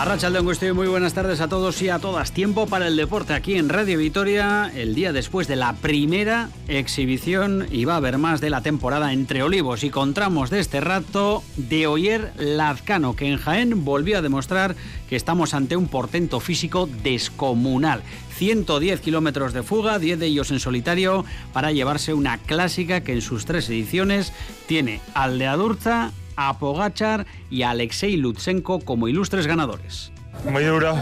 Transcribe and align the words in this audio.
Arracha 0.00 0.28
estoy 0.50 0.72
muy 0.72 0.88
buenas 0.88 1.12
tardes 1.12 1.42
a 1.42 1.48
todos 1.48 1.82
y 1.82 1.90
a 1.90 1.98
todas. 1.98 2.32
Tiempo 2.32 2.66
para 2.66 2.86
el 2.86 2.96
deporte 2.96 3.34
aquí 3.34 3.56
en 3.56 3.68
Radio 3.68 3.98
Vitoria, 3.98 4.72
el 4.74 4.94
día 4.94 5.12
después 5.12 5.46
de 5.46 5.56
la 5.56 5.74
primera 5.74 6.48
exhibición 6.68 7.66
y 7.70 7.84
va 7.84 7.92
a 7.92 7.96
haber 7.96 8.16
más 8.16 8.40
de 8.40 8.48
la 8.48 8.62
temporada 8.62 9.12
entre 9.12 9.42
Olivos 9.42 9.84
y 9.84 9.90
Contramos 9.90 10.48
de 10.48 10.60
este 10.60 10.80
rato 10.80 11.42
de 11.58 11.86
Oyer 11.86 12.32
Lazcano, 12.38 13.14
que 13.14 13.30
en 13.30 13.36
Jaén 13.36 13.84
volvió 13.84 14.16
a 14.16 14.22
demostrar 14.22 14.74
que 15.10 15.16
estamos 15.16 15.52
ante 15.52 15.76
un 15.76 15.86
portento 15.86 16.40
físico 16.40 16.88
descomunal. 17.02 18.02
110 18.38 19.02
kilómetros 19.02 19.52
de 19.52 19.62
fuga, 19.62 19.98
10 19.98 20.18
de 20.18 20.26
ellos 20.28 20.50
en 20.50 20.60
solitario, 20.60 21.26
para 21.52 21.72
llevarse 21.72 22.14
una 22.14 22.38
clásica 22.38 23.02
que 23.02 23.12
en 23.12 23.20
sus 23.20 23.44
tres 23.44 23.68
ediciones 23.68 24.32
tiene 24.66 25.02
al 25.12 25.38
de 25.38 25.46
Adurza, 25.46 26.12
a 26.48 26.58
Pogachar 26.58 27.26
y 27.50 27.62
a 27.62 27.70
Alexei 27.70 28.16
Lutsenko 28.16 28.80
como 28.80 29.08
ilustres 29.08 29.46
ganadores. 29.46 30.10
Muy 30.50 30.64
duro 30.64 30.96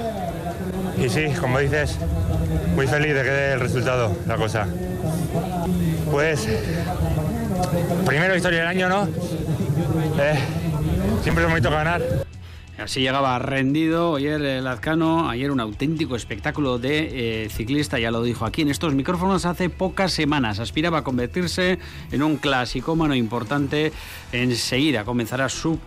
y 1.00 1.08
sí, 1.08 1.26
como 1.40 1.60
dices, 1.60 1.96
muy 2.74 2.88
feliz 2.88 3.14
de 3.14 3.22
que 3.22 3.30
dé 3.30 3.52
el 3.52 3.60
resultado 3.60 4.16
la 4.26 4.36
cosa. 4.36 4.66
Pues, 6.10 6.48
primero 8.04 8.34
historia 8.34 8.60
del 8.60 8.68
año, 8.68 8.88
¿no? 8.88 9.08
Eh, 10.18 10.38
siempre 11.22 11.44
es 11.44 11.50
bonito 11.50 11.70
ganar. 11.70 12.27
Así 12.78 13.00
llegaba 13.00 13.36
rendido 13.40 14.14
ayer 14.14 14.40
el 14.40 14.62
Lazcano, 14.62 15.28
ayer 15.28 15.50
un 15.50 15.58
auténtico 15.58 16.14
espectáculo 16.14 16.78
de 16.78 17.44
eh, 17.44 17.48
ciclista, 17.48 17.98
ya 17.98 18.12
lo 18.12 18.22
dijo 18.22 18.44
aquí 18.44 18.62
en 18.62 18.68
estos 18.68 18.94
micrófonos 18.94 19.46
hace 19.46 19.68
pocas 19.68 20.12
semanas. 20.12 20.60
Aspiraba 20.60 20.98
a 20.98 21.02
convertirse 21.02 21.80
en 22.12 22.22
un 22.22 22.36
clasicómano 22.36 23.16
importante. 23.16 23.92
Enseguida 24.30 25.04
comenzará 25.04 25.48
su 25.48 25.80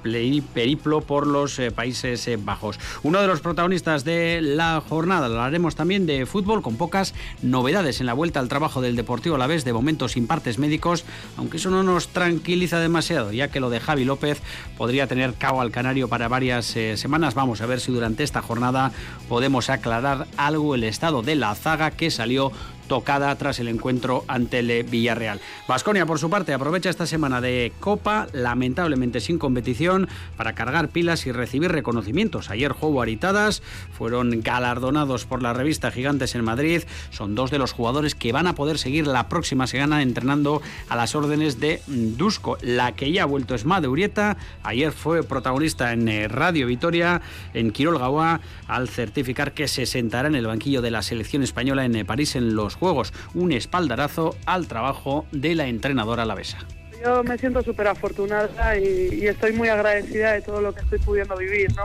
periplo 0.54 1.00
por 1.00 1.28
los 1.28 1.60
eh, 1.60 1.72
Países 1.72 2.28
eh, 2.28 2.38
Bajos. 2.38 2.78
Uno 3.04 3.22
de 3.22 3.28
los 3.28 3.40
protagonistas 3.40 4.04
de 4.04 4.42
la 4.42 4.82
jornada, 4.82 5.28
hablaremos 5.28 5.76
también 5.76 6.06
de 6.06 6.26
fútbol 6.26 6.62
con 6.62 6.76
pocas 6.76 7.14
novedades 7.42 8.02
en 8.02 8.06
la 8.06 8.14
vuelta 8.14 8.42
al 8.42 8.50
trabajo 8.50 8.82
del 8.82 8.98
Deportivo 8.98 9.36
a 9.36 9.40
la 9.40 9.48
vez, 9.48 9.64
de 9.64 9.72
momento 9.72 10.10
sin 10.10 10.28
partes 10.28 10.60
médicos, 10.60 11.06
aunque 11.38 11.56
eso 11.56 11.70
no 11.70 11.84
nos 11.84 12.10
tranquiliza 12.10 12.80
demasiado, 12.80 13.32
ya 13.32 13.48
que 13.48 13.62
lo 13.62 13.70
de 13.70 13.80
Javi 13.80 14.04
López 14.04 14.42
podría 14.78 15.08
tener 15.08 15.36
cabo 15.36 15.62
al 15.62 15.72
canario 15.72 16.10
para 16.10 16.28
varias 16.28 16.76
semanas. 16.96 17.36
Vamos 17.36 17.62
a 17.62 17.66
ver 17.66 17.80
si 17.80 17.92
durante 17.92 18.24
esta 18.24 18.42
jornada 18.42 18.92
podemos 19.30 19.70
aclarar 19.70 20.28
algo 20.38 20.76
el 20.76 20.84
estado 20.84 21.22
de 21.22 21.36
la 21.36 21.56
zaga 21.56 21.92
que 21.92 22.12
salió 22.12 22.52
tocada 22.92 23.34
tras 23.38 23.58
el 23.60 23.70
encuentro 23.70 24.26
ante 24.28 24.60
el 24.60 24.84
Villarreal. 24.84 25.40
Vasconia, 25.66 26.06
por 26.06 26.20
su 26.20 26.30
parte, 26.30 26.54
aprovecha 26.54 26.90
esta 26.90 27.06
semana 27.06 27.40
de 27.40 27.72
Copa, 27.80 28.28
lamentablemente 28.34 29.22
sin 29.22 29.40
competición, 29.40 30.10
para 30.36 30.56
cargar 30.56 30.90
pilas 30.90 31.26
y 31.26 31.32
recibir 31.32 31.72
reconocimientos. 31.72 32.50
Ayer 32.50 32.74
juego 32.74 33.02
Aritadas, 33.02 33.64
fueron 33.98 34.42
galardonados 34.42 35.26
por 35.26 35.42
la 35.42 35.54
revista 35.54 35.90
Gigantes 35.90 36.36
en 36.36 36.44
Madrid. 36.44 36.84
Son 37.12 37.34
dos 37.34 37.50
de 37.50 37.60
los 37.60 37.72
jugadores 37.72 38.14
que 38.14 38.34
van 38.34 38.46
a 38.46 38.56
poder 38.56 38.78
seguir 38.78 39.08
la 39.08 39.30
próxima 39.30 39.68
semana 39.68 40.02
entrenando 40.02 40.62
a 40.90 40.98
las 40.98 41.16
órdenes 41.16 41.62
de 41.62 41.82
Dusko. 41.88 42.58
La 42.62 42.92
que 42.92 43.10
ya 43.14 43.24
ha 43.24 43.26
vuelto 43.26 43.56
es 43.56 43.64
Urieta. 43.64 44.36
Ayer 44.64 44.92
fue 44.92 45.24
protagonista 45.24 45.94
en 45.94 46.10
eh, 46.10 46.28
Radio 46.28 46.68
Vitoria, 46.68 47.22
en 47.54 47.72
Quirol 47.72 48.00
Gawa, 48.00 48.42
al 48.68 48.90
certificar 48.90 49.54
que 49.54 49.70
se 49.70 49.86
sentará 49.86 50.28
en 50.28 50.36
el 50.36 50.48
banquillo 50.48 50.82
de 50.82 50.92
la 50.92 51.04
selección 51.04 51.42
española 51.42 51.86
en 51.86 51.96
eh, 51.96 52.04
París 52.04 52.36
en 52.36 52.54
los 52.54 52.81
Juegos. 52.82 53.14
Un 53.36 53.52
espaldarazo 53.52 54.36
al 54.48 54.68
trabajo 54.68 55.28
de 55.32 55.54
la 55.54 55.68
entrenadora 55.68 56.24
alavesa. 56.24 56.58
Yo 57.06 57.24
me 57.24 57.38
siento 57.38 57.62
súper 57.62 57.88
afortunada 57.88 58.76
y, 58.76 59.28
estoy 59.28 59.54
muy 59.54 59.70
agradecida 59.70 60.32
de 60.32 60.42
todo 60.42 60.62
lo 60.62 60.74
que 60.74 60.82
estoy 60.82 60.98
pudiendo 60.98 61.38
vivir. 61.38 61.72
¿no? 61.76 61.84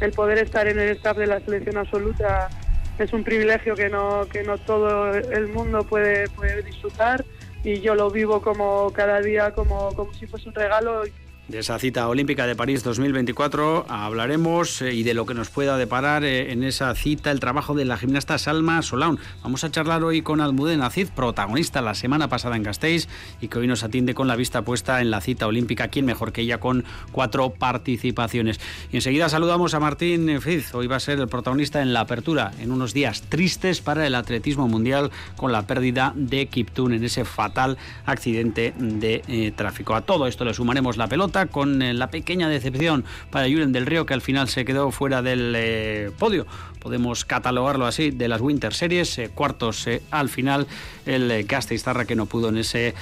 El, 0.00 0.10
poder 0.10 0.38
estar 0.38 0.66
en 0.66 0.80
el 0.80 0.88
staff 0.96 1.16
de 1.16 1.28
la 1.28 1.38
selección 1.38 1.76
absoluta 1.76 2.50
es 2.98 3.12
un 3.12 3.22
privilegio 3.22 3.76
que 3.76 3.88
no, 3.88 4.26
que 4.32 4.42
no 4.42 4.58
todo 4.58 5.14
el 5.14 5.46
mundo 5.46 5.84
puede, 5.84 6.28
puede 6.30 6.60
disfrutar 6.62 7.24
y 7.62 7.80
yo 7.80 7.94
lo 7.94 8.10
vivo 8.10 8.42
como 8.42 8.90
cada 8.92 9.20
día 9.20 9.52
como, 9.52 9.94
como 9.94 10.12
si 10.14 10.26
fuese 10.26 10.48
un 10.48 10.54
regalo 10.56 11.02
de 11.50 11.58
esa 11.58 11.78
cita 11.80 12.06
olímpica 12.08 12.46
de 12.46 12.54
París 12.54 12.84
2024 12.84 13.86
hablaremos 13.88 14.82
eh, 14.82 14.94
y 14.94 15.02
de 15.02 15.14
lo 15.14 15.26
que 15.26 15.34
nos 15.34 15.50
pueda 15.50 15.76
deparar 15.76 16.22
eh, 16.22 16.52
en 16.52 16.62
esa 16.62 16.94
cita 16.94 17.32
el 17.32 17.40
trabajo 17.40 17.74
de 17.74 17.84
la 17.84 17.96
gimnasta 17.96 18.38
Salma 18.38 18.80
Solaun. 18.82 19.18
Vamos 19.42 19.64
a 19.64 19.70
charlar 19.70 20.04
hoy 20.04 20.22
con 20.22 20.40
Almudena 20.40 20.90
Cid, 20.90 21.08
protagonista 21.08 21.82
la 21.82 21.94
semana 21.94 22.28
pasada 22.28 22.54
en 22.54 22.62
Gasteiz 22.62 23.08
y 23.40 23.48
que 23.48 23.58
hoy 23.58 23.66
nos 23.66 23.82
atiende 23.82 24.14
con 24.14 24.28
la 24.28 24.36
vista 24.36 24.62
puesta 24.62 25.00
en 25.00 25.10
la 25.10 25.20
cita 25.20 25.48
olímpica. 25.48 25.88
¿Quién 25.88 26.06
mejor 26.06 26.32
que 26.32 26.42
ella 26.42 26.60
con 26.60 26.84
cuatro 27.10 27.50
participaciones? 27.50 28.60
Y 28.92 28.96
enseguida 28.96 29.28
saludamos 29.28 29.74
a 29.74 29.80
Martín 29.80 30.40
Fiz. 30.40 30.72
Hoy 30.74 30.86
va 30.86 30.96
a 30.96 31.00
ser 31.00 31.18
el 31.18 31.26
protagonista 31.26 31.82
en 31.82 31.92
la 31.92 32.00
apertura, 32.00 32.52
en 32.60 32.70
unos 32.70 32.94
días 32.94 33.22
tristes 33.22 33.80
para 33.80 34.06
el 34.06 34.14
atletismo 34.14 34.68
mundial 34.68 35.10
con 35.36 35.50
la 35.50 35.66
pérdida 35.66 36.12
de 36.14 36.46
Kiptun 36.46 36.94
en 36.94 37.02
ese 37.02 37.24
fatal 37.24 37.76
accidente 38.06 38.72
de 38.78 39.22
eh, 39.26 39.52
tráfico. 39.56 39.96
A 39.96 40.02
todo 40.02 40.28
esto 40.28 40.44
le 40.44 40.54
sumaremos 40.54 40.96
la 40.96 41.08
pelota 41.08 41.39
con 41.46 41.82
eh, 41.82 41.94
la 41.94 42.10
pequeña 42.10 42.48
decepción 42.48 43.04
para 43.30 43.46
Julen 43.46 43.72
del 43.72 43.86
Río 43.86 44.06
que 44.06 44.14
al 44.14 44.20
final 44.20 44.48
se 44.48 44.64
quedó 44.64 44.90
fuera 44.90 45.22
del 45.22 45.54
eh, 45.56 46.10
podio. 46.18 46.46
Podemos 46.80 47.24
catalogarlo 47.24 47.86
así 47.86 48.10
de 48.10 48.28
las 48.28 48.40
Winter 48.40 48.72
Series, 48.72 49.18
eh, 49.18 49.30
cuartos 49.34 49.86
al 50.10 50.28
final 50.28 50.66
el 51.04 51.30
eh, 51.30 51.42
Gasteiztarra 51.42 52.06
que 52.06 52.16
no 52.16 52.26
pudo 52.26 52.48
en 52.48 52.58
ese 52.58 52.94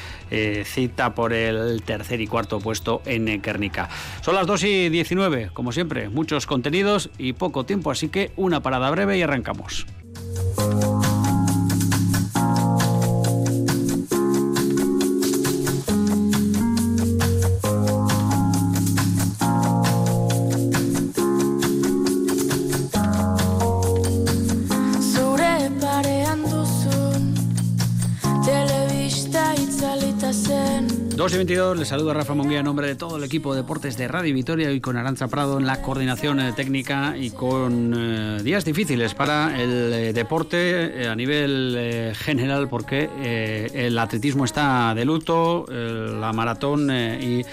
cita 0.64 1.14
por 1.14 1.32
el 1.32 1.82
tercer 1.82 2.20
y 2.20 2.26
cuarto 2.26 2.58
puesto 2.58 3.02
en 3.06 3.40
Kernica. 3.40 3.88
Son 4.22 4.34
las 4.34 4.46
2 4.46 4.64
y 4.64 4.88
19, 4.88 5.50
como 5.52 5.72
siempre, 5.72 6.08
muchos 6.08 6.46
contenidos 6.46 7.10
y 7.18 7.32
poco 7.32 7.64
tiempo, 7.64 7.90
así 7.90 8.08
que 8.08 8.32
una 8.36 8.60
parada 8.60 8.90
breve 8.90 9.16
y 9.16 9.22
arrancamos. 9.22 9.86
2 31.28 31.34
y 31.34 31.36
22, 31.36 31.78
les 31.78 31.88
saludo 31.88 32.12
a 32.12 32.14
Rafa 32.14 32.32
Monguía 32.32 32.60
en 32.60 32.64
nombre 32.64 32.86
de 32.86 32.94
todo 32.94 33.18
el 33.18 33.24
equipo 33.24 33.52
de 33.52 33.60
deportes 33.60 33.98
de 33.98 34.08
Radio 34.08 34.32
Vitoria 34.32 34.72
y 34.72 34.80
con 34.80 34.96
Aranza 34.96 35.28
Prado 35.28 35.58
en 35.58 35.66
la 35.66 35.82
coordinación 35.82 36.40
eh, 36.40 36.54
técnica 36.56 37.18
y 37.18 37.32
con 37.32 37.92
eh, 37.94 38.42
días 38.42 38.64
difíciles 38.64 39.12
para 39.12 39.60
el 39.60 39.92
eh, 39.92 40.12
deporte 40.14 41.06
a 41.06 41.14
nivel 41.14 42.14
general 42.14 42.70
porque 42.70 43.10
el 43.74 43.98
atletismo 43.98 44.46
está 44.46 44.94
de 44.94 45.04
luto, 45.04 45.66
la 45.68 46.32
maratón 46.32 46.90
y 46.90 47.44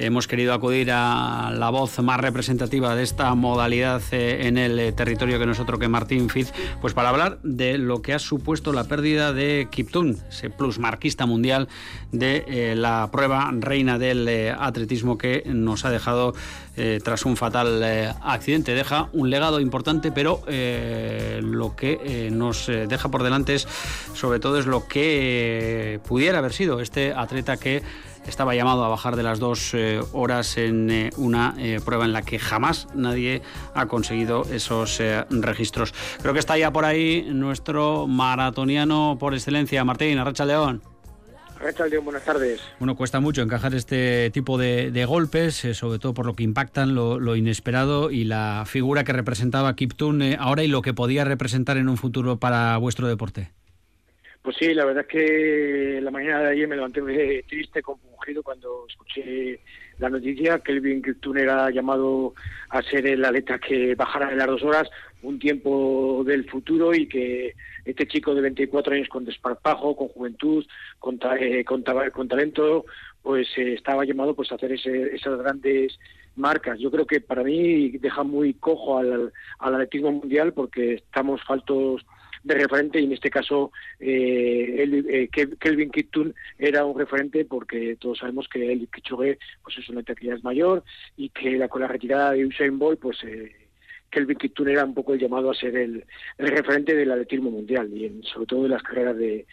hemos 0.00 0.26
querido 0.26 0.54
acudir 0.54 0.90
a 0.92 1.52
la 1.54 1.70
voz 1.70 1.98
más 2.00 2.18
representativa 2.18 2.94
de 2.94 3.02
esta 3.02 3.34
modalidad 3.34 4.02
eh, 4.12 4.46
en 4.46 4.56
el 4.56 4.78
eh, 4.78 4.92
territorio 4.92 5.38
que 5.38 5.46
nosotros, 5.46 5.78
que 5.78 5.88
Martín 5.88 6.30
Fitz, 6.30 6.52
pues 6.80 6.94
para 6.94 7.10
hablar 7.10 7.38
de 7.42 7.76
lo 7.76 8.00
que 8.00 8.14
ha 8.14 8.18
supuesto 8.18 8.72
la 8.72 8.84
pérdida 8.84 9.32
de 9.32 9.68
Kiptun, 9.70 10.16
ese 10.28 10.48
plusmarquista 10.48 11.26
mundial 11.26 11.68
de 12.12 12.44
eh, 12.48 12.74
la 12.76 13.10
prueba 13.12 13.50
reina 13.52 13.98
del 13.98 14.26
atletismo 14.58 15.18
que 15.18 15.42
nos 15.46 15.84
ha 15.84 15.90
dejado 15.90 16.34
tras 17.04 17.26
un 17.26 17.36
fatal 17.36 17.82
accidente. 18.22 18.74
Deja 18.74 19.10
un 19.12 19.28
legado 19.28 19.60
importante, 19.60 20.12
pero 20.12 20.42
lo 20.46 21.76
que 21.76 22.30
nos 22.32 22.68
deja 22.68 23.10
por 23.10 23.22
delante 23.22 23.54
es, 23.54 23.68
sobre 24.14 24.40
todo, 24.40 24.58
es 24.58 24.66
lo 24.66 24.86
que 24.88 26.00
pudiera 26.08 26.38
haber 26.38 26.54
sido 26.54 26.80
este 26.80 27.12
atleta 27.12 27.58
que 27.58 27.82
estaba 28.26 28.54
llamado 28.54 28.84
a 28.84 28.88
bajar 28.88 29.16
de 29.16 29.22
las 29.22 29.38
dos 29.38 29.74
eh, 29.74 30.00
horas 30.12 30.56
en 30.56 30.90
eh, 30.90 31.10
una 31.16 31.54
eh, 31.58 31.80
prueba 31.84 32.04
en 32.04 32.12
la 32.12 32.22
que 32.22 32.38
jamás 32.38 32.88
nadie 32.94 33.42
ha 33.74 33.86
conseguido 33.86 34.44
esos 34.50 35.00
registros. 35.30 35.94
Creo 36.20 36.32
que 36.32 36.38
está 36.38 36.58
ya 36.58 36.72
por 36.72 36.84
ahí 36.84 37.26
nuestro 37.30 38.06
maratoniano 38.06 39.16
por 39.18 39.34
excelencia, 39.34 39.84
Martín 39.84 40.18
Arracha 40.18 40.44
León. 40.44 40.82
León, 41.90 42.04
buenas 42.04 42.24
tardes. 42.24 42.60
Bueno, 42.78 42.96
cuesta 42.96 43.20
mucho 43.20 43.42
encajar 43.42 43.74
este 43.74 44.30
tipo 44.30 44.56
de, 44.56 45.04
golpes, 45.06 45.66
sobre 45.74 45.98
todo 45.98 46.14
por 46.14 46.24
lo 46.24 46.34
que 46.34 46.42
impactan, 46.42 46.94
lo, 46.94 47.36
inesperado 47.36 48.10
y 48.10 48.24
la 48.24 48.64
figura 48.66 49.04
que 49.04 49.12
representaba 49.12 49.76
Kiptun 49.76 50.22
ahora 50.38 50.64
y 50.64 50.68
lo 50.68 50.80
que 50.80 50.94
podía 50.94 51.24
representar 51.24 51.76
en 51.76 51.90
un 51.90 51.98
futuro 51.98 52.38
para 52.38 52.76
vuestro 52.78 53.08
deporte. 53.08 53.52
Pues 54.42 54.56
sí, 54.58 54.72
la 54.72 54.86
verdad 54.86 55.04
es 55.06 55.12
que 55.12 56.00
la 56.00 56.10
mañana 56.10 56.40
de 56.40 56.52
ayer 56.52 56.66
me 56.66 56.76
levanté 56.76 57.44
triste, 57.46 57.82
compungido 57.82 58.42
cuando 58.42 58.86
escuché 58.88 59.60
la 59.98 60.08
noticia, 60.08 60.60
que 60.60 60.72
Kelvin 60.72 61.02
Kiptun 61.02 61.36
era 61.36 61.70
llamado 61.70 62.32
a 62.70 62.80
ser 62.80 63.06
el 63.06 63.22
atleta 63.22 63.58
que 63.58 63.94
bajara 63.94 64.30
de 64.30 64.36
las 64.36 64.46
dos 64.46 64.62
horas, 64.62 64.88
un 65.22 65.38
tiempo 65.38 66.22
del 66.24 66.48
futuro 66.48 66.94
y 66.94 67.06
que 67.06 67.54
este 67.84 68.08
chico 68.08 68.34
de 68.34 68.40
24 68.40 68.94
años 68.94 69.08
con 69.08 69.26
desparpajo, 69.26 69.94
con 69.94 70.08
juventud, 70.08 70.64
con, 70.98 71.18
eh, 71.38 71.62
con, 71.62 71.82
talento, 71.82 72.86
pues 73.20 73.46
eh, 73.58 73.74
estaba 73.74 74.06
llamado 74.06 74.34
pues 74.34 74.50
a 74.52 74.54
hacer 74.54 74.72
esas 74.72 75.38
grandes 75.38 75.98
marcas. 76.36 76.78
Yo 76.78 76.90
creo 76.90 77.06
que 77.06 77.20
para 77.20 77.42
mí 77.42 77.90
deja 77.98 78.22
muy 78.22 78.54
cojo 78.54 78.96
al, 78.96 79.34
al 79.58 79.74
atletismo 79.74 80.12
mundial 80.12 80.54
porque 80.54 80.94
estamos 80.94 81.44
faltos 81.44 82.06
de 82.42 82.54
referente 82.54 83.00
y 83.00 83.04
en 83.04 83.12
este 83.12 83.30
caso 83.30 83.72
eh, 83.98 84.76
el, 84.78 85.06
eh, 85.08 85.28
Kelvin 85.28 85.90
Kittun 85.90 86.34
era 86.58 86.84
un 86.84 86.98
referente 86.98 87.44
porque 87.44 87.96
todos 87.96 88.18
sabemos 88.18 88.48
que 88.48 88.72
el 88.72 88.88
Kichogue 88.88 89.38
pues 89.62 89.78
es 89.78 89.88
una 89.88 90.02
que 90.02 90.14
ya 90.26 90.34
es 90.34 90.44
mayor 90.44 90.84
y 91.16 91.28
que 91.30 91.52
la, 91.58 91.68
con 91.68 91.82
la 91.82 91.88
retirada 91.88 92.32
de 92.32 92.46
Usain 92.46 92.78
Bolt 92.78 93.00
pues 93.00 93.18
eh, 93.24 93.59
Kelvin 94.10 94.36
Kittun 94.36 94.68
era 94.68 94.84
un 94.84 94.94
poco 94.94 95.14
el 95.14 95.20
llamado 95.20 95.50
a 95.50 95.54
ser 95.54 95.76
el, 95.76 96.04
referente 96.38 96.94
del 96.94 97.10
atletismo 97.12 97.50
mundial 97.50 97.88
y 97.94 98.20
sobre 98.32 98.46
todo 98.46 98.64
de 98.64 98.68
las 98.68 98.82
carreras 98.82 99.16
de, 99.16 99.46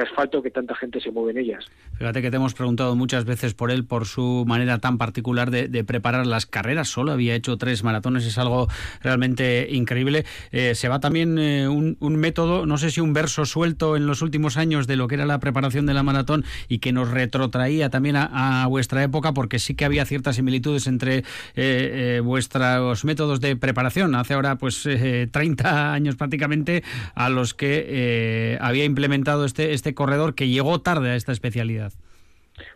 asfalto 0.00 0.42
que 0.42 0.50
tanta 0.50 0.74
gente 0.74 1.00
se 1.00 1.10
mueve 1.10 1.32
en 1.32 1.38
ellas. 1.38 1.64
Fíjate 1.94 2.22
que 2.22 2.30
te 2.30 2.36
hemos 2.36 2.54
preguntado 2.54 2.94
muchas 2.96 3.24
veces 3.24 3.54
por 3.54 3.70
él, 3.70 3.84
por 3.84 4.06
su 4.06 4.44
manera 4.46 4.78
tan 4.78 4.98
particular 4.98 5.50
de, 5.50 5.84
preparar 5.84 6.26
las 6.26 6.46
carreras. 6.46 6.88
Solo 6.88 7.12
había 7.12 7.34
hecho 7.34 7.56
tres 7.56 7.82
maratones, 7.82 8.26
es 8.26 8.38
algo 8.38 8.68
realmente 9.02 9.68
increíble. 9.70 10.24
Eh, 10.50 10.74
se 10.74 10.88
va 10.88 11.00
también 11.00 11.38
eh, 11.38 11.68
un, 11.68 12.16
método, 12.16 12.66
no 12.66 12.78
sé 12.78 12.90
si 12.90 13.00
un 13.00 13.12
verso 13.12 13.46
suelto 13.46 13.96
en 13.96 14.06
los 14.06 14.22
últimos 14.22 14.56
años 14.56 14.86
de 14.86 14.96
lo 14.96 15.08
que 15.08 15.16
era 15.16 15.26
la 15.26 15.40
preparación 15.40 15.86
de 15.86 15.94
la 15.94 16.02
maratón 16.02 16.44
y 16.68 16.78
que 16.78 16.92
nos 16.92 17.10
retrotraía 17.10 17.90
también 17.90 18.16
a, 18.16 18.66
vuestra 18.68 19.02
época, 19.02 19.32
porque 19.32 19.58
sí 19.58 19.74
que 19.74 19.84
había 19.84 20.04
ciertas 20.04 20.36
similitudes 20.36 20.86
entre 20.86 21.24
eh, 21.56 22.20
vuestros 22.22 23.04
métodos 23.04 23.40
de 23.40 23.56
preparación 23.56 24.01
hace 24.14 24.34
ahora 24.34 24.56
pues 24.56 24.82
30 24.82 25.32
eh, 25.32 25.68
años 25.68 26.16
prácticamente, 26.16 26.82
a 27.14 27.28
los 27.30 27.54
que 27.54 27.86
eh, 27.88 28.58
había 28.60 28.84
implementado 28.84 29.44
este, 29.44 29.72
este 29.72 29.94
corredor 29.94 30.34
que 30.34 30.48
llegó 30.48 30.80
tarde 30.80 31.10
a 31.10 31.16
esta 31.16 31.32
especialidad. 31.32 31.92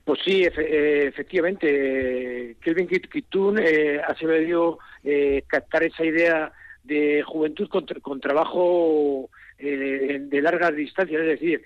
Pues 0.05 0.21
sí, 0.25 0.45
eh, 0.45 1.07
efectivamente, 1.07 2.57
Kelvin 2.61 2.89
Kitun 2.89 3.59
ha 3.59 4.15
sabido 4.19 4.79
captar 5.47 5.83
esa 5.85 6.05
idea 6.05 6.53
de 6.85 7.23
juventud 7.23 7.69
con, 7.69 8.21
trabajo 8.21 9.29
de 9.59 10.41
largas 10.43 10.75
distancias, 10.75 11.21
es 11.21 11.41
decir, 11.41 11.63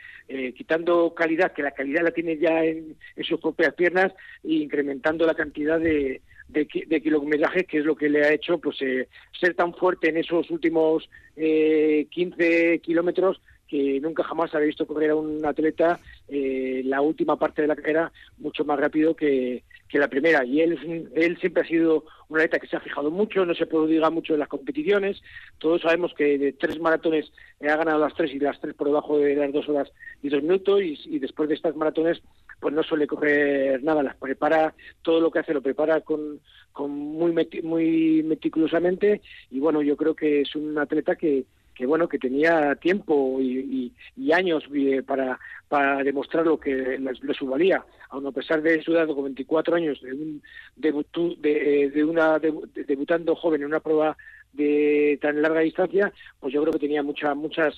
quitando 0.56 1.14
calidad, 1.14 1.52
que 1.52 1.62
la 1.62 1.70
calidad 1.70 2.02
la 2.02 2.10
tiene 2.10 2.38
ya 2.38 2.64
en, 2.64 2.96
en, 3.16 3.24
sus 3.24 3.40
propias 3.40 3.74
piernas, 3.74 4.12
e 4.44 4.54
incrementando 4.54 5.24
la 5.26 5.34
cantidad 5.34 5.78
de, 5.78 6.20
de, 6.52 6.68
de, 6.86 7.00
que 7.00 7.78
es 7.78 7.84
lo 7.84 7.96
que 7.96 8.08
le 8.08 8.24
ha 8.24 8.32
hecho 8.32 8.58
pues 8.58 8.80
eh, 8.82 9.08
ser 9.38 9.54
tan 9.54 9.74
fuerte 9.74 10.08
en 10.08 10.16
esos 10.16 10.50
últimos 10.50 11.08
eh, 11.36 12.06
15 12.10 12.80
kilómetros 12.80 13.40
que 13.68 14.00
nunca 14.00 14.24
jamás 14.24 14.54
había 14.54 14.66
visto 14.66 14.86
correr 14.86 15.10
a 15.10 15.16
un 15.16 15.44
atleta 15.46 16.00
eh, 16.28 16.82
la 16.84 17.00
última 17.00 17.36
parte 17.36 17.62
de 17.62 17.68
la 17.68 17.76
carrera 17.76 18.12
mucho 18.38 18.64
más 18.64 18.78
rápido 18.80 19.14
que, 19.14 19.62
que 19.90 19.98
la 19.98 20.08
primera. 20.08 20.44
Y 20.44 20.60
él, 20.60 21.10
él 21.14 21.38
siempre 21.38 21.62
ha 21.62 21.66
sido 21.66 22.04
un 22.28 22.38
atleta 22.38 22.58
que 22.58 22.68
se 22.68 22.76
ha 22.76 22.80
fijado 22.80 23.10
mucho, 23.10 23.44
no 23.44 23.54
se 23.54 23.66
prodiga 23.66 24.08
mucho 24.10 24.34
en 24.34 24.40
las 24.40 24.48
competiciones. 24.48 25.20
Todos 25.58 25.82
sabemos 25.82 26.14
que 26.14 26.38
de 26.38 26.52
tres 26.52 26.78
maratones 26.78 27.32
ha 27.60 27.76
ganado 27.76 27.98
las 27.98 28.14
tres 28.14 28.32
y 28.32 28.38
las 28.38 28.60
tres 28.60 28.74
por 28.74 28.86
debajo 28.86 29.18
de 29.18 29.34
las 29.34 29.52
dos 29.52 29.68
horas 29.68 29.90
y 30.22 30.28
dos 30.28 30.42
minutos. 30.42 30.80
y 30.82 31.18
después 31.18 31.48
de 31.48 31.56
estas 31.56 31.74
maratones 31.76 32.22
pues 32.60 32.74
no 32.74 32.82
suele 32.82 33.06
correr 33.06 33.82
nada, 33.82 34.02
las 34.02 34.16
prepara, 34.16 34.74
todo 35.02 35.20
lo 35.20 35.30
que 35.30 35.38
hace 35.38 35.54
lo 35.54 35.62
prepara 35.62 36.02
con, 36.02 36.40
con 36.72 36.90
muy, 36.90 37.32
muy 37.62 38.22
meticulosamente 38.22 39.22
y 39.50 39.58
bueno, 39.58 39.82
yo 39.82 39.96
creo 39.96 40.14
que 40.14 40.42
es 40.42 40.54
un 40.54 40.78
atleta 40.78 41.16
que, 41.16 41.44
que 41.80 41.86
bueno, 41.86 42.10
que 42.10 42.18
tenía 42.18 42.74
tiempo 42.74 43.38
y, 43.40 43.90
años 44.34 44.64
eh, 44.74 45.02
para, 45.02 45.40
para 45.66 46.04
demostrar 46.04 46.44
lo 46.44 46.60
que 46.60 46.98
le, 46.98 47.34
su 47.34 47.46
valía, 47.46 47.82
aun 48.10 48.26
a 48.26 48.32
pesar 48.32 48.60
de 48.60 48.82
su 48.82 48.92
edad 48.92 49.06
con 49.06 49.24
24 49.24 49.76
años, 49.76 49.98
de 50.02 50.12
un 50.12 50.42
de, 50.76 51.84
eh, 51.84 51.90
de 51.90 52.04
una 52.04 52.38
debutando 52.38 53.34
joven 53.34 53.62
en 53.62 53.68
una 53.68 53.80
prueba 53.80 54.14
de 54.52 55.18
tan 55.22 55.40
larga 55.40 55.60
distancia, 55.60 56.12
pues 56.38 56.52
yo 56.52 56.60
creo 56.60 56.74
que 56.74 56.80
tenía 56.80 57.02
muchas 57.02 57.34
muchas 57.34 57.74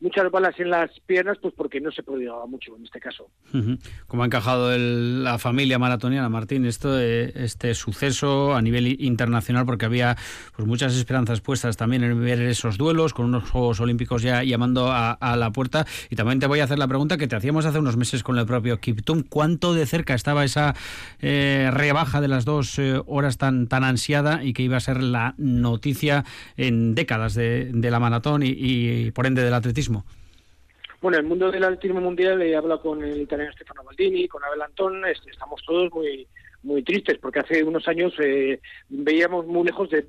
muchas 0.00 0.30
balas 0.30 0.58
en 0.58 0.70
las 0.70 0.90
piernas, 1.00 1.38
pues 1.40 1.54
porque 1.54 1.80
no 1.80 1.90
se 1.90 2.02
prodigaba 2.02 2.46
mucho 2.46 2.76
en 2.76 2.84
este 2.84 3.00
caso. 3.00 3.30
¿Cómo 4.06 4.22
ha 4.22 4.26
encajado 4.26 4.76
la 4.76 5.38
familia 5.38 5.78
maratoniana, 5.78 6.28
Martín, 6.28 6.66
esto, 6.66 7.00
eh, 7.00 7.32
este 7.34 7.74
suceso 7.74 8.54
a 8.54 8.62
nivel 8.62 9.00
internacional? 9.00 9.64
Porque 9.64 9.86
había 9.86 10.16
pues, 10.54 10.68
muchas 10.68 10.94
esperanzas 10.96 11.40
puestas 11.40 11.76
también 11.76 12.04
en 12.04 12.22
ver 12.22 12.40
esos 12.42 12.76
duelos, 12.76 13.14
con 13.14 13.26
unos 13.26 13.50
Juegos 13.50 13.80
Olímpicos 13.80 14.22
ya 14.22 14.42
llamando 14.42 14.90
a, 14.90 15.16
la 15.36 15.50
puerta. 15.50 15.86
Y 16.10 16.16
también 16.16 16.40
te 16.40 16.46
voy 16.46 16.60
a 16.60 16.64
hacer 16.64 16.78
la 16.78 16.88
pregunta 16.88 17.16
que 17.16 17.26
te 17.26 17.36
hacíamos 17.36 17.64
hace 17.66 17.78
unos 17.78 17.96
meses 17.96 18.22
con 18.22 18.38
el 18.38 18.46
propio 18.46 18.78
Kiptum. 18.78 19.22
¿Cuánto 19.22 19.74
de 19.74 19.86
cerca 19.86 20.14
estaba 20.14 20.44
esa 20.44 20.74
eh, 21.20 21.70
rebaja 21.72 22.20
de 22.20 22.28
las 22.28 22.44
dos 22.44 22.78
eh, 22.78 23.00
horas 23.06 23.38
tan, 23.38 23.66
tan 23.66 23.84
ansiada 23.84 24.44
y 24.44 24.52
que 24.52 24.62
iba 24.62 24.76
a 24.76 24.80
ser 24.80 25.02
la 25.02 25.34
noticia 25.38 26.24
en 26.56 26.94
décadas 26.94 27.34
de, 27.34 27.70
la 27.86 28.00
maratón 28.00 28.42
y, 28.42 28.48
y 28.48 29.10
por 29.12 29.26
ende 29.26 29.42
del 29.42 29.54
atletismo? 29.54 29.85
Bueno, 31.00 31.18
el 31.18 31.24
mundo 31.24 31.50
del 31.50 31.64
atletismo 31.64 32.00
mundial, 32.00 32.40
he 32.42 32.56
hablado 32.56 32.80
con 32.80 33.02
el 33.04 33.20
italiano 33.20 33.52
Stefano 33.52 33.84
Maldini, 33.84 34.26
con 34.28 34.42
Abel 34.42 34.62
Antón, 34.62 35.04
estamos 35.06 35.62
todos 35.64 35.92
muy 35.92 36.26
muy 36.66 36.82
tristes 36.82 37.18
porque 37.18 37.40
hace 37.40 37.62
unos 37.62 37.86
años 37.88 38.12
eh, 38.18 38.60
veíamos 38.88 39.46
muy 39.46 39.64
lejos 39.64 39.88
de, 39.88 40.04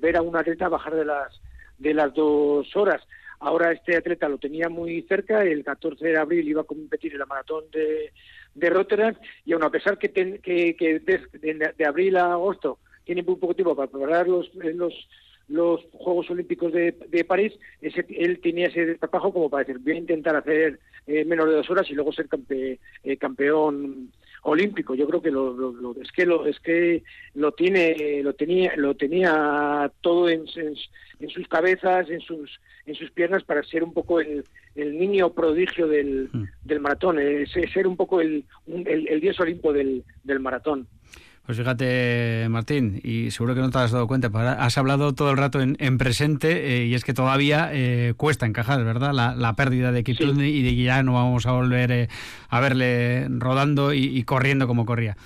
ver 0.00 0.16
a 0.16 0.22
un 0.22 0.36
atleta 0.36 0.68
bajar 0.68 0.94
de 0.94 1.04
las 1.04 1.40
de 1.78 1.94
las 1.94 2.12
dos 2.14 2.74
horas. 2.74 3.02
Ahora 3.40 3.70
este 3.70 3.96
atleta 3.96 4.28
lo 4.28 4.38
tenía 4.38 4.68
muy 4.68 5.02
cerca, 5.02 5.44
el 5.44 5.62
14 5.62 6.04
de 6.04 6.16
abril 6.16 6.48
iba 6.48 6.62
a 6.62 6.64
competir 6.64 7.12
en 7.12 7.20
la 7.20 7.26
maratón 7.26 7.64
de, 7.70 8.12
de 8.54 8.70
Rotterdam 8.70 9.14
y 9.44 9.52
aun 9.52 9.62
a 9.62 9.70
pesar 9.70 9.96
que, 9.98 10.10
que, 10.10 11.02
de, 11.76 11.84
abril 11.84 12.16
a 12.16 12.32
agosto 12.32 12.78
tiene 13.04 13.22
muy 13.22 13.36
poco 13.36 13.54
tiempo 13.54 13.76
para 13.76 13.90
preparar 13.90 14.26
los, 14.26 14.52
los 14.54 14.92
los 15.48 15.80
Juegos 15.92 16.30
Olímpicos 16.30 16.72
de, 16.72 16.94
de 17.08 17.24
París, 17.24 17.52
ese, 17.80 18.04
él 18.10 18.40
tenía 18.40 18.68
ese 18.68 18.94
trabajo 18.96 19.32
como 19.32 19.50
para 19.50 19.64
decir, 19.64 19.80
voy 19.82 19.94
a 19.94 19.98
intentar 19.98 20.36
hacer 20.36 20.78
eh, 21.06 21.24
menos 21.24 21.46
de 21.46 21.54
dos 21.54 21.70
horas 21.70 21.90
y 21.90 21.94
luego 21.94 22.12
ser 22.12 22.28
eh, 22.50 23.16
campeón 23.16 24.10
olímpico. 24.42 24.94
Yo 24.94 25.06
creo 25.08 25.22
que 25.22 25.30
lo, 25.30 25.94
es 26.00 26.12
que 26.12 26.26
lo 26.26 26.46
es 26.46 26.60
que 26.60 27.02
lo 27.34 27.52
tiene 27.52 28.22
lo 28.22 28.34
tenía 28.34 28.76
lo 28.76 28.94
tenía 28.94 29.90
todo 30.00 30.28
en, 30.28 30.44
en, 31.18 31.28
sus 31.30 31.48
cabezas, 31.48 32.08
en 32.10 32.20
sus 32.20 32.60
en 32.86 32.94
sus 32.94 33.10
piernas 33.10 33.42
para 33.44 33.62
ser 33.62 33.82
un 33.82 33.92
poco 33.92 34.20
el, 34.20 34.44
el 34.74 34.98
niño 34.98 35.32
prodigio 35.32 35.88
del, 35.88 36.28
mm. 36.32 36.44
del 36.64 36.80
maratón, 36.80 37.18
ser 37.72 37.86
un 37.86 37.96
poco 37.96 38.20
el, 38.20 38.44
el, 38.66 39.08
el 39.08 39.20
dios 39.20 39.40
olimpo 39.40 39.72
del, 39.72 40.04
del 40.24 40.40
maratón. 40.40 40.86
Pues 41.48 41.56
fíjate, 41.56 42.46
Martín, 42.50 43.00
y 43.02 43.30
seguro 43.30 43.54
que 43.54 43.62
no 43.62 43.70
te 43.70 43.78
has 43.78 43.90
dado 43.90 44.06
cuenta, 44.06 44.28
has 44.62 44.76
hablado 44.76 45.14
todo 45.14 45.30
el 45.30 45.38
rato 45.38 45.62
en, 45.62 45.96
presente 45.96 46.74
eh, 46.74 46.84
y 46.84 46.92
es 46.92 47.04
que 47.04 47.14
todavía 47.14 47.70
eh, 47.72 48.12
cuesta 48.18 48.44
encajar, 48.44 48.84
¿verdad? 48.84 49.14
La, 49.14 49.54
pérdida 49.54 49.90
de 49.90 50.04
Kiptun 50.04 50.44
y 50.44 50.62
de 50.62 50.76
que 50.76 50.82
ya 50.82 51.02
no 51.02 51.14
vamos 51.14 51.46
a 51.46 51.52
volver 51.52 51.90
eh, 51.90 52.08
a 52.50 52.60
verle 52.60 53.28
rodando 53.30 53.94
y, 53.94 54.22
corriendo 54.24 54.66
como 54.66 54.84
corría. 54.84 55.16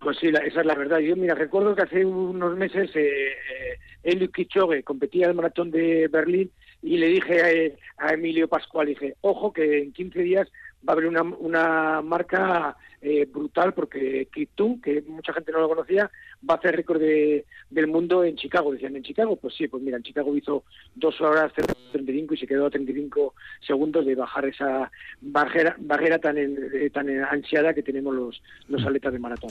Pues 0.00 0.18
sí, 0.18 0.26
esa 0.28 0.60
es 0.60 0.66
la 0.66 0.74
verdad. 0.74 0.98
Yo, 0.98 1.16
mira, 1.16 1.34
recuerdo 1.34 1.74
que 1.74 1.80
hace 1.80 2.04
unos 2.04 2.54
meses 2.58 2.90
eh, 2.94 3.78
Eliud 4.02 4.32
Kichogue 4.32 4.82
competía 4.82 5.28
el 5.28 5.34
maratón 5.34 5.70
de 5.70 6.08
Berlín 6.08 6.50
y 6.82 6.98
le 6.98 7.06
dije 7.06 7.74
a, 7.96 8.12
Emilio 8.12 8.48
Pascual, 8.48 8.88
dije, 8.88 9.14
ojo 9.22 9.50
que 9.50 9.78
en 9.78 9.92
15 9.94 10.18
días 10.20 10.52
va 10.86 10.92
a 10.92 10.92
haber 10.92 11.06
una, 11.06 11.22
una 11.22 12.02
marca 12.02 12.76
eh, 13.00 13.26
brutal 13.26 13.74
porque 13.74 14.28
Kiptum, 14.32 14.80
que 14.80 15.02
mucha 15.02 15.32
gente 15.32 15.50
no 15.50 15.60
lo 15.60 15.68
conocía, 15.68 16.10
va 16.48 16.54
a 16.54 16.56
hacer 16.58 16.76
récord 16.76 17.00
del 17.00 17.86
mundo 17.88 18.22
en 18.24 18.36
Chicago. 18.36 18.72
Decían, 18.72 18.96
¿en 18.96 19.02
Chicago? 19.02 19.36
Pues 19.36 19.54
sí, 19.56 19.66
pues 19.66 19.82
mira, 19.82 19.96
en 19.96 20.02
Chicago 20.04 20.36
hizo 20.36 20.64
dos 20.94 21.20
horas 21.20 21.52
35 21.92 22.34
y 22.34 22.36
se 22.36 22.46
quedó 22.46 22.66
a 22.66 22.70
35 22.70 23.34
segundos 23.66 24.06
de 24.06 24.14
bajar 24.14 24.46
esa 24.46 24.90
barrera, 25.20 25.74
barrera 25.78 26.18
tan, 26.18 26.36
eh, 26.38 26.90
tan 26.92 27.08
ansiada 27.24 27.74
que 27.74 27.82
tenemos 27.82 28.14
los, 28.14 28.42
los 28.68 28.84
atletas 28.84 29.12
de 29.12 29.18
maratón. 29.18 29.50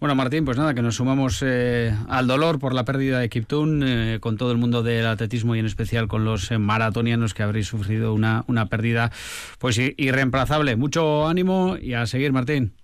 Bueno, 0.00 0.16
Martín, 0.16 0.44
pues 0.44 0.58
nada, 0.58 0.74
que 0.74 0.82
nos 0.82 0.96
sumamos 0.96 1.42
eh, 1.46 1.92
al 2.08 2.26
dolor 2.26 2.58
por 2.58 2.74
la 2.74 2.84
pérdida 2.84 3.20
de 3.20 3.28
Kiptun, 3.28 3.82
eh, 3.86 4.18
con 4.20 4.36
todo 4.36 4.50
el 4.50 4.58
mundo 4.58 4.82
del 4.82 5.06
atletismo 5.06 5.54
y 5.54 5.60
en 5.60 5.66
especial 5.66 6.08
con 6.08 6.24
los 6.24 6.50
eh, 6.50 6.58
maratonianos 6.58 7.32
que 7.32 7.42
habréis 7.42 7.68
sufrido 7.68 8.12
una, 8.12 8.44
una 8.48 8.66
pérdida 8.66 9.10
pues 9.58 9.78
irreemplazable. 9.78 10.76
Mucho 10.76 11.26
ánimo 11.26 11.76
y 11.80 11.94
a 11.94 12.06
seguir, 12.06 12.32
Martín. 12.32 12.74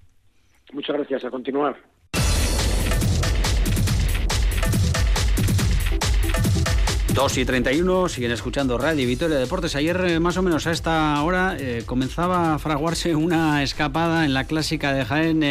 Muchas 0.72 0.96
gracias, 0.96 1.24
a 1.24 1.30
continuar. 1.30 1.76
Dos 7.12 7.36
y 7.38 7.44
31, 7.44 8.08
siguen 8.08 8.30
escuchando 8.30 8.78
Radio 8.78 9.06
Victoria 9.06 9.36
Deportes. 9.36 9.74
Ayer, 9.74 10.20
más 10.20 10.36
o 10.36 10.42
menos 10.42 10.68
a 10.68 10.70
esta 10.70 11.20
hora, 11.22 11.56
comenzaba 11.84 12.54
a 12.54 12.58
fraguarse 12.60 13.16
una 13.16 13.64
escapada 13.64 14.24
en 14.24 14.32
la 14.32 14.44
clásica 14.44 14.94
de 14.94 15.04
Jaén 15.04 15.42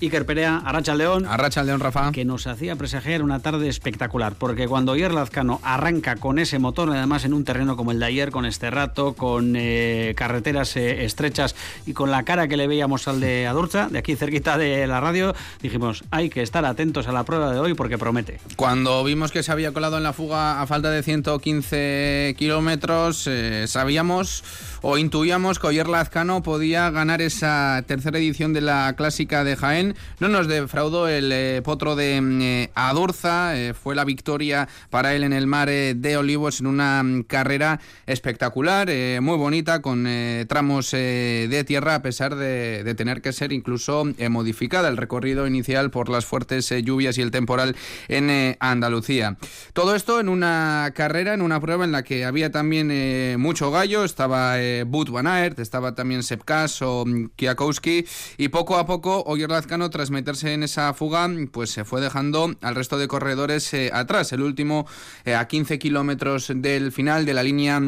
Iker 0.00 0.26
Perea, 0.26 0.58
Arracha 0.58 0.94
León. 0.94 1.26
Arracha 1.26 1.62
León, 1.62 1.80
Rafa. 1.80 2.12
Que 2.12 2.24
nos 2.24 2.46
hacía 2.46 2.76
presagiar 2.76 3.22
una 3.22 3.40
tarde 3.40 3.68
espectacular, 3.68 4.34
porque 4.34 4.68
cuando 4.68 4.92
ayer 4.92 5.12
Lazcano 5.12 5.60
arranca 5.62 6.16
con 6.16 6.38
ese 6.38 6.58
motor, 6.58 6.90
además 6.90 7.24
en 7.24 7.32
un 7.32 7.44
terreno 7.44 7.76
como 7.76 7.92
el 7.92 8.00
de 8.00 8.06
ayer, 8.06 8.30
con 8.30 8.44
este 8.44 8.70
rato, 8.70 9.14
con 9.14 9.54
eh, 9.56 10.12
carreteras 10.16 10.76
eh, 10.76 11.04
estrechas 11.04 11.54
y 11.86 11.94
con 11.94 12.10
la 12.10 12.24
cara 12.24 12.46
que 12.46 12.56
le 12.56 12.66
veíamos 12.66 13.08
al 13.08 13.20
de 13.20 13.46
Adurza, 13.46 13.88
de 13.88 13.98
aquí 13.98 14.16
cerquita 14.16 14.58
de 14.58 14.86
la 14.86 15.00
radio, 15.00 15.34
dijimos, 15.62 16.04
hay 16.10 16.28
que 16.28 16.42
estar 16.42 16.64
atentos 16.64 17.08
a 17.08 17.12
la 17.12 17.24
prueba 17.24 17.50
de 17.52 17.58
hoy 17.58 17.74
porque 17.74 17.96
promete. 17.96 18.38
Cuando 18.56 19.02
vimos 19.04 19.32
que 19.32 19.42
se 19.42 19.52
había 19.52 19.72
colado 19.72 19.96
en 19.96 20.02
la 20.02 20.12
fuga 20.12 20.60
a 20.60 20.66
falta 20.66 20.90
de 20.90 21.02
115 21.02 22.34
kilómetros, 22.36 23.26
eh, 23.26 23.64
sabíamos 23.66 24.44
o 24.82 24.98
intuíamos 24.98 25.58
que 25.58 25.66
Oyer 25.66 25.88
Lazcano 25.88 26.42
podía 26.42 26.90
ganar 26.90 27.20
esa 27.20 27.82
tercera 27.86 28.18
edición 28.18 28.52
de 28.52 28.60
la 28.60 28.94
clásica 28.96 29.42
de 29.42 29.56
Jaén. 29.56 29.85
No 30.20 30.28
nos 30.28 30.48
defraudó 30.48 31.08
el 31.08 31.30
eh, 31.32 31.62
potro 31.62 31.96
de 31.96 32.20
mm, 32.20 32.40
eh, 32.42 32.70
Adurza, 32.74 33.58
eh, 33.58 33.74
fue 33.74 33.94
la 33.94 34.04
victoria 34.04 34.68
para 34.90 35.14
él 35.14 35.24
en 35.24 35.32
el 35.32 35.46
mar 35.46 35.68
de 35.68 36.16
Olivos 36.16 36.60
en 36.60 36.66
una 36.66 37.02
mm, 37.02 37.22
carrera 37.24 37.80
espectacular, 38.06 38.88
muy 39.20 39.36
bonita, 39.36 39.82
con 39.82 40.06
tramos 40.48 40.92
de 40.92 41.64
tierra 41.66 41.96
a 41.96 42.02
pesar 42.02 42.36
de, 42.36 42.94
tener 42.96 43.20
que 43.20 43.32
ser 43.32 43.52
incluso 43.52 44.04
modificada. 44.30 44.88
El 44.88 44.96
recorrido 44.96 45.46
inicial 45.46 45.90
por 45.90 46.08
las 46.08 46.24
fuertes 46.24 46.72
lluvias 46.82 47.18
y 47.18 47.22
el 47.22 47.30
temporal 47.30 47.74
en 48.08 48.56
Andalucía. 48.60 49.36
Todo 49.72 49.94
esto 49.94 50.20
en 50.20 50.28
una 50.28 50.92
carrera, 50.94 51.34
en 51.34 51.42
una 51.42 51.60
prueba 51.60 51.84
en 51.84 51.92
la 51.92 52.04
que 52.04 52.24
había 52.24 52.50
también 52.50 53.40
mucho 53.40 53.70
gallo, 53.70 54.04
estaba 54.04 54.56
Bud 54.86 55.10
Van 55.10 55.26
Aert, 55.26 55.58
estaba 55.58 55.94
también 55.94 56.22
Sepkas 56.22 56.80
o 56.82 57.04
mm, 57.04 57.30
Kiakowski 57.36 58.06
y 58.38 58.48
poco 58.48 58.76
a 58.76 58.86
poco 58.86 59.24
Oyer 59.26 59.48
Tras 59.90 60.10
meterse 60.10 60.54
en 60.54 60.62
esa 60.62 60.94
fuga 60.94 61.28
pues 61.52 61.70
se 61.70 61.84
fue 61.84 62.00
dejando 62.00 62.54
al 62.62 62.74
resto 62.74 62.98
de 62.98 63.08
corredores 63.08 63.72
eh, 63.74 63.90
atrás, 63.92 64.32
el 64.32 64.40
último 64.40 64.86
eh, 65.26 65.34
a 65.34 65.46
15 65.46 65.78
kilómetros 65.78 66.50
del 66.54 66.92
final 66.92 67.26
de 67.26 67.34
la 67.34 67.42
línea 67.42 67.80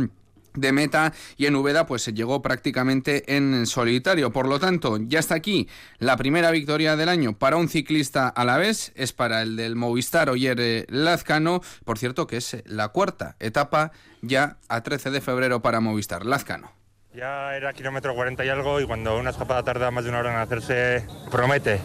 de 0.52 0.72
meta 0.72 1.14
y 1.38 1.46
en 1.46 1.56
Ubeda 1.56 1.86
pues 1.86 2.02
se 2.02 2.12
llegó 2.12 2.42
prácticamente 2.42 3.36
en 3.36 3.66
solitario. 3.66 4.32
Por 4.32 4.48
lo 4.48 4.60
tanto, 4.60 4.98
ya 5.00 5.18
está 5.18 5.34
aquí 5.34 5.66
la 5.98 6.18
primera 6.18 6.50
victoria 6.50 6.94
del 6.94 7.08
año 7.08 7.38
para 7.38 7.56
un 7.56 7.68
ciclista 7.68 8.28
a 8.28 8.44
la 8.44 8.58
vez, 8.58 8.92
es 8.94 9.14
para 9.14 9.40
el 9.40 9.56
del 9.56 9.74
Movistar 9.74 10.28
Oyer 10.28 10.60
eh, 10.60 10.86
Lazcano, 10.88 11.62
por 11.84 11.98
cierto 11.98 12.26
que 12.26 12.36
es 12.36 12.58
la 12.66 12.88
cuarta 12.88 13.36
etapa 13.40 13.92
ya 14.20 14.58
a 14.68 14.82
13 14.82 15.10
de 15.10 15.22
febrero 15.22 15.62
para 15.62 15.80
Movistar 15.80 16.26
Lazcano. 16.26 16.77
Ya 17.14 17.56
era 17.56 17.72
kilómetro 17.72 18.14
40 18.14 18.44
y 18.44 18.48
algo 18.50 18.80
y 18.80 18.86
cuando 18.86 19.18
una 19.18 19.30
escapada 19.30 19.62
tarda 19.62 19.90
más 19.90 20.04
de 20.04 20.10
una 20.10 20.18
hora 20.18 20.30
en 20.30 20.38
hacerse, 20.38 21.06
promete. 21.30 21.80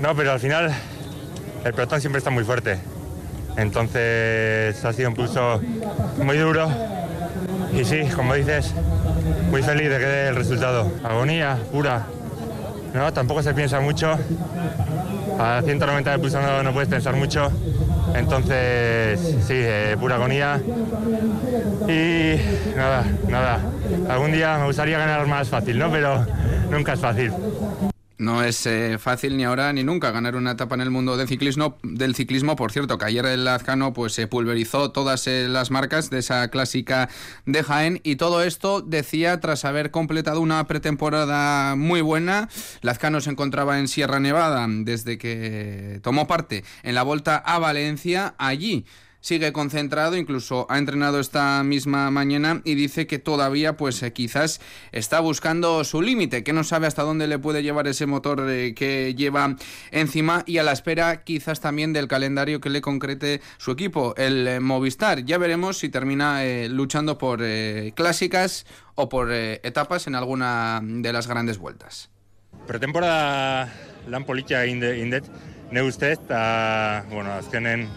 No, 0.00 0.16
pero 0.16 0.32
al 0.32 0.40
final 0.40 0.72
el 1.64 1.74
pelotón 1.74 2.00
siempre 2.00 2.18
está 2.18 2.30
muy 2.30 2.44
fuerte. 2.44 2.78
Entonces 3.56 4.82
ha 4.84 4.92
sido 4.94 5.10
un 5.10 5.14
pulso 5.14 5.60
muy 6.16 6.38
duro 6.38 6.66
y 7.74 7.84
sí, 7.84 8.08
como 8.16 8.34
dices, 8.34 8.72
muy 9.50 9.62
feliz 9.62 9.90
de 9.90 9.98
que 9.98 10.06
dé 10.06 10.28
el 10.28 10.36
resultado. 10.36 10.90
Agonía 11.04 11.58
pura. 11.70 12.06
No, 12.94 13.12
tampoco 13.12 13.42
se 13.42 13.52
piensa 13.52 13.80
mucho. 13.80 14.18
A 15.38 15.60
190 15.62 16.10
de 16.10 16.18
pulso 16.18 16.40
no, 16.40 16.72
puedes 16.72 16.88
pensar 16.88 17.14
mucho. 17.14 17.52
Entonces, 18.14 19.20
sí, 19.46 19.54
eh, 19.54 19.94
pura 20.00 20.14
agonía. 20.14 20.58
Y 21.86 22.40
nada, 22.74 23.04
nada. 23.28 23.60
Algún 24.08 24.32
día 24.32 24.58
me 24.58 24.66
gustaría 24.66 24.98
ganar 24.98 25.26
más 25.26 25.48
fácil, 25.48 25.78
¿no? 25.78 25.90
Pero 25.90 26.26
nunca 26.70 26.94
es 26.94 27.00
fácil. 27.00 27.32
No 28.18 28.42
es 28.42 28.66
eh, 28.66 28.98
fácil 28.98 29.36
ni 29.36 29.44
ahora 29.44 29.72
ni 29.72 29.84
nunca 29.84 30.10
ganar 30.10 30.34
una 30.34 30.50
etapa 30.50 30.74
en 30.74 30.80
el 30.80 30.90
mundo 30.90 31.16
del 31.16 31.28
ciclismo. 31.28 31.78
Del 31.84 32.16
ciclismo, 32.16 32.56
por 32.56 32.72
cierto, 32.72 32.98
que 32.98 33.04
ayer 33.04 33.24
el 33.26 33.44
Lazcano 33.44 33.92
pues 33.92 34.12
se 34.12 34.26
pulverizó 34.26 34.90
todas 34.90 35.28
eh, 35.28 35.46
las 35.48 35.70
marcas 35.70 36.10
de 36.10 36.18
esa 36.18 36.48
clásica 36.48 37.08
de 37.46 37.62
Jaén 37.62 38.00
y 38.02 38.16
todo 38.16 38.42
esto 38.42 38.80
decía 38.80 39.38
tras 39.38 39.64
haber 39.64 39.92
completado 39.92 40.40
una 40.40 40.66
pretemporada 40.66 41.76
muy 41.76 42.00
buena. 42.00 42.48
Lazcano 42.82 43.20
se 43.20 43.30
encontraba 43.30 43.78
en 43.78 43.86
Sierra 43.86 44.18
Nevada 44.18 44.66
desde 44.68 45.16
que 45.16 46.00
tomó 46.02 46.26
parte 46.26 46.64
en 46.82 46.96
la 46.96 47.04
Volta 47.04 47.36
a 47.36 47.60
Valencia. 47.60 48.34
Allí 48.36 48.84
sigue 49.20 49.52
concentrado, 49.52 50.16
incluso 50.16 50.66
ha 50.68 50.78
entrenado 50.78 51.20
esta 51.20 51.62
misma 51.64 52.10
mañana 52.10 52.60
y 52.64 52.74
dice 52.74 53.06
que 53.06 53.18
todavía 53.18 53.76
pues 53.76 54.02
eh, 54.02 54.12
quizás 54.12 54.60
está 54.92 55.20
buscando 55.20 55.84
su 55.84 56.02
límite, 56.02 56.44
que 56.44 56.52
no 56.52 56.64
sabe 56.64 56.86
hasta 56.86 57.02
dónde 57.02 57.26
le 57.26 57.38
puede 57.38 57.62
llevar 57.62 57.86
ese 57.88 58.06
motor 58.06 58.46
eh, 58.48 58.74
que 58.74 59.14
lleva 59.14 59.56
encima 59.90 60.44
y 60.46 60.58
a 60.58 60.62
la 60.62 60.72
espera 60.72 61.24
quizás 61.24 61.60
también 61.60 61.92
del 61.92 62.08
calendario 62.08 62.60
que 62.60 62.70
le 62.70 62.80
concrete 62.80 63.40
su 63.58 63.72
equipo, 63.72 64.14
el 64.16 64.46
eh, 64.46 64.60
Movistar. 64.60 65.24
Ya 65.24 65.38
veremos 65.38 65.78
si 65.78 65.88
termina 65.88 66.42
luchando 66.68 67.18
por 67.18 67.42
clásicas 67.94 68.66
o 68.94 69.08
por 69.08 69.32
etapas 69.32 70.06
en 70.06 70.14
alguna 70.14 70.80
de 70.82 71.12
las 71.12 71.26
grandes 71.26 71.58
vueltas. 71.58 72.10
Pretemporada 72.66 73.72
lan 74.08 74.24
politia 74.24 74.64
ne 74.64 75.82
ustez, 75.82 76.18
bueno, 77.10 77.32
azkenen 77.32 77.88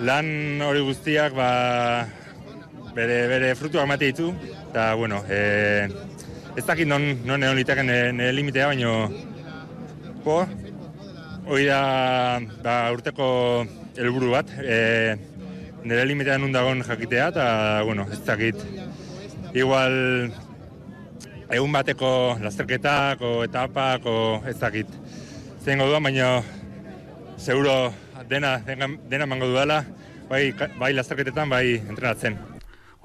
lan 0.00 0.60
hori 0.60 0.82
guztiak 0.84 1.32
ba, 1.36 1.50
bere, 2.96 3.16
bere 3.30 3.54
frutu 3.56 3.80
amate 3.80 4.10
ditu, 4.10 4.32
eta, 4.68 4.94
bueno, 4.94 5.22
e, 5.28 5.88
ez 6.56 6.64
dakit 6.64 6.88
non, 6.88 7.02
non 7.24 7.42
egon 7.42 7.56
litaken 7.56 7.88
nire 8.18 8.32
limitea, 8.36 8.68
baino, 8.72 9.08
po, 10.24 10.42
hori 11.46 11.68
da 11.70 12.40
ba, 12.64 12.76
urteko 12.92 13.28
helburu 13.96 14.34
bat, 14.36 14.52
e, 14.60 15.16
nire 15.86 16.04
limitea 16.08 16.38
nun 16.42 16.52
dagoen 16.52 16.84
jakitea, 16.84 17.30
eta, 17.32 17.46
bueno, 17.88 18.08
ez 18.12 18.20
dakit, 18.26 18.60
igual, 19.56 19.96
egun 21.48 21.72
bateko 21.72 22.10
lasterketak, 22.42 23.22
o 23.24 23.36
etapak, 23.46 24.04
o 24.04 24.42
ez 24.44 24.58
dakit, 24.60 24.90
zengo 25.64 25.88
duan, 25.88 26.04
baina, 26.04 26.42
seguro, 27.40 27.94
dena, 28.28 28.58
dena, 28.58 28.88
dena 29.08 29.26
mango 29.26 29.46
dudala, 29.46 29.84
bai, 30.28 30.52
bai 30.78 30.92
lasterketetan, 30.92 31.48
bai 31.48 31.76
entrenatzen. 31.76 32.38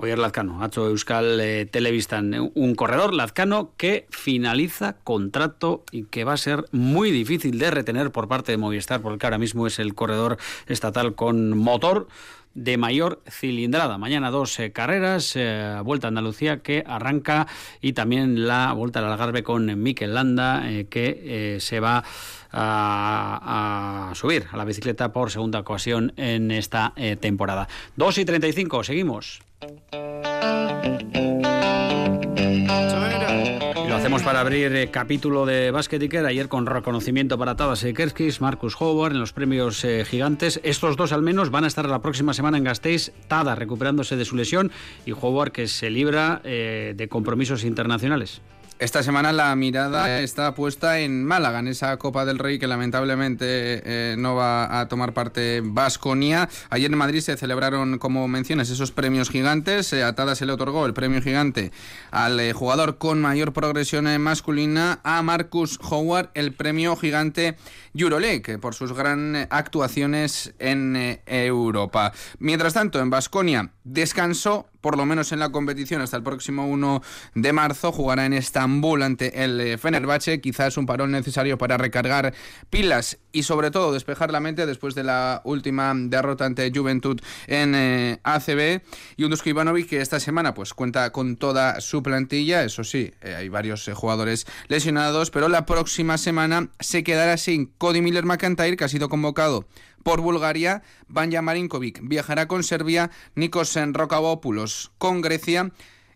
Oyer 0.01 0.18
Lazcano, 0.18 0.63
Hacho 0.63 0.88
Euskal 0.88 1.40
eh, 1.42 1.68
Televistan, 1.68 2.51
un 2.56 2.74
corredor 2.74 3.13
Lazcano 3.13 3.74
que 3.78 4.08
finaliza 4.10 4.94
contrato 5.04 5.84
y 5.92 6.06
que 6.06 6.24
va 6.24 6.34
a 6.34 6.38
ser 6.38 6.66
muy 6.72 7.12
difícil 7.12 7.60
de 7.60 7.70
retener 7.70 8.12
por 8.12 8.28
parte 8.28 8.51
de 8.51 8.58
Movistar, 8.58 9.01
porque 9.01 9.28
ahora 9.28 9.38
mismo 9.38 9.68
es 9.68 9.78
el 9.78 9.94
corredor 9.94 10.38
estatal 10.66 11.13
con 11.13 11.56
motor 11.56 12.08
de 12.53 12.77
mayor 12.77 13.22
cilindrada. 13.29 13.98
Mañana 13.98 14.31
dos 14.31 14.60
eh, 14.60 14.72
carreras, 14.72 15.34
eh, 15.36 15.79
Vuelta 15.84 16.08
a 16.08 16.10
Andalucía 16.10 16.60
que 16.60 16.84
arranca 16.86 17.48
y 17.81 17.93
también 17.93 18.48
la 18.48 18.74
Vuelta 18.74 19.00
al 19.00 19.05
Algarve 19.05 19.43
con 19.43 19.81
Mikel 19.81 20.13
Landa 20.13 20.70
eh, 20.70 20.88
que 20.89 21.58
se 21.60 21.79
va 21.79 22.03
a, 22.51 24.12
subir 24.15 24.48
a 24.51 24.58
la 24.58 24.65
bicicleta 24.65 25.13
por 25.13 25.31
segunda 25.31 25.60
ocasión 25.60 26.13
en 26.17 26.51
esta 26.51 26.93
temporada. 27.20 27.67
2 27.96 28.17
y 28.17 28.25
35, 28.25 28.84
seguimos. 28.84 29.41
Hacemos 34.01 34.24
para 34.24 34.39
abrir 34.39 34.75
eh, 34.75 34.89
capítulo 34.89 35.46
de 35.46 35.70
Basket 35.70 36.01
Iker, 36.01 36.25
ayer 36.25 36.48
con 36.48 36.65
reconocimiento 36.65 37.38
para 37.38 37.55
Tadas 37.55 37.86
Kerskis, 37.96 38.41
Marcus 38.41 38.75
Howard 38.79 39.12
en 39.12 39.20
los 39.20 39.31
premios 39.31 39.86
eh, 39.86 40.03
gigantes. 40.05 40.60
Estos 40.63 40.98
dos 40.98 41.12
al 41.12 41.22
menos 41.22 41.51
van 41.51 41.65
a 41.65 41.67
estar 41.67 41.88
la 41.88 42.01
próxima 42.01 42.34
semana 42.34 42.58
en 42.58 42.63
Gasteiz, 42.63 43.12
Tada 43.27 43.53
recuperándose 43.53 44.15
de 44.15 44.25
su 44.25 44.36
lesión 44.36 44.72
y 45.05 45.12
Howard 45.12 45.51
que 45.51 45.67
se 45.67 45.91
libra 45.91 46.41
eh, 46.43 46.96
de 46.98 47.08
compromisos 47.10 47.63
internacionales. 47.63 48.41
Esta 48.82 49.04
semana 49.04 49.32
la 49.32 49.56
mirada 49.56 50.22
está 50.22 50.56
puesta 50.56 50.98
en 50.98 51.24
Málaga, 51.24 51.60
en 51.60 51.68
esa 51.68 51.96
Copa 51.98 52.26
del 52.26 52.40
Rey 52.40 52.58
que 52.58 52.66
lamentablemente 52.66 53.46
eh, 53.46 54.16
no 54.18 54.34
va 54.34 54.80
a 54.80 54.88
tomar 54.88 55.14
parte 55.14 55.62
Vasconia. 55.64 56.50
Ayer 56.72 56.92
en 56.92 56.98
Madrid 56.98 57.20
se 57.20 57.38
celebraron, 57.38 58.00
como 58.00 58.28
mencionas, 58.28 58.72
esos 58.72 58.92
premios 58.92 59.30
gigantes. 59.30 59.94
Eh, 59.94 60.04
Atada 60.04 60.34
se 60.34 60.48
le 60.48 60.54
otorgó 60.54 60.88
el 60.88 60.96
premio 60.96 61.22
gigante 61.22 61.72
al 62.10 62.40
eh, 62.40 62.54
jugador 62.54 62.98
con 62.98 63.22
mayor 63.22 63.54
progresión 63.54 64.20
masculina, 64.20 65.00
a 65.04 65.22
Marcus 65.22 65.80
Howard, 65.88 66.32
el 66.34 66.52
premio 66.52 66.96
gigante 66.96 67.58
Euroleague, 67.94 68.58
por 68.58 68.74
sus 68.74 68.94
grandes 68.94 69.46
actuaciones 69.52 70.56
en 70.58 71.20
Europa. 71.28 72.14
Mientras 72.40 72.74
tanto, 72.74 73.00
en 73.00 73.12
Vasconia 73.12 73.70
descansó 73.84 74.68
por 74.82 74.98
lo 74.98 75.06
menos 75.06 75.32
en 75.32 75.40
la 75.40 75.50
competición 75.50 76.02
hasta 76.02 76.18
el 76.18 76.24
próximo 76.24 76.68
1 76.68 77.02
de 77.36 77.54
marzo. 77.54 77.92
Jugará 77.92 78.26
en 78.26 78.34
Estambul 78.34 79.04
ante 79.04 79.44
el 79.44 79.62
eh, 79.62 79.78
Fenerbahce, 79.78 80.42
quizás 80.42 80.78
un 80.78 80.86
parón 80.86 81.12
necesario 81.12 81.58
para 81.58 81.78
recargar 81.78 82.34
pilas 82.70 83.20
y 83.32 83.44
sobre 83.44 83.72
todo 83.72 83.94
despejar 83.94 84.32
la 84.32 84.40
mente 84.40 84.66
después 84.66 84.96
de 84.96 85.04
la 85.04 85.42
última 85.46 85.94
derrota 85.96 86.46
ante 86.46 86.72
Juventud 86.74 87.20
en 87.48 87.76
eh, 87.76 88.20
ACB 88.24 88.82
y 89.18 89.24
un 89.24 89.30
Dusko 89.30 89.50
Ivanovic 89.50 89.90
que 89.90 90.02
esta 90.02 90.20
semana 90.20 90.54
pues 90.54 90.74
cuenta 90.74 91.12
con 91.12 91.38
toda 91.38 91.82
su 91.82 92.04
plantilla, 92.04 92.64
eso 92.64 92.84
sí, 92.84 93.14
eh, 93.22 93.36
hay 93.36 93.50
varios 93.50 93.88
eh, 93.88 93.94
jugadores 93.94 94.46
lesionados, 94.68 95.32
pero 95.32 95.50
la 95.50 95.66
próxima 95.66 96.18
semana 96.18 96.70
se 96.80 97.04
quedará 97.04 97.38
sin 97.38 97.68
Cody 97.78 98.02
Miller 98.02 98.26
McIntyre 98.26 98.78
que 98.78 98.84
ha 98.84 98.90
sido 98.90 99.10
convocado 99.10 99.66
por 100.03 100.22
Bulgaria, 100.22 100.84
Banja 101.08 101.41
Marinkovic. 101.41 102.00
Viajará 102.03 102.48
con 102.48 102.63
Serbia, 102.63 103.12
Nikos 103.36 103.77
Rokavopoulos. 103.93 104.91
Con 104.98 105.22
Grecia 105.22 105.72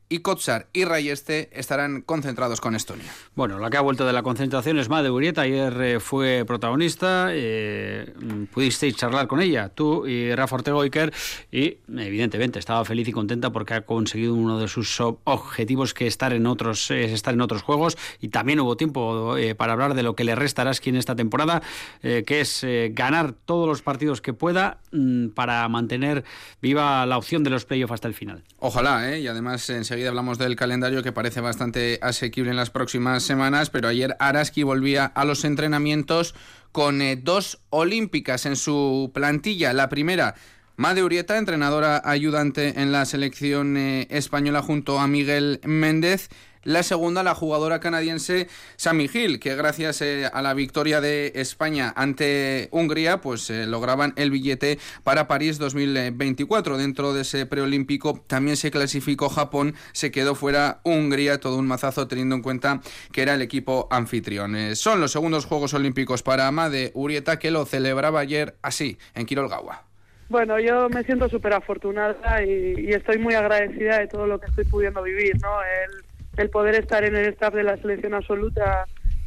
y 0.07 0.19
Kotsar 0.19 0.67
y 0.71 0.85
Rayeste 0.85 1.49
estarán 1.53 2.01
concentrados 2.01 2.61
con 2.61 2.75
Estonia. 2.75 3.11
Bueno, 3.33 3.59
la 3.59 3.69
que 3.69 3.77
ha 3.77 3.81
vuelto 3.81 4.05
de 4.05 4.13
la 4.13 4.21
concentración 4.21 4.77
es 4.77 4.87
Made 4.87 5.09
Urieta. 5.09 5.41
Ayer 5.41 5.81
eh, 5.81 5.99
fue 5.99 6.43
protagonista. 6.45 7.29
Eh, 7.31 8.13
pudisteis 8.53 8.95
charlar 8.95 9.27
con 9.27 9.41
ella, 9.41 9.69
tú 9.69 10.05
y 10.05 10.33
Rafa 10.35 10.55
Ortega 10.55 10.81
Iker, 10.81 11.13
y 11.51 11.77
evidentemente 11.87 12.59
estaba 12.59 12.85
feliz 12.85 13.07
y 13.07 13.11
contenta 13.11 13.51
porque 13.51 13.73
ha 13.73 13.81
conseguido 13.81 14.35
uno 14.35 14.59
de 14.59 14.67
sus 14.67 14.99
objetivos 15.01 15.93
que 15.93 16.07
estar 16.07 16.33
en 16.33 16.45
otros, 16.45 16.91
es 16.91 17.11
estar 17.11 17.33
en 17.33 17.41
otros 17.41 17.63
juegos. 17.63 17.97
Y 18.19 18.29
también 18.29 18.59
hubo 18.59 18.77
tiempo 18.77 19.37
eh, 19.37 19.55
para 19.55 19.73
hablar 19.73 19.95
de 19.95 20.03
lo 20.03 20.15
que 20.15 20.23
le 20.23 20.35
resta 20.35 20.61
a 20.61 20.65
Araski 20.65 20.89
en 20.89 20.97
esta 20.97 21.15
temporada, 21.15 21.61
que 22.01 22.41
es 22.41 22.65
ganar 22.91 23.33
todos 23.33 23.67
los 23.67 23.81
partidos 23.81 24.21
que 24.21 24.33
pueda 24.33 24.79
mm, 24.91 25.29
para 25.29 25.67
mantener 25.69 26.23
viva 26.61 27.05
la 27.05 27.17
opción 27.17 27.43
de 27.43 27.49
los 27.49 27.65
playoffs 27.65 27.93
hasta 27.93 28.07
el 28.07 28.13
final. 28.13 28.43
Ojalá, 28.59 29.17
y 29.17 29.27
además 29.27 29.69
en 29.69 29.85
enseguida 29.95 30.09
hablamos 30.09 30.37
del 30.37 30.57
calendario 30.57 31.03
que 31.03 31.13
parece 31.13 31.39
bastante 31.39 31.99
asequible 32.01 32.51
en 32.51 32.57
las 32.57 32.69
próximas 32.69 33.23
semanas, 33.23 33.69
pero 33.69 33.87
ayer 33.87 34.17
Araski 34.19 34.61
volvía 34.63 35.05
a 35.05 35.23
los 35.23 35.45
entrenamientos 35.45 36.35
con 36.73 37.01
eh, 37.01 37.15
dos 37.15 37.61
olímpicas 37.69 38.45
en 38.45 38.57
su 38.57 39.11
plantilla. 39.13 39.71
La 39.71 39.87
primera, 39.87 40.35
Made 40.75 41.01
Urieta, 41.01 41.37
entrenadora 41.37 42.01
ayudante 42.03 42.81
en 42.81 42.91
la 42.91 43.05
selección 43.05 43.77
eh, 43.77 44.07
española 44.09 44.61
junto 44.61 44.99
a 44.99 45.07
Miguel 45.07 45.61
Méndez. 45.63 46.27
La 46.65 46.81
segunda, 46.81 47.21
la 47.21 47.35
jugadora 47.35 47.79
canadiense 47.79 48.47
Sami 48.75 49.07
Gil, 49.07 49.39
que 49.39 49.55
gracias 49.55 50.01
eh, 50.01 50.25
a 50.33 50.41
la 50.41 50.55
victoria 50.55 50.99
de 50.99 51.31
España 51.35 51.93
ante 51.95 52.69
Hungría, 52.71 53.21
pues 53.21 53.51
eh, 53.51 53.67
lograban 53.67 54.13
el 54.15 54.31
billete 54.31 54.79
para 55.03 55.27
París 55.27 55.59
2024. 55.59 56.77
Dentro 56.77 57.13
de 57.13 57.21
ese 57.21 57.45
preolímpico 57.45 58.19
también 58.25 58.57
se 58.57 58.71
clasificó 58.71 59.29
Japón, 59.29 59.75
se 59.91 60.09
quedó 60.09 60.33
fuera 60.33 60.79
Hungría, 60.83 61.39
todo 61.39 61.59
un 61.59 61.67
mazazo 61.67 62.07
teniendo 62.07 62.33
en 62.33 62.41
cuenta 62.41 62.81
que 63.11 63.21
era 63.21 63.35
el 63.35 63.43
equipo 63.43 63.87
anfitrión. 63.91 64.55
Eh, 64.55 64.75
son 64.75 64.99
los 64.99 65.11
segundos 65.11 65.45
Juegos 65.45 65.75
Olímpicos 65.75 66.23
para 66.23 66.47
Amade 66.47 66.89
Urieta, 66.95 67.37
que 67.37 67.51
lo 67.51 67.67
celebraba 67.67 68.21
ayer 68.21 68.55
así, 68.63 68.97
en 69.13 69.27
Kirolgawa. 69.27 69.83
Bueno, 70.29 70.59
yo 70.59 70.89
me 70.89 71.03
siento 71.03 71.29
súper 71.29 71.53
afortunada 71.53 72.43
y, 72.43 72.87
y, 72.87 72.93
estoy 72.93 73.19
muy 73.19 73.35
agradecida 73.35 73.99
de 73.99 74.07
todo 74.07 74.25
lo 74.25 74.39
que 74.39 74.47
estoy 74.47 74.65
pudiendo 74.65 75.03
vivir, 75.03 75.39
¿no? 75.39 75.61
El, 75.61 76.14
el 76.37 76.49
poder 76.49 76.75
estar 76.75 77.03
en 77.03 77.15
el 77.15 77.25
staff 77.27 77.53
de 77.53 77.63
la 77.63 77.77
selección 77.77 78.13
absoluta 78.13 78.85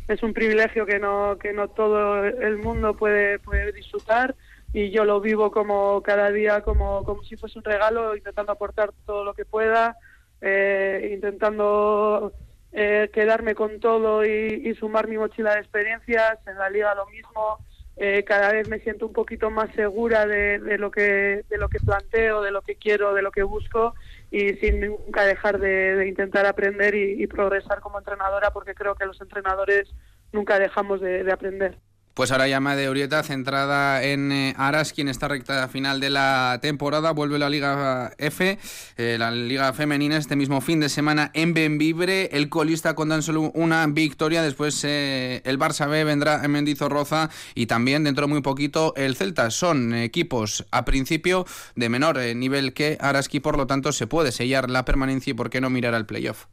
es 0.09 0.23
un 0.23 0.33
privilegio 0.33 0.87
que 0.87 0.99
no 0.99 1.39
que 1.39 1.53
no 1.53 1.69
todo 1.69 2.25
el 2.25 2.59
mundo 2.59 2.97
puede, 2.97 3.39
puede 3.39 3.73
disfrutar 3.73 4.35
y 4.73 4.91
yo 4.91 5.05
lo 5.05 5.21
vivo 5.21 5.51
como 5.51 6.03
cada 6.03 6.31
día 6.31 6.63
como, 6.63 7.05
como 7.05 7.23
si 7.25 7.37
fuese 7.37 7.59
un 7.59 7.65
regalo 7.65 8.17
intentando 8.17 8.53
aportar 8.53 8.93
todo 9.07 9.25
lo 9.25 9.35
que 9.35 9.45
pueda 9.45 9.97
eh, 10.41 11.11
intentando 11.13 12.33
eh, 12.73 13.11
quedarme 13.13 13.55
con 13.55 13.81
todo 13.81 14.25
y, 14.25 14.75
sumar 14.75 15.09
mi 15.09 15.19
mochila 15.19 15.55
de 15.55 15.61
experiencias. 15.61 16.39
En 16.47 16.59
la 16.59 16.71
liga 16.71 16.95
lo 16.95 17.07
mismo 17.07 17.59
eh, 17.97 18.23
cada 18.25 18.53
vez 18.53 18.69
me 18.69 18.79
siento 18.81 19.07
un 19.07 19.13
poquito 19.13 19.51
más 19.51 19.75
segura 19.75 20.27
de, 20.27 20.61
de, 20.61 20.79
lo 20.79 20.91
que 20.91 21.45
de 21.49 21.59
lo 21.59 21.69
que 21.69 21.81
planteo 21.81 22.43
de 22.43 22.53
lo 22.53 22.63
que 22.63 22.77
quiero 22.77 23.13
de 23.15 23.23
lo 23.23 23.33
que 23.33 23.43
busco 23.43 23.95
y 24.31 24.55
sin 24.55 24.81
nunca 24.81 25.25
dejar 25.25 25.59
de, 25.59 26.07
intentar 26.07 26.47
aprender 26.47 26.95
y, 26.95 27.27
progresar 27.27 27.81
como 27.81 27.99
entrenadora 27.99 28.51
porque 28.51 28.75
creo 28.75 28.95
que 28.95 29.07
los 29.07 29.21
entrenadores 29.21 29.95
nunca 30.33 30.59
dejamos 30.59 31.01
de 31.01 31.31
aprender. 31.33 31.79
Pues 32.19 32.33
ahora 32.33 32.49
llama 32.49 32.75
de 32.75 32.91
Urieta, 32.91 33.23
centrada 33.23 34.03
en 34.03 34.33
eh, 34.33 34.55
Aras, 34.59 34.93
quien 34.93 35.07
está 35.07 35.29
recta 35.29 35.69
final 35.69 36.01
de 36.01 36.11
la 36.11 36.59
temporada. 36.61 37.13
Vuelve 37.13 37.39
la 37.39 37.49
Liga 37.49 38.13
F, 38.19 38.59
eh, 38.97 39.17
la 39.21 39.31
Liga 39.31 39.73
Femenina, 39.73 40.17
este 40.17 40.35
mismo 40.35 40.61
fin 40.61 40.81
de 40.81 40.89
semana 40.89 41.31
en 41.33 41.55
Benvibre. 41.55 42.31
El 42.33 42.49
colista 42.49 42.97
con 42.97 43.11
tan 43.11 43.23
solo 43.23 43.53
una 43.55 43.87
victoria. 43.87 44.43
Después 44.43 44.83
eh, 44.83 45.43
el 45.45 45.61
Barça 45.61 45.89
B 45.89 46.03
vendrá 46.03 46.45
en 46.45 46.51
Mendizorroza 46.51 47.31
y 47.55 47.67
también 47.67 48.03
dentro 48.03 48.27
de 48.27 48.33
muy 48.33 48.43
poquito 48.43 48.95
el 48.97 49.15
Celta. 49.15 49.53
Son 49.53 49.95
equipos 49.95 50.67
a 50.73 50.85
principio 50.85 51.47
de 51.77 51.89
menor 51.89 52.19
nivel 52.35 52.73
que 52.73 52.99
Araski, 53.01 53.39
por 53.39 53.57
lo 53.57 53.69
tanto 53.69 53.93
se 53.93 54.09
puede 54.09 54.33
sellar 54.33 54.71
la 54.71 54.85
permanencia 54.85 55.31
y 55.31 55.35
por 55.35 55.51
qué 55.51 55.61
no 55.61 55.71
mirar 55.71 55.95
al 55.95 56.05
playoff. 56.07 56.47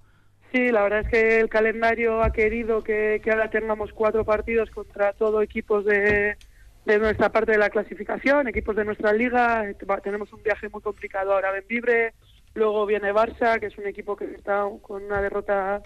Sí, 0.52 0.72
la 0.72 0.84
verdad 0.84 1.02
es 1.02 1.08
que 1.10 1.40
el 1.40 1.50
calendario 1.50 2.22
ha 2.24 2.32
querido 2.32 2.84
que, 2.84 3.22
ahora 3.30 3.50
tengamos 3.50 3.92
cuatro 3.94 4.24
partidos 4.24 4.70
contra 4.70 5.14
todo 5.14 5.42
equipos 5.42 5.84
de, 5.86 6.38
nuestra 6.86 7.30
parte 7.30 7.54
de 7.54 7.58
la 7.58 7.70
clasificación, 7.70 8.48
equipos 8.48 8.76
de 8.76 8.86
nuestra 8.86 9.12
liga. 9.12 9.66
Tenemos 10.04 10.32
un 10.32 10.44
viaje 10.44 10.70
muy 10.70 10.82
complicado 10.82 11.34
ahora 11.34 11.58
en 11.58 11.68
Vibre. 11.68 12.14
Luego 12.54 12.86
viene 12.86 13.12
Barça, 13.12 13.60
que 13.60 13.66
es 13.66 13.78
un 13.78 13.88
equipo 13.88 14.16
que 14.16 14.26
está 14.26 14.66
con 14.82 15.04
una 15.04 15.22
derrota 15.22 15.82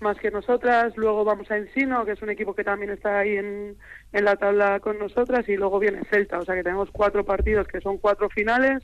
más 0.00 0.16
que 0.18 0.30
nosotras. 0.30 0.96
Luego 0.96 1.24
vamos 1.24 1.50
a 1.50 1.58
Encino, 1.58 2.04
que 2.06 2.12
es 2.12 2.22
un 2.22 2.30
equipo 2.30 2.54
que 2.54 2.64
también 2.64 2.92
está 2.92 3.18
ahí 3.18 3.36
en, 3.36 3.76
en 4.12 4.24
la 4.24 4.36
tabla 4.36 4.80
con 4.80 4.98
nosotras. 4.98 5.46
Y 5.48 5.56
luego 5.56 5.78
viene 5.78 6.04
Celta. 6.08 6.38
O 6.38 6.44
sea 6.44 6.54
que 6.54 6.62
tenemos 6.62 6.90
cuatro 6.90 7.24
partidos 7.26 7.68
que 7.68 7.82
son 7.82 7.98
cuatro 7.98 8.30
finales, 8.30 8.82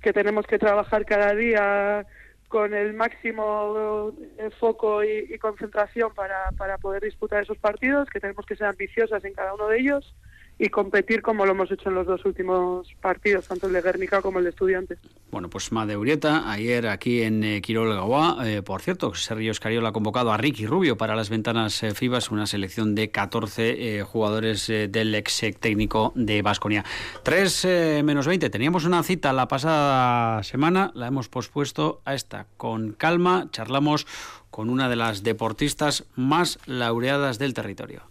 que 0.00 0.12
tenemos 0.12 0.44
que 0.46 0.58
trabajar 0.58 1.04
cada 1.04 1.34
día 1.34 2.04
con 2.52 2.74
el 2.74 2.92
máximo 2.92 4.12
eh, 4.36 4.50
foco 4.60 5.02
y, 5.02 5.38
concentración 5.38 6.12
para, 6.12 6.50
para 6.58 6.76
poder 6.76 7.02
disputar 7.02 7.42
esos 7.42 7.56
partidos, 7.56 8.10
que 8.10 8.20
tenemos 8.20 8.44
que 8.44 8.56
ser 8.56 8.66
ambiciosas 8.66 9.24
en 9.24 9.32
cada 9.32 9.54
uno 9.54 9.68
de 9.68 9.80
ellos 9.80 10.14
y 10.62 10.68
competir 10.68 11.22
como 11.22 11.44
lo 11.44 11.50
hemos 11.50 11.72
hecho 11.72 11.88
en 11.88 11.96
los 11.96 12.06
dos 12.06 12.24
últimos 12.24 12.86
partidos, 13.00 13.48
tanto 13.48 13.66
el 13.66 13.72
de 13.72 13.82
Guernica 13.82 14.22
como 14.22 14.38
el 14.38 14.44
de 14.44 14.50
Estudiantes. 14.50 14.96
Bueno, 15.32 15.50
pues 15.50 15.72
Made 15.72 15.96
Urieta, 15.96 16.48
ayer 16.48 16.86
aquí 16.86 17.22
en 17.22 17.42
eh, 17.42 17.60
Quirol 17.60 17.98
eh, 18.44 18.62
por 18.62 18.80
cierto, 18.80 19.12
Sergio 19.14 19.50
Escariol 19.50 19.84
ha 19.86 19.92
convocado 19.92 20.30
a 20.30 20.36
Ricky 20.36 20.66
Rubio 20.66 20.96
para 20.96 21.16
las 21.16 21.30
ventanas 21.30 21.82
eh, 21.82 21.90
FIBAS, 21.90 22.30
una 22.30 22.46
selección 22.46 22.94
de 22.94 23.10
14 23.10 23.98
eh, 23.98 24.02
jugadores 24.04 24.68
del 24.68 25.16
ex 25.16 25.42
técnico 25.58 26.12
de 26.14 26.42
Basconia. 26.42 26.84
3 27.24 28.02
menos 28.04 28.28
20, 28.28 28.48
teníamos 28.48 28.84
una 28.84 29.02
cita 29.02 29.32
la 29.32 29.48
pasada 29.48 30.44
semana, 30.44 30.92
la 30.94 31.08
hemos 31.08 31.28
pospuesto 31.28 32.02
a 32.04 32.14
esta. 32.14 32.46
Con 32.56 32.92
calma, 32.92 33.48
charlamos 33.50 34.06
con 34.50 34.70
una 34.70 34.88
de 34.88 34.94
las 34.94 35.24
deportistas 35.24 36.04
más 36.14 36.60
laureadas 36.66 37.40
del 37.40 37.52
territorio. 37.52 38.02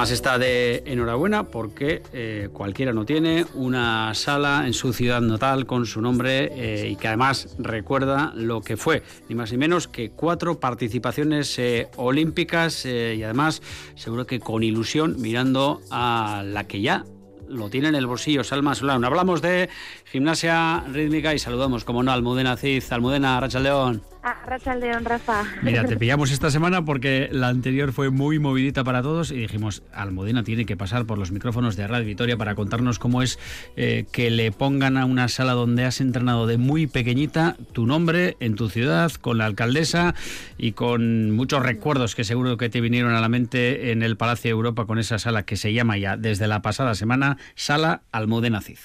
Además 0.00 0.12
está 0.12 0.38
de 0.38 0.82
enhorabuena 0.86 1.42
porque 1.42 2.02
eh, 2.14 2.48
cualquiera 2.54 2.94
no 2.94 3.04
tiene 3.04 3.44
una 3.52 4.14
sala 4.14 4.62
en 4.64 4.72
su 4.72 4.94
ciudad 4.94 5.20
natal 5.20 5.66
con 5.66 5.84
su 5.84 6.00
nombre 6.00 6.50
eh, 6.54 6.88
y 6.88 6.96
que 6.96 7.08
además 7.08 7.54
recuerda 7.58 8.32
lo 8.34 8.62
que 8.62 8.78
fue, 8.78 9.02
ni 9.28 9.34
más 9.34 9.52
ni 9.52 9.58
menos 9.58 9.88
que 9.88 10.08
cuatro 10.12 10.58
participaciones 10.58 11.58
eh, 11.58 11.90
olímpicas 11.96 12.86
y 12.86 13.22
además 13.22 13.60
seguro 13.94 14.26
que 14.26 14.40
con 14.40 14.62
ilusión 14.62 15.16
mirando 15.20 15.82
a 15.90 16.44
la 16.46 16.66
que 16.66 16.80
ya 16.80 17.04
lo 17.50 17.68
tiene 17.68 17.88
en 17.88 17.94
el 17.94 18.06
bolsillo, 18.06 18.42
Salma 18.42 18.74
Solano. 18.74 19.06
Hablamos 19.06 19.42
de 19.42 19.68
gimnasia 20.06 20.82
rítmica 20.90 21.34
y 21.34 21.38
saludamos, 21.38 21.84
como 21.84 22.02
no, 22.02 22.10
Almudena 22.10 22.56
Cid, 22.56 22.84
Almudena 22.90 23.38
León. 23.46 24.02
Ah, 24.22 24.76
León, 24.78 25.06
Rafa. 25.06 25.44
Mira, 25.62 25.84
te 25.84 25.96
pillamos 25.98 26.30
esta 26.30 26.50
semana 26.50 26.84
porque 26.84 27.30
la 27.32 27.48
anterior 27.48 27.92
fue 27.92 28.10
muy 28.10 28.38
movidita 28.38 28.84
para 28.84 29.00
todos 29.00 29.30
y 29.30 29.36
dijimos, 29.36 29.82
Almudena 29.94 30.42
tiene 30.42 30.66
que 30.66 30.76
pasar 30.76 31.06
por 31.06 31.16
los 31.16 31.32
micrófonos 31.32 31.74
de 31.76 31.86
Radio 31.86 32.06
Vitoria 32.06 32.36
para 32.36 32.54
contarnos 32.54 32.98
cómo 32.98 33.22
es 33.22 33.38
eh, 33.76 34.04
que 34.12 34.30
le 34.30 34.52
pongan 34.52 34.98
a 34.98 35.06
una 35.06 35.28
sala 35.28 35.52
donde 35.52 35.86
has 35.86 36.02
entrenado 36.02 36.46
de 36.46 36.58
muy 36.58 36.86
pequeñita 36.86 37.56
tu 37.72 37.86
nombre 37.86 38.36
en 38.40 38.56
tu 38.56 38.68
ciudad, 38.68 39.10
con 39.12 39.38
la 39.38 39.46
alcaldesa 39.46 40.14
y 40.58 40.72
con 40.72 41.30
muchos 41.30 41.62
recuerdos 41.62 42.14
que 42.14 42.24
seguro 42.24 42.58
que 42.58 42.68
te 42.68 42.82
vinieron 42.82 43.14
a 43.14 43.22
la 43.22 43.28
mente 43.30 43.90
en 43.90 44.02
el 44.02 44.18
Palacio 44.18 44.50
de 44.50 44.52
Europa 44.52 44.84
con 44.84 44.98
esa 44.98 45.18
sala 45.18 45.44
que 45.44 45.56
se 45.56 45.72
llama 45.72 45.96
ya 45.96 46.18
desde 46.18 46.46
la 46.46 46.60
pasada 46.60 46.94
semana 46.94 47.38
Sala 47.54 48.02
Almudena 48.12 48.60
Cid. 48.60 48.78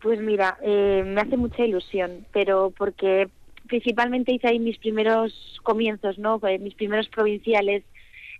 Pues 0.00 0.20
mira, 0.20 0.58
eh, 0.62 1.02
me 1.04 1.20
hace 1.20 1.36
mucha 1.36 1.64
ilusión, 1.64 2.26
pero 2.30 2.72
porque 2.76 3.28
principalmente 3.66 4.32
hice 4.32 4.48
ahí 4.48 4.58
mis 4.58 4.78
primeros 4.78 5.60
comienzos, 5.62 6.18
¿no? 6.18 6.40
Mis 6.60 6.74
primeros 6.74 7.08
provinciales 7.08 7.84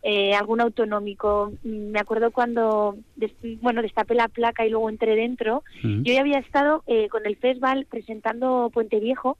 eh, 0.06 0.34
algún 0.34 0.60
autonómico. 0.60 1.54
Mm, 1.62 1.92
me 1.92 1.98
acuerdo 1.98 2.30
cuando, 2.30 2.98
bueno, 3.62 3.80
destapé 3.80 4.14
la 4.14 4.28
placa 4.28 4.66
y 4.66 4.68
luego 4.68 4.90
entré 4.90 5.16
dentro. 5.16 5.64
Yo 5.82 6.12
ya 6.12 6.20
había 6.20 6.40
estado 6.40 6.84
eh, 6.86 7.08
con 7.08 7.24
el 7.24 7.36
festival 7.36 7.86
presentando 7.88 8.70
Puente 8.70 9.00
Viejo, 9.00 9.38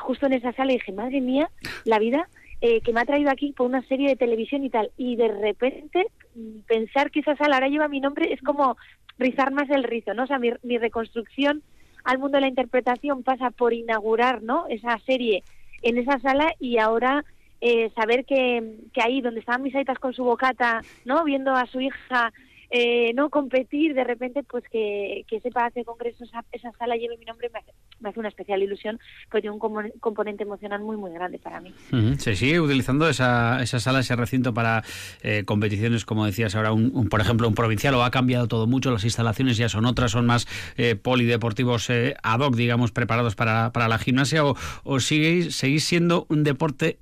justo 0.00 0.24
en 0.24 0.32
esa 0.32 0.52
sala 0.54 0.72
y 0.72 0.76
dije, 0.76 0.92
madre 0.92 1.20
mía, 1.20 1.50
la 1.84 1.98
vida 1.98 2.26
eh, 2.62 2.80
que 2.80 2.94
me 2.94 3.00
ha 3.00 3.04
traído 3.04 3.30
aquí 3.30 3.52
por 3.52 3.66
una 3.66 3.82
serie 3.82 4.08
de 4.08 4.16
televisión 4.16 4.64
y 4.64 4.70
tal. 4.70 4.90
Y 4.96 5.16
de 5.16 5.28
repente 5.28 6.06
mm, 6.34 6.60
pensar 6.66 7.10
que 7.10 7.20
esa 7.20 7.36
sala 7.36 7.56
ahora 7.56 7.68
lleva 7.68 7.88
mi 7.88 8.00
nombre 8.00 8.32
es 8.32 8.40
como 8.40 8.78
rizar 9.18 9.52
más 9.52 9.68
el 9.68 9.84
rizo, 9.84 10.14
¿no? 10.14 10.22
O 10.22 10.26
sea, 10.26 10.38
mi, 10.38 10.52
mi 10.62 10.78
reconstrucción 10.78 11.62
al 12.08 12.18
mundo 12.18 12.36
de 12.36 12.40
la 12.40 12.48
interpretación 12.48 13.22
pasa 13.22 13.50
por 13.50 13.74
inaugurar, 13.74 14.42
¿no? 14.42 14.66
Esa 14.70 14.98
serie 15.00 15.44
en 15.82 15.98
esa 15.98 16.18
sala 16.20 16.54
y 16.58 16.78
ahora 16.78 17.22
eh, 17.60 17.90
saber 17.94 18.24
que, 18.24 18.78
que, 18.94 19.02
ahí 19.02 19.20
donde 19.20 19.40
estaban 19.40 19.62
mis 19.62 19.74
aitas 19.74 19.98
con 19.98 20.14
su 20.14 20.24
bocata, 20.24 20.80
¿no? 21.04 21.22
Viendo 21.24 21.52
a 21.52 21.66
su 21.66 21.82
hija 21.82 22.32
eh, 22.70 23.12
no 23.14 23.30
competir, 23.30 23.94
de 23.94 24.04
repente, 24.04 24.42
pues 24.42 24.64
que, 24.70 25.24
que 25.28 25.40
sepa 25.40 25.66
hacer 25.66 25.84
congresos, 25.84 26.28
esa, 26.28 26.44
esa 26.52 26.72
sala 26.78 26.96
lleve 26.96 27.16
mi 27.16 27.24
nombre, 27.24 27.50
me 27.52 27.60
hace, 27.60 27.72
me 28.00 28.10
hace 28.10 28.20
una 28.20 28.28
especial 28.28 28.62
ilusión, 28.62 28.98
pues 29.30 29.42
tiene 29.42 29.56
un 29.56 29.90
componente 30.00 30.42
emocional 30.42 30.80
muy, 30.82 30.96
muy 30.96 31.10
grande 31.12 31.38
para 31.38 31.60
mí. 31.60 31.72
Se 32.18 32.36
sigue 32.36 32.60
utilizando 32.60 33.08
esa, 33.08 33.62
esa 33.62 33.80
sala, 33.80 34.00
ese 34.00 34.16
recinto 34.16 34.52
para 34.52 34.84
eh, 35.22 35.44
competiciones, 35.44 36.04
como 36.04 36.26
decías 36.26 36.54
ahora, 36.54 36.72
un, 36.72 37.08
por 37.08 37.20
ejemplo, 37.20 37.48
un 37.48 37.54
provincial, 37.54 37.94
o 37.94 38.04
ha 38.04 38.10
cambiado 38.10 38.48
todo 38.48 38.66
mucho, 38.66 38.90
las 38.90 39.04
instalaciones 39.04 39.56
ya 39.56 39.68
son 39.68 39.86
otras, 39.86 40.12
son 40.12 40.26
más 40.26 40.46
eh, 40.76 40.94
polideportivos 40.94 41.88
eh, 41.90 42.16
ad 42.22 42.40
hoc, 42.40 42.54
digamos, 42.54 42.92
preparados 42.92 43.34
para, 43.34 43.72
para 43.72 43.88
la 43.88 43.98
gimnasia, 43.98 44.44
o, 44.44 44.56
o 44.84 45.00
seguís, 45.00 45.56
seguís 45.56 45.84
siendo 45.84 46.26
un 46.28 46.44
deporte 46.44 46.98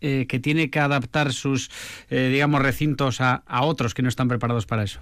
que 0.00 0.40
tiene 0.42 0.70
que 0.70 0.78
adaptar 0.78 1.32
sus, 1.32 1.70
digamos, 2.08 2.62
recintos 2.62 3.20
a, 3.20 3.42
a 3.46 3.64
otros 3.64 3.92
que 3.92 4.02
no 4.02 4.08
están 4.08 4.28
preparados 4.28 4.64
para 4.64 4.82
eso. 4.82 5.00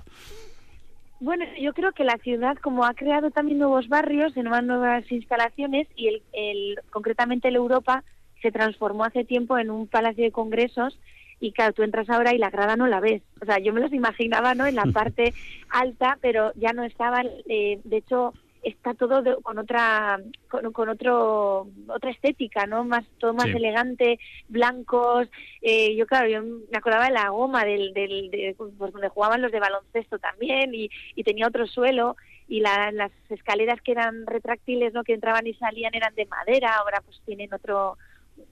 Bueno, 1.21 1.45
yo 1.61 1.73
creo 1.73 1.93
que 1.93 2.05
la 2.05 2.17
ciudad, 2.19 2.57
como 2.59 2.85
ha 2.85 2.95
creado 2.95 3.31
también 3.31 3.59
nuevos 3.59 3.89
barrios, 3.89 4.37
nuevas, 4.37 4.63
nuevas 4.63 5.11
instalaciones, 5.11 5.89
y 5.97 6.09
el, 6.09 6.23
el, 6.33 6.81
concretamente 6.91 7.49
el 7.49 7.57
Europa 7.57 8.05
se 8.41 8.53
transformó 8.53 9.05
hace 9.05 9.25
tiempo 9.25 9.59
en 9.59 9.71
un 9.71 9.89
palacio 9.89 10.23
de 10.23 10.31
congresos, 10.31 10.97
y 11.41 11.53
claro, 11.53 11.73
tú 11.73 11.83
entras 11.83 12.09
ahora 12.09 12.35
y 12.35 12.39
la 12.39 12.51
grada 12.51 12.77
no 12.77 12.87
la 12.87 13.01
ves. 13.01 13.23
O 13.41 13.45
sea, 13.45 13.59
yo 13.59 13.73
me 13.73 13.81
los 13.81 13.93
imaginaba, 13.93 14.55
¿no?, 14.55 14.67
en 14.67 14.77
la 14.77 14.85
parte 14.93 15.35
alta, 15.71 16.19
pero 16.21 16.53
ya 16.55 16.73
no 16.73 16.85
estaban, 16.85 17.27
eh, 17.49 17.81
de 17.83 17.97
hecho, 17.97 18.33
está 18.63 18.95
todo 18.95 19.41
con 19.43 19.59
otra 19.59 20.21
con, 20.49 20.89
otro 20.89 21.69
otra 21.89 22.11
estética 22.11 22.67
no 22.67 22.85
más 22.85 23.05
todo 23.19 23.35
más 23.35 23.47
elegante 23.47 24.19
blancos 24.49 25.29
eh, 25.63 25.95
yo 25.97 26.07
claro 26.07 26.29
yo 26.29 26.43
me 26.43 26.79
acordaba 26.79 27.07
de 27.07 27.13
la 27.13 27.29
goma 27.29 27.65
del, 27.65 27.93
del 27.95 28.31
de, 28.31 28.55
pues, 28.57 28.93
donde 28.93 29.09
jugaban 29.09 29.43
los 29.43 29.53
de 29.53 29.61
baloncesto 29.61 30.19
también 30.19 30.75
y, 30.75 30.91
y 31.15 31.25
tenía 31.25 31.47
otro 31.47 31.67
suelo 31.67 32.17
y 32.49 32.61
las 32.61 33.13
escaleras 33.29 33.81
que 33.83 33.93
eran 33.93 34.27
retráctiles 34.27 34.93
no 34.95 35.05
que 35.05 35.13
entraban 35.13 35.47
y 35.47 35.55
salían 35.55 35.95
eran 35.95 36.15
de 36.15 36.27
madera 36.27 36.77
ahora 36.77 37.03
pues 37.05 37.21
tienen 37.27 37.53
otro 37.53 37.99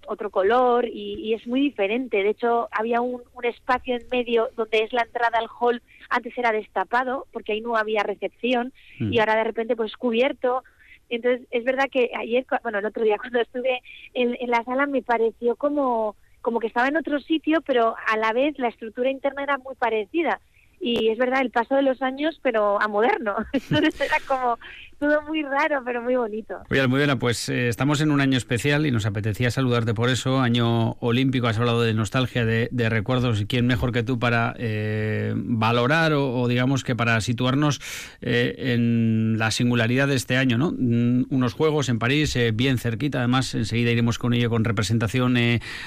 otro 0.07 0.31
color 0.31 0.87
y, 0.88 1.35
es 1.35 1.46
muy 1.46 1.61
diferente. 1.61 2.22
De 2.22 2.31
hecho, 2.31 2.68
había 2.70 3.01
un, 3.01 3.22
espacio 3.42 3.96
en 3.96 4.03
medio 4.11 4.49
donde 4.57 4.83
es 4.83 4.92
la 4.92 5.03
entrada 5.03 5.38
al 5.38 5.49
hall, 5.61 5.83
antes 6.09 6.37
era 6.37 6.53
destapado 6.53 7.27
porque 7.33 7.53
ahí 7.53 7.61
no 7.61 7.77
había 7.77 8.03
recepción 8.03 8.72
mm. 8.99 9.12
y 9.12 9.18
ahora 9.18 9.37
de 9.37 9.44
repente 9.44 9.77
pues 9.77 9.96
cubierto. 9.96 10.64
Entonces, 11.09 11.46
es 11.51 11.64
verdad 11.64 11.87
que 11.90 12.11
ayer, 12.16 12.44
bueno, 12.62 12.79
el 12.79 12.87
otro 12.87 13.05
día 13.05 13.18
cuando 13.20 13.40
estuve 13.40 13.83
en, 14.14 14.37
en 14.40 14.51
la 14.51 14.64
sala 14.64 14.87
me 14.87 15.03
pareció 15.03 15.57
como, 15.57 16.16
como 16.40 16.61
que 16.61 16.66
estaba 16.66 16.88
en 16.88 16.96
otro 16.96 17.20
sitio, 17.20 17.61
pero 17.62 17.94
a 18.07 18.16
la 18.16 18.33
vez 18.33 18.59
la 18.59 18.68
estructura 18.68 19.11
interna 19.11 19.42
era 19.42 19.59
muy 19.59 19.75
parecida 19.77 20.40
y 20.81 21.09
es 21.09 21.18
verdad 21.18 21.40
el 21.40 21.51
paso 21.51 21.75
de 21.75 21.83
los 21.83 22.03
años 22.03 22.38
pero 22.42 22.81
a 22.81 22.88
moderno 22.88 23.37
entonces 23.53 24.01
era 24.01 24.16
como 24.27 24.59
todo 24.98 25.22
muy 25.22 25.42
raro, 25.42 25.82
pero 25.85 26.02
muy 26.02 26.16
bonito. 26.16 26.54
Oye, 26.70 26.80
Almudena, 26.80 27.18
pues 27.18 27.48
eh, 27.48 27.68
estamos 27.68 28.00
en 28.00 28.11
un 28.11 28.20
año 28.20 28.38
especial 28.38 28.87
y 28.87 28.90
nos 28.90 29.04
apetecía 29.04 29.50
saludarte 29.50 29.92
por 29.92 30.09
eso. 30.09 30.40
Año 30.40 30.92
olímpico, 31.00 31.48
has 31.48 31.59
hablado 31.59 31.82
de 31.82 31.92
nostalgia, 31.92 32.44
de, 32.44 32.88
recuerdos. 32.88 33.40
¿Y 33.40 33.46
quién 33.46 33.66
mejor 33.66 33.92
que 33.92 34.02
tú 34.02 34.18
para 34.18 34.54
eh, 34.59 35.35
valorar 35.37 36.12
o, 36.14 36.46
digamos 36.48 36.85
que 36.85 36.96
para 36.96 37.20
situarnos 37.20 37.80
eh, 38.22 38.54
en 38.72 39.37
la 39.38 39.50
singularidad 39.50 40.09
de 40.09 40.14
este 40.14 40.37
año? 40.37 40.56
¿no? 40.56 40.72
Mm, 40.72 41.26
unos 41.30 41.52
Juegos 41.52 41.88
en 41.88 41.98
París, 41.98 42.38
bien 42.54 42.78
cerquita. 42.78 43.18
Además, 43.18 43.54
enseguida 43.54 43.90
iremos 43.90 44.18
con 44.18 44.35
ello 44.35 44.50
con 44.50 44.64
representación 44.64 45.37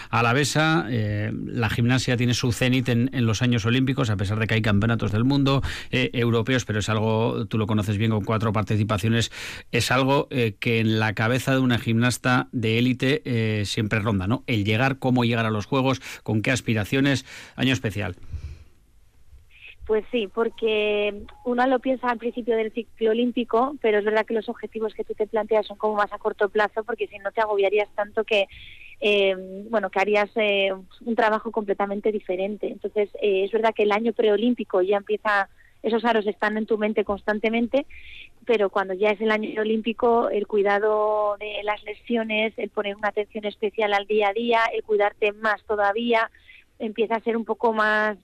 alavesa. 0.09 0.87
la 0.89 1.69
gimnasia 1.69 2.17
tiene 2.17 2.33
su 2.33 2.51
cenit 2.51 2.89
en, 2.89 3.09
en, 3.13 3.25
los 3.25 3.41
años 3.41 3.65
olímpicos, 3.65 4.09
a 4.09 4.17
pesar 4.17 4.39
de 4.39 4.47
que 4.47 4.55
hay 4.55 4.61
campeonatos 4.61 5.11
del 5.11 5.23
mundo, 5.23 5.61
europeos, 5.91 6.65
pero 6.65 6.79
es 6.79 6.89
algo, 6.89 7.45
tú 7.47 7.57
lo 7.57 7.67
conoces 7.67 7.97
bien, 7.97 8.11
con 8.11 8.23
cuatro 8.23 8.51
participaciones 8.51 8.98
es 9.03 9.91
algo 9.91 10.27
eh, 10.31 10.55
que 10.59 10.79
en 10.79 10.99
la 10.99 11.13
cabeza 11.13 11.53
de 11.53 11.59
una 11.59 11.79
gimnasta 11.79 12.47
de 12.51 12.79
élite 12.79 13.21
eh, 13.25 13.65
siempre 13.65 13.99
ronda, 13.99 14.27
¿no? 14.27 14.43
El 14.47 14.65
llegar, 14.65 14.99
cómo 14.99 15.23
llegar 15.23 15.45
a 15.45 15.51
los 15.51 15.65
Juegos, 15.65 16.01
con 16.23 16.41
qué 16.41 16.51
aspiraciones, 16.51 17.25
año 17.55 17.73
especial. 17.73 18.15
Pues 19.85 20.05
sí, 20.11 20.27
porque 20.27 21.23
uno 21.45 21.65
lo 21.65 21.79
piensa 21.79 22.09
al 22.09 22.19
principio 22.19 22.55
del 22.55 22.71
ciclo 22.71 23.09
olímpico, 23.09 23.75
pero 23.81 23.97
es 23.97 24.05
verdad 24.05 24.25
que 24.25 24.35
los 24.35 24.47
objetivos 24.47 24.93
que 24.93 25.03
tú 25.03 25.15
te 25.15 25.25
planteas 25.25 25.65
son 25.65 25.77
como 25.77 25.95
más 25.95 26.13
a 26.13 26.19
corto 26.19 26.49
plazo, 26.49 26.83
porque 26.83 27.07
si 27.07 27.17
no 27.17 27.31
te 27.31 27.41
agobiarías 27.41 27.89
tanto 27.95 28.23
que, 28.23 28.45
eh, 29.01 29.35
bueno, 29.69 29.89
que 29.89 29.99
harías 29.99 30.29
un 30.35 31.15
trabajo 31.15 31.51
completamente 31.51 32.11
diferente. 32.11 32.67
Entonces, 32.67 33.09
es 33.19 33.51
verdad 33.51 33.73
que 33.73 33.83
el 33.83 33.91
año 33.91 34.13
preolímpico 34.13 34.83
ya 34.83 34.97
empieza 34.97 35.49
esos 35.83 36.03
aros 36.05 36.27
están 36.27 36.57
en 36.57 36.65
tu 36.65 36.77
mente 36.77 37.03
constantemente, 37.03 37.85
pero 38.49 38.71
cuando 38.71 38.95
ya 38.95 39.09
es 39.09 39.21
el 39.21 39.29
año 39.29 39.61
olímpico, 39.61 40.27
el 40.31 40.47
cuidado 40.47 41.37
de 41.39 41.61
las 41.61 41.83
lesiones, 41.83 42.51
el 42.57 42.71
poner 42.71 42.95
una 42.95 43.09
atención 43.09 43.45
especial 43.45 43.93
al 43.93 44.07
día 44.07 44.29
a 44.29 44.33
día, 44.33 44.61
el 44.73 44.81
cuidarte 44.81 45.33
más 45.33 45.63
todavía, 45.65 46.31
empieza 46.79 47.13
a 47.13 47.19
ser 47.19 47.37
un 47.37 47.45
poco 47.45 47.73
más, 47.73 48.17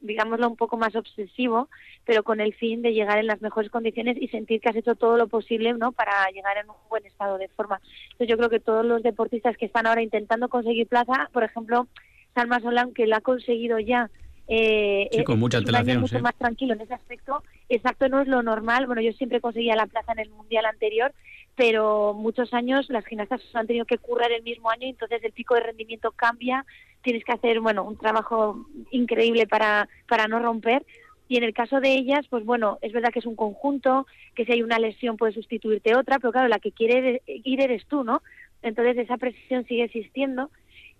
digámoslo, 0.00 0.48
un 0.48 0.56
poco 0.56 0.76
más 0.76 0.96
obsesivo, 0.96 1.68
pero 2.04 2.24
con 2.24 2.40
el 2.40 2.52
fin 2.52 2.82
de 2.82 2.92
llegar 2.92 3.18
en 3.18 3.28
las 3.28 3.42
mejores 3.42 3.70
condiciones 3.70 4.16
y 4.20 4.26
sentir 4.26 4.60
que 4.60 4.70
has 4.70 4.74
hecho 4.74 4.96
todo 4.96 5.16
lo 5.16 5.28
posible 5.28 5.72
¿no? 5.74 5.92
para 5.92 6.28
llegar 6.34 6.58
en 6.58 6.68
un 6.68 6.76
buen 6.88 7.06
estado 7.06 7.38
de 7.38 7.46
forma. 7.46 7.80
Entonces 8.06 8.26
yo 8.26 8.36
creo 8.38 8.50
que 8.50 8.58
todos 8.58 8.84
los 8.84 9.04
deportistas 9.04 9.56
que 9.56 9.66
están 9.66 9.86
ahora 9.86 10.02
intentando 10.02 10.48
conseguir 10.48 10.88
plaza, 10.88 11.30
por 11.32 11.44
ejemplo, 11.44 11.86
Salma 12.34 12.58
Solán, 12.58 12.92
que 12.92 13.06
la 13.06 13.18
ha 13.18 13.20
conseguido 13.20 13.78
ya 13.78 14.10
eh, 14.52 15.08
sí, 15.12 15.22
con 15.22 15.38
mucha 15.38 15.58
antelación. 15.58 16.00
mucho 16.00 16.18
más 16.18 16.34
tranquilo 16.34 16.74
en 16.74 16.80
ese 16.80 16.94
aspecto. 16.94 17.44
Exacto, 17.68 18.08
no 18.08 18.20
es 18.20 18.26
lo 18.26 18.42
normal. 18.42 18.88
Bueno, 18.88 19.00
yo 19.00 19.12
siempre 19.12 19.40
conseguía 19.40 19.76
la 19.76 19.86
plaza 19.86 20.10
en 20.10 20.18
el 20.18 20.30
mundial 20.30 20.66
anterior, 20.66 21.14
pero 21.54 22.14
muchos 22.14 22.52
años 22.52 22.90
las 22.90 23.06
gimnastas 23.06 23.40
han 23.54 23.68
tenido 23.68 23.84
que 23.84 23.98
currar 23.98 24.32
el 24.32 24.42
mismo 24.42 24.68
año, 24.68 24.88
entonces 24.88 25.22
el 25.22 25.30
pico 25.30 25.54
de 25.54 25.60
rendimiento 25.60 26.10
cambia. 26.10 26.66
Tienes 27.00 27.22
que 27.22 27.30
hacer, 27.30 27.60
bueno, 27.60 27.84
un 27.84 27.96
trabajo 27.96 28.66
increíble 28.90 29.46
para, 29.46 29.88
para 30.08 30.26
no 30.26 30.40
romper. 30.40 30.84
Y 31.28 31.36
en 31.36 31.44
el 31.44 31.54
caso 31.54 31.80
de 31.80 31.94
ellas, 31.94 32.26
pues 32.28 32.44
bueno, 32.44 32.78
es 32.82 32.92
verdad 32.92 33.12
que 33.12 33.20
es 33.20 33.26
un 33.26 33.36
conjunto, 33.36 34.08
que 34.34 34.44
si 34.44 34.50
hay 34.50 34.62
una 34.64 34.80
lesión 34.80 35.16
puede 35.16 35.32
sustituirte 35.32 35.94
otra, 35.94 36.18
pero 36.18 36.32
claro, 36.32 36.48
la 36.48 36.58
que 36.58 36.72
quiere 36.72 37.22
ir 37.26 37.60
eres 37.60 37.86
tú, 37.86 38.02
¿no? 38.02 38.20
Entonces 38.62 38.98
esa 38.98 39.16
presión 39.16 39.64
sigue 39.66 39.84
existiendo 39.84 40.50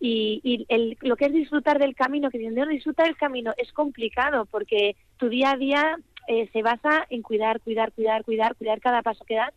y, 0.02 0.64
el, 0.68 0.96
lo 1.02 1.16
que 1.16 1.26
es 1.26 1.32
disfrutar 1.32 1.78
del 1.78 1.94
camino, 1.94 2.30
que 2.30 2.38
no 2.38 2.66
disfrutar 2.66 3.06
del 3.06 3.16
camino 3.16 3.52
es 3.58 3.70
complicado 3.72 4.46
porque 4.46 4.96
tu 5.18 5.28
día 5.28 5.52
a 5.52 5.56
día 5.56 5.98
eh, 6.26 6.48
se 6.52 6.62
basa 6.62 7.06
en 7.10 7.20
cuidar, 7.20 7.60
cuidar, 7.60 7.92
cuidar, 7.92 8.24
cuidar, 8.24 8.56
cuidar 8.56 8.80
cada 8.80 9.02
paso 9.02 9.24
que 9.24 9.34
das 9.34 9.52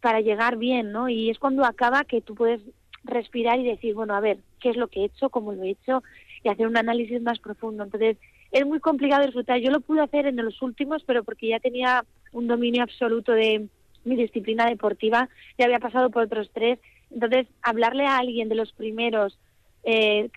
para 0.00 0.20
llegar 0.20 0.56
bien, 0.56 0.92
¿no? 0.92 1.08
Y 1.08 1.28
es 1.28 1.38
cuando 1.38 1.64
acaba 1.64 2.04
que 2.04 2.20
tú 2.20 2.34
puedes 2.36 2.60
respirar 3.02 3.58
y 3.58 3.64
decir, 3.64 3.94
bueno, 3.94 4.14
a 4.14 4.20
ver, 4.20 4.38
¿qué 4.60 4.70
es 4.70 4.76
lo 4.76 4.88
que 4.88 5.00
he 5.00 5.04
hecho? 5.06 5.28
¿Cómo 5.28 5.52
lo 5.52 5.64
he 5.64 5.70
hecho? 5.70 6.02
Y 6.44 6.48
hacer 6.48 6.66
un 6.66 6.76
análisis 6.76 7.20
más 7.20 7.38
profundo. 7.38 7.82
Entonces, 7.82 8.16
es 8.52 8.66
muy 8.66 8.80
complicado 8.80 9.24
disfrutar. 9.24 9.58
Yo 9.58 9.70
lo 9.70 9.80
pude 9.80 10.02
hacer 10.02 10.26
en 10.26 10.36
los 10.36 10.62
últimos, 10.62 11.02
pero 11.04 11.24
porque 11.24 11.48
ya 11.48 11.60
tenía 11.60 12.04
un 12.32 12.46
dominio 12.46 12.82
absoluto 12.82 13.32
de 13.32 13.68
mi 14.04 14.16
disciplina 14.16 14.66
deportiva, 14.66 15.28
ya 15.58 15.66
había 15.66 15.78
pasado 15.78 16.10
por 16.10 16.22
otros 16.22 16.50
tres. 16.54 16.78
Entonces, 17.10 17.46
hablarle 17.62 18.06
a 18.06 18.18
alguien 18.18 18.48
de 18.48 18.54
los 18.54 18.72
primeros 18.72 19.38
eh, 19.82 20.30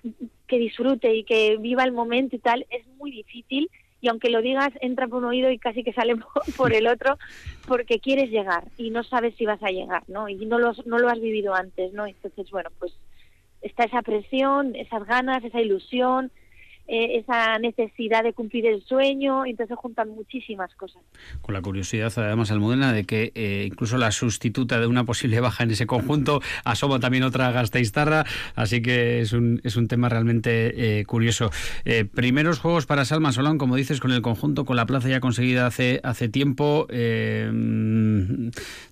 que 0.48 0.58
disfrute 0.58 1.14
y 1.16 1.24
que 1.24 1.58
viva 1.58 1.84
el 1.84 1.92
momento 1.92 2.36
y 2.36 2.40
tal, 2.40 2.66
es 2.70 2.86
muy 2.98 3.12
difícil 3.12 3.70
y 4.02 4.10
aunque 4.10 4.30
lo 4.30 4.42
digas 4.42 4.70
entra 4.82 5.08
por 5.08 5.20
un 5.20 5.30
oído 5.30 5.50
y 5.50 5.60
casi 5.60 5.84
que 5.84 5.94
sale 5.94 6.16
por 6.58 6.74
el 6.74 6.88
otro 6.88 7.18
porque 7.66 8.00
quieres 8.00 8.30
llegar 8.30 8.66
y 8.78 8.90
no 8.90 9.04
sabes 9.04 9.36
si 9.38 9.46
vas 9.46 9.64
a 9.64 9.72
llegar, 9.72 10.04
¿no? 10.08 10.28
Y 10.28 10.46
no 10.46 10.60
lo, 10.60 10.74
no 10.86 11.00
lo 11.00 11.08
has 11.08 11.20
vivido 11.20 11.54
antes, 11.54 11.94
¿no? 11.94 12.06
Entonces, 12.06 12.50
bueno, 12.52 12.70
pues 12.78 12.94
está 13.62 13.86
esa 13.86 14.02
presión, 14.02 14.76
esas 14.76 15.06
ganas, 15.06 15.44
esa 15.44 15.62
ilusión 15.62 16.32
eh, 16.86 17.19
esa 17.19 17.58
necesidad 17.60 18.24
de 18.24 18.34
cumplir 18.34 18.65
el 18.65 18.84
sueño, 18.84 19.46
entonces 19.46 19.78
juntan 19.78 20.10
muchísimas 20.10 20.76
cosas. 20.76 21.02
Con 21.41 21.54
la 21.54 21.62
curiosidad, 21.62 22.12
además, 22.17 22.52
Almudena, 22.52 22.91
de 22.91 23.06
que 23.06 23.32
eh, 23.36 23.63
incluso 23.65 23.98
la 23.98 24.12
sustituta 24.12 24.82
de 24.82 24.88
una 24.88 25.06
posible 25.06 25.39
baja 25.39 25.63
en 25.63 25.72
ese 25.72 25.88
conjunto 25.88 26.41
asoma 26.65 27.00
también 27.00 27.24
otra 27.24 27.54
Gasteiztarra, 27.54 28.26
así 28.56 28.82
que 28.82 29.22
es 29.22 29.32
un, 29.32 29.62
es 29.63 29.78
un 29.78 29.88
tema 29.88 30.10
realmente 30.10 31.00
eh, 31.00 31.06
curioso. 31.06 31.52
primeros 32.13 32.60
juegos 32.60 32.86
para 32.86 33.06
Salma 33.06 33.32
Solán, 33.32 33.58
como 33.58 33.78
dices, 33.78 34.02
con 34.02 34.12
el 34.12 34.22
conjunto, 34.22 34.65
con 34.65 34.76
la 34.76 34.86
plaza 34.86 35.08
ya 35.08 35.22
conseguida 35.22 35.65
hace, 35.65 36.02
hace 36.04 36.28
tiempo, 36.28 36.88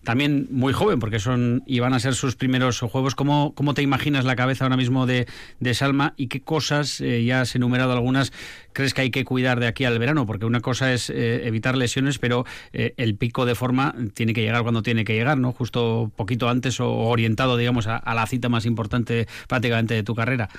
también 0.06 0.48
muy 0.50 0.72
joven, 0.72 1.00
porque 1.00 1.20
son 1.20 1.62
y 1.66 1.82
van 1.82 1.94
a 1.94 2.00
ser 2.00 2.16
sus 2.16 2.38
primeros 2.38 2.80
juegos. 2.80 3.16
¿Cómo, 3.16 3.54
cómo 3.54 3.74
te 3.74 3.82
imaginas 3.82 4.24
la 4.24 4.38
cabeza 4.38 4.64
ahora 4.64 4.78
mismo 4.78 5.06
de, 5.06 5.28
de 5.60 5.74
Salma 5.74 6.14
y 6.16 6.28
qué 6.28 6.40
cosas 6.40 7.00
ya 7.00 7.44
se 7.44 7.58
enumeran 7.58 7.81
algunas, 7.90 8.32
crees 8.74 8.94
que 8.94 9.02
hay 9.02 9.12
que 9.12 9.26
cuidar 9.26 9.60
de 9.60 9.68
aquí 9.68 9.86
al 9.86 10.00
verano? 10.00 10.26
Porque 10.26 10.46
una 10.46 10.62
cosa 10.62 10.94
es 10.94 11.10
eh, 11.10 11.48
evitar 11.48 11.78
lesiones, 11.78 12.20
pero 12.20 12.46
eh, 12.74 12.94
el 12.98 13.16
pico 13.16 13.46
de 13.46 13.56
forma 13.56 13.96
tiene 14.14 14.34
que 14.34 14.42
llegar 14.42 14.62
cuando 14.64 14.84
tiene 14.84 15.04
que 15.04 15.14
llegar, 15.14 15.38
¿no? 15.38 15.52
Justo 15.52 16.12
poquito 16.16 16.50
antes 16.50 16.80
o 16.80 16.92
orientado, 16.92 17.58
digamos, 17.58 17.88
a, 17.88 18.02
la 18.14 18.26
cita 18.28 18.50
más 18.50 18.66
importante 18.66 19.28
prácticamente 19.48 19.94
de 19.94 20.04
tu 20.04 20.16
carrera. 20.16 20.50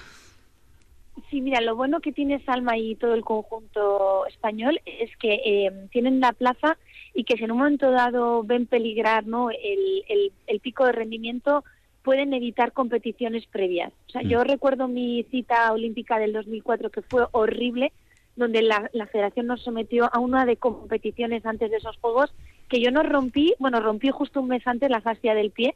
Sí, 1.31 1.41
mira, 1.41 1.61
lo 1.61 1.77
bueno 1.77 2.01
que 2.01 2.13
tiene 2.13 2.43
Salma 2.45 2.77
y 2.79 2.95
todo 2.97 3.15
el 3.15 3.23
conjunto 3.23 4.27
español 4.27 4.81
es 4.87 5.15
que 5.19 5.35
eh, 5.45 5.73
tienen 5.91 6.21
la 6.21 6.33
plaza 6.33 6.79
y 7.15 7.25
que 7.25 7.37
si 7.37 7.45
en 7.45 7.53
un 7.53 7.59
momento 7.59 7.91
dado 7.91 8.43
ven 8.43 8.67
peligrar 8.67 9.27
¿no? 9.27 9.51
el, 9.51 10.33
el 10.47 10.61
pico 10.61 10.87
de 10.87 10.93
rendimiento, 10.93 11.65
pueden 12.03 12.35
evitar 12.35 12.73
competiciones 12.73 13.47
previas. 13.47 13.93
O 14.09 14.11
sea, 14.11 14.23
yo 14.23 14.41
mm. 14.41 14.45
recuerdo 14.45 14.89
mi 14.89 15.25
cita 15.31 15.73
olímpica 15.73 16.19
del 16.19 16.33
2004 16.33 16.91
que 16.91 17.03
fue 17.03 17.27
horrible, 17.33 17.93
donde 18.37 18.63
la, 18.63 18.89
federación 19.11 19.47
nos 19.47 19.63
sometió 19.63 20.09
a 20.13 20.19
una 20.19 20.47
de 20.47 20.57
competiciones 20.57 21.45
antes 21.45 21.71
de 21.71 21.77
esos 21.77 21.97
juegos 21.99 22.33
que 22.69 22.81
yo 22.81 22.91
no 22.91 23.03
rompí, 23.03 23.55
bueno, 23.59 23.81
rompí 23.81 24.11
justo 24.11 24.41
un 24.41 24.49
mes 24.49 24.67
antes 24.67 24.91
la 24.91 25.03
fascia 25.03 25.35
del 25.35 25.51
pie, 25.51 25.75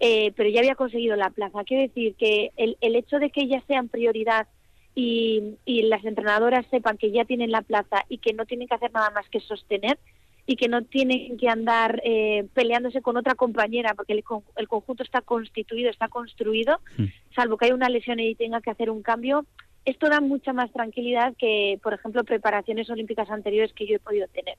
eh, 0.00 0.32
pero 0.36 0.48
ya 0.50 0.60
había 0.60 0.74
conseguido 0.74 1.14
la 1.14 1.30
plaza. 1.30 1.62
Quiero 1.64 1.82
decir 1.82 2.16
que 2.16 2.50
el, 2.56 2.76
el 2.80 2.96
hecho 2.96 3.20
de 3.20 3.30
que 3.30 3.42
ellas 3.42 3.62
sean 3.68 3.88
prioridad 3.88 4.48
y, 4.96 5.54
y 5.64 5.82
las 5.82 6.04
entrenadoras 6.04 6.66
sepan 6.70 6.98
que 6.98 7.12
ya 7.12 7.24
tienen 7.24 7.52
la 7.52 7.62
plaza 7.62 8.04
y 8.08 8.18
que 8.18 8.32
no 8.32 8.44
tienen 8.44 8.66
que 8.66 8.74
hacer 8.74 8.92
nada 8.92 9.10
más 9.10 9.28
que 9.28 9.38
sostener, 9.38 9.98
y 10.46 10.56
que 10.56 10.68
no 10.68 10.82
tienen 10.82 11.36
que 11.38 11.48
andar 11.48 12.00
eh, 12.04 12.46
peleándose 12.52 13.00
con 13.00 13.16
otra 13.16 13.34
compañera 13.34 13.94
porque 13.94 14.12
el, 14.12 14.24
el, 14.56 14.68
conjunto 14.68 15.02
está 15.02 15.20
constituido, 15.20 15.90
está 15.90 16.08
construido, 16.08 16.80
hmm. 16.98 17.04
salvo 17.34 17.56
que 17.56 17.66
haya 17.66 17.74
una 17.74 17.88
lesión 17.88 18.18
y 18.18 18.34
tenga 18.34 18.60
que 18.60 18.70
hacer 18.70 18.90
un 18.90 19.02
cambio. 19.02 19.46
Esto 19.84 20.08
da 20.08 20.20
mucha 20.20 20.52
más 20.52 20.72
tranquilidad 20.72 21.34
que, 21.36 21.78
por 21.82 21.94
ejemplo, 21.94 22.24
preparaciones 22.24 22.88
olímpicas 22.90 23.30
anteriores 23.30 23.72
que 23.72 23.86
yo 23.86 23.96
he 23.96 24.00
podido 24.00 24.28
tener. 24.28 24.56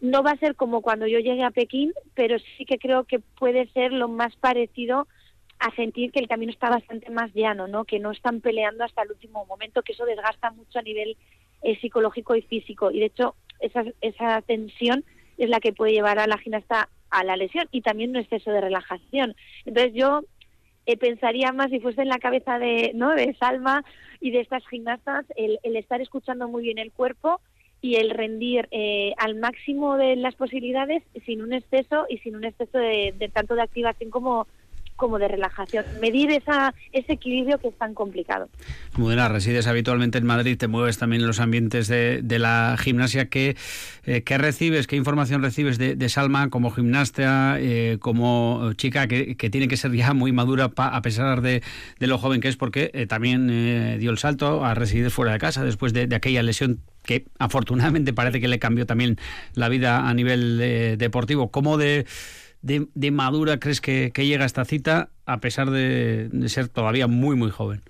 No 0.00 0.22
va 0.22 0.32
a 0.32 0.38
ser 0.38 0.54
como 0.54 0.80
cuando 0.80 1.06
yo 1.06 1.18
llegué 1.18 1.42
a 1.42 1.50
Pekín, 1.50 1.92
pero 2.14 2.36
sí 2.56 2.64
que 2.64 2.78
creo 2.78 3.04
que 3.04 3.18
puede 3.18 3.66
ser 3.72 3.92
lo 3.92 4.08
más 4.08 4.34
parecido 4.36 5.06
a 5.58 5.74
sentir 5.74 6.10
que 6.10 6.20
el 6.20 6.28
camino 6.28 6.52
está 6.52 6.70
bastante 6.70 7.10
más 7.10 7.32
llano, 7.34 7.68
¿no? 7.68 7.84
Que 7.84 7.98
no 7.98 8.10
están 8.12 8.40
peleando 8.40 8.82
hasta 8.82 9.02
el 9.02 9.10
último 9.10 9.44
momento, 9.44 9.82
que 9.82 9.92
eso 9.92 10.06
desgasta 10.06 10.50
mucho 10.52 10.78
a 10.78 10.82
nivel 10.82 11.16
eh, 11.62 11.78
psicológico 11.80 12.34
y 12.34 12.42
físico. 12.42 12.90
Y 12.90 13.00
de 13.00 13.06
hecho, 13.06 13.34
esa, 13.60 13.84
esa 14.00 14.40
tensión 14.42 15.04
es 15.40 15.50
la 15.50 15.60
que 15.60 15.72
puede 15.72 15.92
llevar 15.92 16.18
a 16.18 16.26
la 16.26 16.38
gimnasta 16.38 16.88
a 17.10 17.24
la 17.24 17.36
lesión 17.36 17.66
y 17.72 17.80
también 17.80 18.10
un 18.10 18.16
exceso 18.16 18.52
de 18.52 18.60
relajación. 18.60 19.34
Entonces 19.64 19.92
yo 19.94 20.22
eh, 20.86 20.96
pensaría 20.96 21.52
más 21.52 21.70
si 21.70 21.80
fuese 21.80 22.02
en 22.02 22.08
la 22.08 22.18
cabeza 22.18 22.58
de, 22.58 22.92
¿no? 22.94 23.10
de 23.14 23.34
Salma 23.34 23.84
y 24.20 24.30
de 24.30 24.40
estas 24.40 24.66
gimnastas 24.68 25.24
el, 25.36 25.58
estar 25.62 26.00
escuchando 26.00 26.48
muy 26.48 26.62
bien 26.62 26.78
el 26.78 26.92
cuerpo 26.92 27.40
y 27.82 27.96
el 27.96 28.10
rendir 28.10 28.68
eh, 28.70 29.14
al 29.16 29.36
máximo 29.36 29.96
de 29.96 30.14
las 30.16 30.34
posibilidades 30.34 31.02
sin 31.24 31.42
un 31.42 31.52
exceso 31.52 32.06
y 32.08 32.18
sin 32.18 32.36
un 32.36 32.44
exceso 32.44 32.78
de 32.78 33.30
tanto 33.32 33.54
de 33.54 33.62
activación 33.62 34.10
como 34.10 34.46
como 35.00 35.18
de 35.18 35.28
relajación. 35.28 35.86
Medir 36.00 36.30
esa, 36.30 36.74
ese 36.92 37.14
equilibrio 37.14 37.58
que 37.58 37.68
es 37.68 37.78
tan 37.78 37.94
complicado. 37.94 38.50
Mudena, 38.98 39.28
resides 39.28 39.66
habitualmente 39.66 40.18
en 40.18 40.26
Madrid, 40.26 40.58
te 40.58 40.68
mueves 40.68 40.98
también 40.98 41.22
en 41.22 41.26
los 41.26 41.40
ambientes 41.40 41.88
de, 41.88 42.38
la 42.38 42.76
gimnasia. 42.78 43.30
¿Qué, 43.30 43.56
eh, 44.04 44.22
¿Qué, 44.22 44.36
recibes, 44.36 44.86
qué 44.86 44.96
información 44.96 45.42
recibes 45.42 45.78
de, 45.78 46.08
Salma 46.10 46.50
como 46.50 46.70
gimnasta, 46.70 47.56
eh, 47.58 47.96
como 47.98 48.72
chica 48.74 49.08
que, 49.08 49.34
tiene 49.50 49.68
que 49.68 49.78
ser 49.78 49.92
ya 49.92 50.12
muy 50.12 50.32
madura 50.32 50.70
a 50.76 51.02
pesar 51.02 51.40
de, 51.40 51.62
lo 51.98 52.18
joven 52.18 52.42
que 52.42 52.48
es? 52.48 52.56
Porque 52.56 52.90
eh, 52.92 53.06
también 53.06 53.98
dio 53.98 54.10
el 54.10 54.18
salto 54.18 54.64
a 54.64 54.74
residir 54.74 55.10
fuera 55.10 55.32
de 55.32 55.38
casa 55.38 55.64
después 55.64 55.94
de, 55.94 56.14
aquella 56.14 56.42
lesión 56.42 56.80
que 57.04 57.24
afortunadamente 57.38 58.12
parece 58.12 58.40
que 58.40 58.48
le 58.48 58.58
cambió 58.58 58.84
también 58.84 59.16
la 59.54 59.70
vida 59.70 60.06
a 60.06 60.12
nivel 60.12 60.98
deportivo. 60.98 61.50
¿Cómo 61.50 61.78
de 61.78 62.04
de, 62.62 63.10
madura 63.10 63.58
crees 63.58 63.80
que, 63.80 64.12
llega 64.16 64.44
a 64.44 64.46
esta 64.46 64.64
cita 64.64 65.08
a 65.26 65.38
pesar 65.38 65.70
de, 65.70 66.30
ser 66.48 66.68
todavía 66.68 67.06
muy, 67.06 67.36
muy 67.36 67.50
joven? 67.50 67.80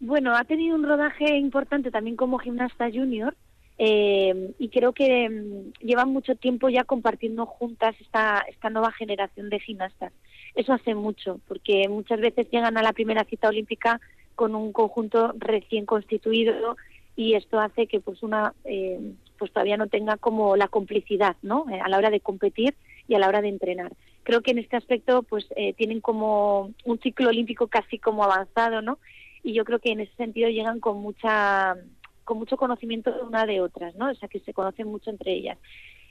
Bueno, 0.00 0.36
ha 0.36 0.44
tenido 0.44 0.74
un 0.76 0.84
rodaje 0.84 1.36
importante 1.36 1.90
también 1.90 2.16
como 2.16 2.38
gimnasta 2.38 2.90
junior 2.90 3.34
eh, 3.78 4.52
y 4.58 4.68
creo 4.68 4.92
que 4.92 5.28
mm, 5.28 5.84
llevan 5.84 6.10
mucho 6.10 6.34
tiempo 6.36 6.68
ya 6.68 6.84
compartiendo 6.84 7.46
juntas 7.46 7.96
esta, 8.00 8.44
esta 8.48 8.70
nueva 8.70 8.92
generación 8.92 9.48
de 9.48 9.60
gimnastas. 9.60 10.12
Eso 10.54 10.72
hace 10.72 10.94
mucho, 10.94 11.40
porque 11.48 11.88
muchas 11.88 12.20
veces 12.20 12.48
llegan 12.50 12.76
a 12.76 12.82
la 12.82 12.92
primera 12.92 13.24
cita 13.24 13.48
olímpica 13.48 14.00
con 14.34 14.54
un 14.54 14.72
conjunto 14.72 15.32
recién 15.38 15.86
constituido 15.86 16.76
y 17.16 17.34
esto 17.34 17.60
hace 17.60 17.86
que 17.86 18.00
pues 18.00 18.22
una 18.22 18.52
eh, 18.64 18.98
pues 19.38 19.52
todavía 19.52 19.76
no 19.76 19.86
tenga 19.86 20.16
como 20.16 20.56
la 20.56 20.68
complicidad 20.68 21.36
no 21.42 21.66
eh, 21.70 21.80
a 21.80 21.88
la 21.88 21.98
hora 21.98 22.10
de 22.10 22.20
competir 22.20 22.74
y 23.08 23.14
a 23.14 23.18
la 23.18 23.28
hora 23.28 23.42
de 23.42 23.48
entrenar. 23.48 23.92
Creo 24.22 24.40
que 24.40 24.52
en 24.52 24.58
este 24.58 24.76
aspecto 24.76 25.22
pues 25.22 25.46
eh, 25.56 25.74
tienen 25.74 26.00
como 26.00 26.72
un 26.84 26.98
ciclo 27.00 27.28
olímpico 27.28 27.66
casi 27.66 27.98
como 27.98 28.24
avanzado, 28.24 28.82
¿no? 28.82 28.98
Y 29.42 29.52
yo 29.52 29.64
creo 29.64 29.78
que 29.78 29.92
en 29.92 30.00
ese 30.00 30.14
sentido 30.16 30.48
llegan 30.48 30.80
con 30.80 31.00
mucha 31.00 31.76
con 32.24 32.38
mucho 32.38 32.56
conocimiento 32.56 33.12
de 33.12 33.22
una 33.22 33.44
de 33.44 33.60
otras, 33.60 33.94
¿no? 33.96 34.10
O 34.10 34.14
sea, 34.14 34.28
que 34.28 34.40
se 34.40 34.54
conocen 34.54 34.88
mucho 34.88 35.10
entre 35.10 35.32
ellas. 35.32 35.58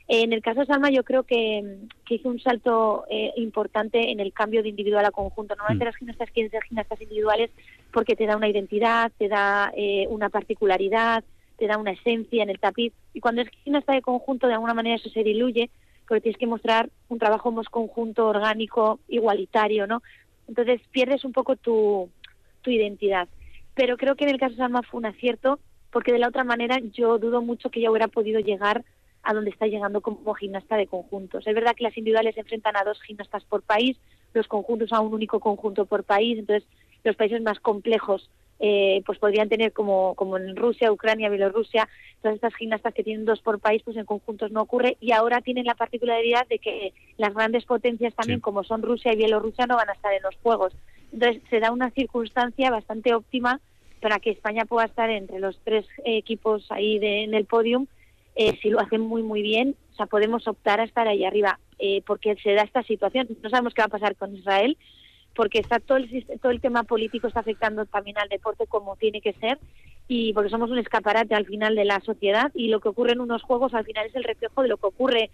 En 0.07 0.33
el 0.33 0.41
caso 0.41 0.59
de 0.59 0.65
Salma, 0.65 0.91
yo 0.91 1.03
creo 1.03 1.23
que, 1.23 1.77
que 2.05 2.15
hizo 2.15 2.29
un 2.29 2.39
salto 2.39 3.05
eh, 3.09 3.31
importante 3.37 4.11
en 4.11 4.19
el 4.19 4.33
cambio 4.33 4.61
de 4.61 4.69
individual 4.69 5.05
a 5.05 5.11
conjunto. 5.11 5.55
Normalmente 5.55 5.85
mm. 5.85 5.87
las 5.87 5.95
gimnastas 5.95 6.31
quieren 6.31 6.51
ser 6.51 6.63
gimnastas 6.63 7.01
individuales 7.01 7.51
porque 7.91 8.15
te 8.15 8.25
da 8.25 8.35
una 8.35 8.49
identidad, 8.49 9.11
te 9.17 9.29
da 9.29 9.71
eh, 9.75 10.05
una 10.09 10.29
particularidad, 10.29 11.23
te 11.57 11.67
da 11.67 11.77
una 11.77 11.91
esencia 11.91 12.43
en 12.43 12.49
el 12.49 12.59
tapiz. 12.59 12.93
Y 13.13 13.21
cuando 13.21 13.41
es 13.41 13.49
gimnasta 13.63 13.93
de 13.93 14.01
conjunto, 14.01 14.47
de 14.47 14.53
alguna 14.53 14.73
manera 14.73 14.97
eso 14.97 15.09
se 15.09 15.23
diluye 15.23 15.69
porque 16.13 16.21
tienes 16.21 16.37
que 16.37 16.45
mostrar 16.45 16.91
un 17.09 17.17
trabajo 17.17 17.51
más 17.51 17.69
conjunto, 17.69 18.27
orgánico, 18.27 18.99
igualitario, 19.07 19.87
¿no? 19.87 20.03
Entonces 20.47 20.79
pierdes 20.91 21.25
un 21.25 21.33
poco 21.33 21.55
tu, 21.55 22.07
tu 22.61 22.69
identidad. 22.69 23.27
Pero 23.73 23.97
creo 23.97 24.15
que 24.15 24.25
en 24.25 24.29
el 24.29 24.39
caso 24.39 24.51
de 24.51 24.57
Salma 24.57 24.83
fue 24.83 24.99
un 24.99 25.07
acierto, 25.07 25.57
porque 25.91 26.11
de 26.11 26.19
la 26.19 26.27
otra 26.27 26.43
manera 26.43 26.77
yo 26.93 27.17
dudo 27.17 27.41
mucho 27.41 27.71
que 27.71 27.79
ella 27.79 27.89
hubiera 27.89 28.09
podido 28.09 28.39
llegar 28.39 28.85
a 29.23 29.33
donde 29.33 29.49
está 29.49 29.65
llegando 29.65 30.01
como 30.01 30.35
gimnasta 30.35 30.77
de 30.77 30.85
conjuntos. 30.85 31.47
Es 31.47 31.55
verdad 31.55 31.73
que 31.75 31.83
las 31.83 31.97
individuales 31.97 32.35
se 32.35 32.41
enfrentan 32.41 32.77
a 32.77 32.83
dos 32.83 33.01
gimnastas 33.01 33.43
por 33.45 33.63
país, 33.63 33.97
los 34.35 34.47
conjuntos 34.47 34.93
a 34.93 34.99
un 34.99 35.15
único 35.15 35.39
conjunto 35.39 35.85
por 35.85 36.03
país, 36.03 36.37
entonces 36.37 36.69
los 37.03 37.15
países 37.15 37.41
más 37.41 37.59
complejos 37.59 38.29
eh, 38.65 39.03
pues 39.05 39.19
podrían 39.19 39.49
tener 39.49 39.73
como, 39.73 40.15
como 40.15 40.37
en 40.37 40.55
Rusia, 40.55 40.89
Ucrania, 40.89 41.27
Bielorrusia, 41.27 41.89
todas 42.21 42.35
estas 42.35 42.55
gimnastas 42.55 42.93
que 42.93 43.03
tienen 43.03 43.25
dos 43.25 43.41
por 43.41 43.59
país, 43.59 43.81
pues 43.83 43.97
en 43.97 44.05
conjuntos 44.05 44.53
no 44.53 44.61
ocurre 44.61 44.95
y 45.01 45.11
ahora 45.11 45.41
tienen 45.41 45.65
la 45.65 45.75
particularidad 45.75 46.47
de 46.47 46.59
que 46.59 46.93
las 47.17 47.33
grandes 47.33 47.65
potencias 47.65 48.15
también, 48.15 48.39
como 48.39 48.63
son 48.63 48.81
Rusia 48.81 49.11
y 49.11 49.17
Bielorrusia, 49.17 49.67
no 49.67 49.75
van 49.75 49.89
a 49.89 49.91
estar 49.91 50.13
en 50.13 50.23
los 50.23 50.37
Juegos. 50.37 50.73
Entonces 51.11 51.41
se 51.49 51.59
da 51.59 51.73
una 51.73 51.91
circunstancia 51.91 52.71
bastante 52.71 53.13
óptima 53.13 53.59
para 53.99 54.19
que 54.19 54.29
España 54.29 54.63
pueda 54.63 54.85
estar 54.85 55.09
entre 55.09 55.39
los 55.39 55.59
tres 55.65 55.85
equipos 56.05 56.65
ahí 56.71 56.99
de, 56.99 57.25
en 57.25 57.33
el 57.33 57.43
podium. 57.43 57.87
Eh, 58.37 58.57
si 58.61 58.69
lo 58.69 58.79
hacen 58.79 59.01
muy 59.01 59.23
muy 59.23 59.41
bien, 59.41 59.75
o 59.91 59.95
sea, 59.97 60.05
podemos 60.05 60.47
optar 60.47 60.79
a 60.79 60.85
estar 60.85 61.09
ahí 61.09 61.25
arriba, 61.25 61.59
eh, 61.79 62.01
porque 62.07 62.37
se 62.41 62.53
da 62.53 62.61
esta 62.61 62.83
situación. 62.83 63.27
No 63.43 63.49
sabemos 63.49 63.73
qué 63.73 63.81
va 63.81 63.87
a 63.87 63.99
pasar 63.99 64.15
con 64.15 64.33
Israel, 64.33 64.77
porque 65.35 65.59
está 65.59 65.79
todo 65.79 65.97
el, 65.97 66.25
todo 66.41 66.51
el 66.51 66.61
tema 66.61 66.83
político 66.83 67.27
está 67.27 67.39
afectando 67.39 67.85
también 67.85 68.17
al 68.17 68.29
deporte 68.29 68.67
como 68.67 68.95
tiene 68.95 69.21
que 69.21 69.33
ser 69.33 69.59
y 70.07 70.33
porque 70.33 70.49
somos 70.49 70.69
un 70.69 70.77
escaparate 70.77 71.33
al 71.35 71.45
final 71.45 71.75
de 71.75 71.85
la 71.85 71.99
sociedad 72.01 72.51
y 72.53 72.67
lo 72.67 72.79
que 72.79 72.89
ocurre 72.89 73.13
en 73.13 73.21
unos 73.21 73.41
juegos 73.43 73.73
al 73.73 73.85
final 73.85 74.05
es 74.07 74.15
el 74.15 74.23
reflejo 74.23 74.61
de 74.61 74.67
lo 74.67 74.77
que 74.77 74.87
ocurre 74.87 75.31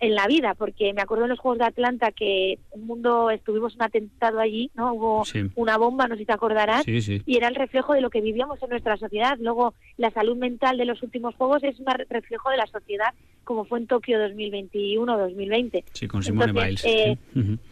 en 0.00 0.14
la 0.14 0.26
vida, 0.26 0.54
porque 0.54 0.94
me 0.94 1.02
acuerdo 1.02 1.24
en 1.24 1.30
los 1.30 1.38
Juegos 1.38 1.58
de 1.58 1.66
Atlanta 1.66 2.10
que 2.10 2.58
un 2.70 2.86
mundo 2.86 3.30
estuvimos 3.30 3.74
un 3.74 3.82
atentado 3.82 4.40
allí, 4.40 4.70
¿no? 4.74 4.94
Hubo 4.94 5.24
una 5.56 5.76
bomba, 5.76 6.08
no 6.08 6.14
sé 6.14 6.20
si 6.20 6.26
te 6.26 6.32
acordarás, 6.32 6.88
y 6.88 7.36
era 7.36 7.48
el 7.48 7.54
reflejo 7.54 7.92
de 7.92 8.00
lo 8.00 8.08
que 8.08 8.22
vivíamos 8.22 8.62
en 8.62 8.70
nuestra 8.70 8.96
sociedad. 8.96 9.36
Luego, 9.38 9.74
la 9.98 10.10
salud 10.10 10.36
mental 10.36 10.78
de 10.78 10.86
los 10.86 11.02
últimos 11.02 11.34
Juegos 11.34 11.62
es 11.64 11.78
un 11.78 11.86
reflejo 12.08 12.50
de 12.50 12.56
la 12.56 12.66
sociedad, 12.66 13.12
como 13.44 13.66
fue 13.66 13.78
en 13.78 13.86
Tokio 13.86 14.18
2021-2020. 14.28 15.84
Sí, 15.92 16.08
con 16.08 16.22
Simone 16.22 16.52
Biles. 16.52 16.84
Eh, 16.84 17.18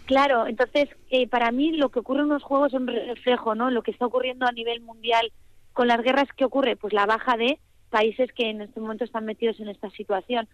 claro, 0.05 0.47
entonces, 0.47 0.89
eh, 1.11 1.27
para 1.29 1.51
mí 1.51 1.73
lo 1.73 1.89
que 1.89 2.01
ocurre 2.01 2.21
en 2.21 2.29
los 2.29 2.43
Juegos 2.43 2.75
es 2.75 2.81
un 2.81 2.89
reflejo, 2.89 3.55
¿no? 3.55 3.71
Lo 3.71 3.83
que 3.83 3.91
está 3.91 4.05
ocurriendo 4.05 4.47
a 4.47 4.53
nivel 4.53 4.83
mundial 4.83 5.33
con 5.73 5.89
las 5.89 6.03
guerras, 6.03 6.29
¿qué 6.37 6.45
ocurre? 6.45 6.77
Pues 6.77 6.93
la 6.93 7.07
baja 7.07 7.37
de 7.39 7.59
países 7.89 8.31
que 8.33 8.51
en 8.51 8.61
este 8.61 8.81
momento 8.81 9.05
están 9.05 9.25
metidos 9.25 9.61
en 9.61 9.69
esta 9.69 9.89
situación. 9.91 10.47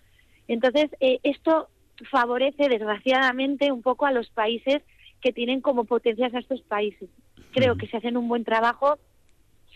Entonces, 0.49 0.91
eh, 1.01 1.21
esto 1.23 1.69
favorece, 2.11 2.69
desgraciadamente, 2.69 3.73
un 3.73 3.83
poco 3.83 4.07
a 4.07 4.13
los 4.13 4.29
países 4.31 4.83
que 5.21 5.33
tienen 5.33 5.61
como 5.61 5.85
potencias 5.85 6.35
a 6.35 6.39
estos 6.39 6.61
países. 6.63 7.09
Creo 7.53 7.77
que 7.77 7.87
si 7.87 7.97
hacen 7.97 8.17
un 8.17 8.29
buen 8.29 8.45
trabajo, 8.45 8.99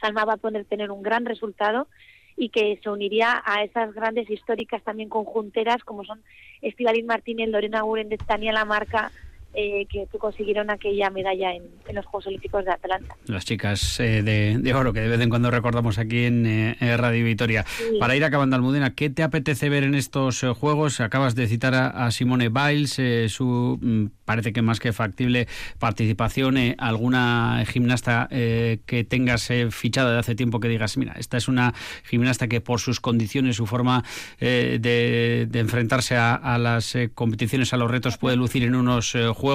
Salma 0.01 0.25
va 0.25 0.35
a 0.35 0.39
poder 0.39 0.65
tener 0.65 0.91
un 0.91 1.03
gran 1.03 1.25
resultado 1.25 1.89
y 2.37 2.51
que 2.51 2.79
se 2.83 2.91
uniría 2.91 3.43
a 3.45 3.65
esas 3.65 3.93
grandes 3.93 4.31
históricas 4.31 4.83
también 4.85 5.09
conjunteras 5.09 5.83
como 5.85 6.05
son 6.05 6.23
Estivaliz 6.63 7.05
Martínez, 7.05 7.49
Lorena 7.49 7.83
Guren 7.83 8.09
de 8.09 8.19
Tania 8.19 8.53
Lamarca, 8.53 9.11
eh, 9.55 9.87
que, 9.91 10.07
consiguieron 10.19 10.71
aquella 10.71 11.09
medalla 11.09 11.55
en, 11.55 11.63
los 11.93 12.05
Juegos 12.05 12.27
Olímpicos 12.27 12.65
de 12.67 12.71
Atlanta. 12.71 13.17
Las 13.27 13.47
chicas 13.47 13.99
eh, 13.99 14.23
de, 14.23 14.75
oro 14.75 14.93
que 14.93 15.01
de 15.01 15.09
vez 15.09 15.21
en 15.21 15.31
cuando 15.31 15.51
recordamos 15.51 15.99
aquí 15.99 16.25
en, 16.25 16.47
eh, 16.47 16.97
Radio 16.97 17.25
Vitoria. 17.25 17.65
Para 17.99 18.15
ir 18.15 18.25
acabando, 18.25 18.57
Almudena, 18.57 18.95
¿qué 18.95 19.09
te 19.09 19.23
apetece 19.23 19.69
ver 19.71 19.85
en 19.85 19.95
estos 19.95 20.45
Juegos? 20.59 21.01
Acabas 21.01 21.35
de 21.35 21.47
citar 21.47 21.75
a, 21.75 22.11
Simone 22.11 22.51
Biles, 22.51 23.01
su 23.33 23.79
mm, 23.81 24.07
parece 24.25 24.53
que 24.53 24.61
más 24.61 24.81
que 24.81 24.93
factible 24.93 25.49
participación. 25.79 26.57
¿Alguna 26.77 27.65
gimnasta 27.67 28.29
que 28.31 29.07
tengas 29.09 29.49
fichada 29.71 30.13
de 30.13 30.19
hace 30.19 30.35
tiempo 30.35 30.61
que 30.61 30.69
digas, 30.69 30.97
mira, 30.99 31.15
esta 31.17 31.37
es 31.37 31.49
una 31.49 31.75
gimnasta 32.05 32.49
que 32.49 32.61
por 32.61 32.81
sus 32.81 33.01
condiciones, 33.01 33.57
su 33.57 33.67
forma 33.67 34.05
de, 34.39 35.49
enfrentarse 35.55 36.17
a, 36.17 36.35
a 36.35 36.59
las 36.59 36.97
competiciones, 37.15 37.73
a 37.73 37.79
los 37.79 37.91
retos, 37.91 38.19
puede 38.19 38.37
lucir 38.37 38.63
en 38.65 38.75
unos 38.75 39.17
juegos, 39.35 39.48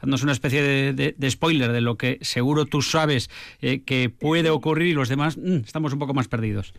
dándonos 0.00 0.22
una 0.22 0.32
especie 0.32 0.62
de, 0.62 1.30
spoiler 1.30 1.72
de 1.72 1.80
lo 1.80 1.96
que 1.96 2.18
seguro 2.22 2.64
tú 2.66 2.82
sabes 2.82 3.30
eh, 3.60 3.82
que 3.84 4.10
puede 4.10 4.50
ocurrir 4.50 4.88
y 4.88 4.92
los 4.94 5.08
demás 5.08 5.36
mm, 5.36 5.64
estamos 5.64 5.92
un 5.92 5.98
poco 5.98 6.14
más 6.14 6.28
perdidos. 6.28 6.74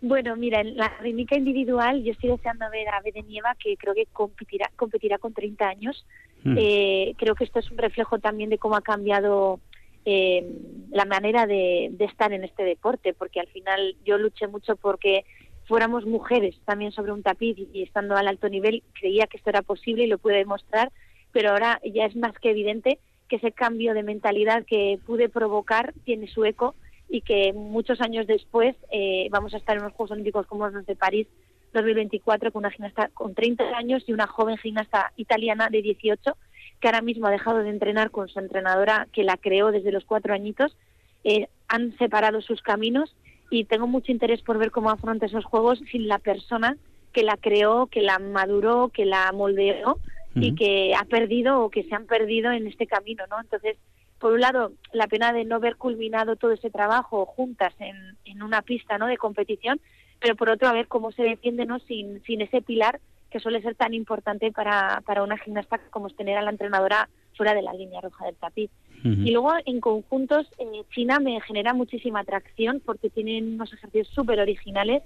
Bueno, 0.00 0.36
mira, 0.36 0.60
en 0.60 0.76
la 0.76 0.88
rítmica 1.00 1.36
individual 1.36 2.02
yo 2.02 2.12
estoy 2.12 2.30
deseando 2.30 2.66
ver 2.70 2.88
a 2.88 3.00
Nieva, 3.26 3.54
que 3.58 3.76
creo 3.76 3.94
que 3.94 4.06
competirá, 4.12 4.70
competirá 4.76 5.16
con 5.16 5.32
30 5.32 5.66
años. 5.66 6.04
Mm. 6.42 6.56
Eh, 6.58 7.14
creo 7.16 7.34
que 7.34 7.44
esto 7.44 7.58
es 7.58 7.70
un 7.70 7.78
reflejo 7.78 8.18
también 8.18 8.50
de 8.50 8.58
cómo 8.58 8.76
ha 8.76 8.82
cambiado 8.82 9.60
eh, 10.04 10.46
la 10.90 11.06
manera 11.06 11.46
de, 11.46 11.88
de, 11.92 12.04
estar 12.04 12.34
en 12.34 12.44
este 12.44 12.64
deporte, 12.64 13.14
porque 13.14 13.40
al 13.40 13.46
final 13.46 13.96
yo 14.04 14.18
luché 14.18 14.46
mucho 14.46 14.76
porque 14.76 15.24
fuéramos 15.66 16.04
mujeres 16.04 16.54
también 16.64 16.92
sobre 16.92 17.12
un 17.12 17.22
tapiz 17.22 17.56
y 17.72 17.82
estando 17.82 18.16
al 18.16 18.28
alto 18.28 18.48
nivel 18.48 18.82
creía 18.92 19.26
que 19.26 19.38
esto 19.38 19.50
era 19.50 19.62
posible 19.62 20.04
y 20.04 20.08
lo 20.08 20.18
pude 20.18 20.36
demostrar 20.36 20.92
pero 21.34 21.50
ahora 21.50 21.80
ya 21.84 22.06
es 22.06 22.14
más 22.16 22.32
que 22.38 22.50
evidente 22.50 23.00
que 23.28 23.36
ese 23.36 23.50
cambio 23.50 23.92
de 23.92 24.04
mentalidad 24.04 24.64
que 24.64 25.00
pude 25.04 25.28
provocar 25.28 25.92
tiene 26.04 26.28
su 26.28 26.44
eco 26.44 26.76
y 27.08 27.22
que 27.22 27.52
muchos 27.52 28.00
años 28.00 28.28
después 28.28 28.76
eh, 28.92 29.26
vamos 29.30 29.52
a 29.52 29.56
estar 29.56 29.76
en 29.76 29.82
los 29.82 29.92
Juegos 29.92 30.12
Olímpicos 30.12 30.46
como 30.46 30.68
los 30.68 30.86
de 30.86 30.94
París 30.94 31.26
2024 31.72 32.52
con 32.52 32.60
una 32.60 32.70
gimnasta 32.70 33.10
con 33.12 33.34
30 33.34 33.64
años 33.76 34.04
y 34.06 34.12
una 34.12 34.28
joven 34.28 34.56
gimnasta 34.58 35.12
italiana 35.16 35.68
de 35.70 35.82
18 35.82 36.36
que 36.80 36.88
ahora 36.88 37.02
mismo 37.02 37.26
ha 37.26 37.32
dejado 37.32 37.58
de 37.58 37.70
entrenar 37.70 38.12
con 38.12 38.28
su 38.28 38.38
entrenadora 38.38 39.08
que 39.12 39.24
la 39.24 39.36
creó 39.36 39.72
desde 39.72 39.90
los 39.90 40.04
cuatro 40.04 40.34
añitos. 40.34 40.76
Eh, 41.24 41.48
han 41.66 41.96
separado 41.98 42.42
sus 42.42 42.62
caminos 42.62 43.16
y 43.50 43.64
tengo 43.64 43.88
mucho 43.88 44.12
interés 44.12 44.40
por 44.42 44.58
ver 44.58 44.70
cómo 44.70 44.90
afronta 44.90 45.26
esos 45.26 45.44
juegos 45.44 45.80
sin 45.90 46.06
la 46.06 46.20
persona 46.20 46.76
que 47.12 47.24
la 47.24 47.36
creó, 47.36 47.86
que 47.86 48.02
la 48.02 48.20
maduró, 48.20 48.90
que 48.90 49.04
la 49.04 49.32
moldeó 49.32 49.98
y 50.34 50.54
que 50.54 50.94
ha 50.94 51.04
perdido 51.04 51.60
o 51.60 51.70
que 51.70 51.84
se 51.84 51.94
han 51.94 52.06
perdido 52.06 52.50
en 52.50 52.66
este 52.66 52.86
camino, 52.86 53.24
¿no? 53.30 53.40
Entonces, 53.40 53.76
por 54.18 54.32
un 54.32 54.40
lado, 54.40 54.72
la 54.92 55.06
pena 55.06 55.32
de 55.32 55.44
no 55.44 55.56
haber 55.56 55.76
culminado 55.76 56.36
todo 56.36 56.52
ese 56.52 56.70
trabajo 56.70 57.26
juntas 57.26 57.74
en, 57.78 58.16
en 58.24 58.42
una 58.42 58.62
pista, 58.62 58.98
¿no? 58.98 59.06
De 59.06 59.16
competición, 59.16 59.80
pero 60.20 60.36
por 60.36 60.50
otro, 60.50 60.68
a 60.68 60.72
ver 60.72 60.88
cómo 60.88 61.12
se 61.12 61.22
defiende, 61.22 61.66
¿no? 61.66 61.78
Sin, 61.80 62.22
sin 62.24 62.40
ese 62.40 62.62
pilar 62.62 63.00
que 63.34 63.40
suele 63.40 63.60
ser 63.62 63.74
tan 63.74 63.94
importante 63.94 64.52
para, 64.52 65.02
para 65.04 65.24
una 65.24 65.36
gimnasta 65.36 65.80
como 65.90 66.06
es 66.06 66.14
tener 66.14 66.38
a 66.38 66.42
la 66.42 66.52
entrenadora 66.52 67.08
fuera 67.36 67.52
de 67.52 67.62
la 67.62 67.74
línea 67.74 68.00
roja 68.00 68.26
del 68.26 68.36
tapiz. 68.36 68.70
Y 69.02 69.32
luego 69.32 69.52
en 69.66 69.80
conjuntos, 69.80 70.46
eh, 70.56 70.82
China 70.94 71.18
me 71.18 71.38
genera 71.42 71.74
muchísima 71.74 72.20
atracción 72.20 72.80
porque 72.82 73.10
tienen 73.10 73.54
unos 73.54 73.70
ejercicios 73.70 74.08
súper 74.08 74.40
originales. 74.40 75.02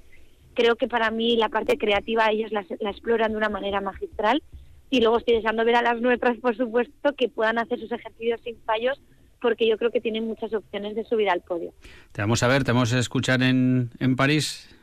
Creo 0.54 0.76
que 0.76 0.86
para 0.86 1.10
mí 1.10 1.36
la 1.36 1.48
parte 1.48 1.76
creativa 1.78 2.30
ellos 2.30 2.52
la, 2.52 2.64
la, 2.78 2.90
exploran 2.90 3.32
de 3.32 3.38
una 3.38 3.48
manera 3.48 3.80
magistral 3.80 4.40
y 4.90 5.00
luego 5.00 5.18
estoy 5.18 5.36
deseando 5.36 5.64
ver 5.64 5.76
a 5.76 5.82
las 5.82 6.00
nuestras, 6.00 6.36
por 6.38 6.56
supuesto, 6.56 7.14
que 7.14 7.28
puedan 7.28 7.58
hacer 7.58 7.78
sus 7.78 7.92
ejercicios 7.92 8.40
sin 8.42 8.56
fallos, 8.62 9.00
porque 9.40 9.68
yo 9.68 9.78
creo 9.78 9.90
que 9.90 10.00
tienen 10.00 10.26
muchas 10.26 10.52
opciones 10.52 10.94
de 10.96 11.04
subir 11.04 11.30
al 11.30 11.42
podio. 11.42 11.72
Te 12.12 12.22
vamos 12.22 12.42
a 12.42 12.48
ver, 12.48 12.64
te 12.64 12.72
vamos 12.72 12.92
a 12.92 12.98
escuchar 12.98 13.42
en, 13.42 13.90
en 14.00 14.16
París, 14.16 14.74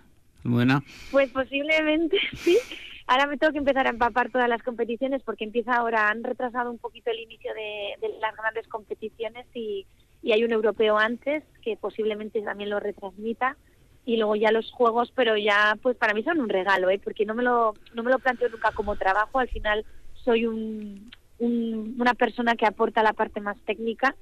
buena. 0.44 0.84
Pues 1.12 1.30
posiblemente 1.32 2.18
sí. 2.36 2.58
Ahora 3.08 3.28
me 3.28 3.38
tengo 3.38 3.54
que 3.54 3.60
empezar 3.60 3.86
a 3.86 3.92
empapar 3.92 4.32
todas 4.32 4.50
las 4.50 4.64
competiciones 4.64 5.22
porque 5.24 5.44
empieza 5.44 5.76
ahora, 5.76 6.10
han 6.10 6.24
retrasado 6.24 6.72
un 6.72 6.80
poquito 6.80 7.12
el 7.12 7.20
inicio 7.20 7.54
de, 7.54 8.08
de 8.08 8.20
las 8.20 8.36
grandes 8.36 8.68
competiciones 8.68 9.46
y, 9.54 9.86
y 10.24 10.32
hay 10.32 10.44
un 10.44 10.52
europeo 10.52 10.98
antes 10.98 11.44
que 11.62 11.78
posiblemente 11.78 12.42
también 12.42 12.72
lo 12.72 12.80
retransmita 12.80 13.58
y 14.06 14.18
luego 14.18 14.36
ya 14.36 14.52
los 14.52 14.72
juegos, 14.72 15.12
pero 15.16 15.36
ya 15.36 15.78
pues 15.82 15.98
para 15.98 16.14
mí 16.14 16.24
son 16.24 16.40
un 16.40 16.50
regalo, 16.50 16.90
¿eh? 16.90 17.00
porque 17.04 17.26
no 17.26 17.34
me 17.34 17.44
lo 17.44 17.74
no 17.94 18.04
me 18.04 18.12
lo 18.12 18.20
planteo 18.20 18.50
nunca 18.50 18.72
como 18.72 18.96
trabajo, 18.96 19.40
al 19.40 19.50
final 19.50 19.86
soy 20.24 20.46
un, 20.46 21.12
una 21.40 22.14
persona 22.14 22.56
que 22.56 22.66
aporta 22.66 23.04
la 23.04 23.14
parte 23.14 23.42
más 23.42 23.58
técnica 23.66 24.16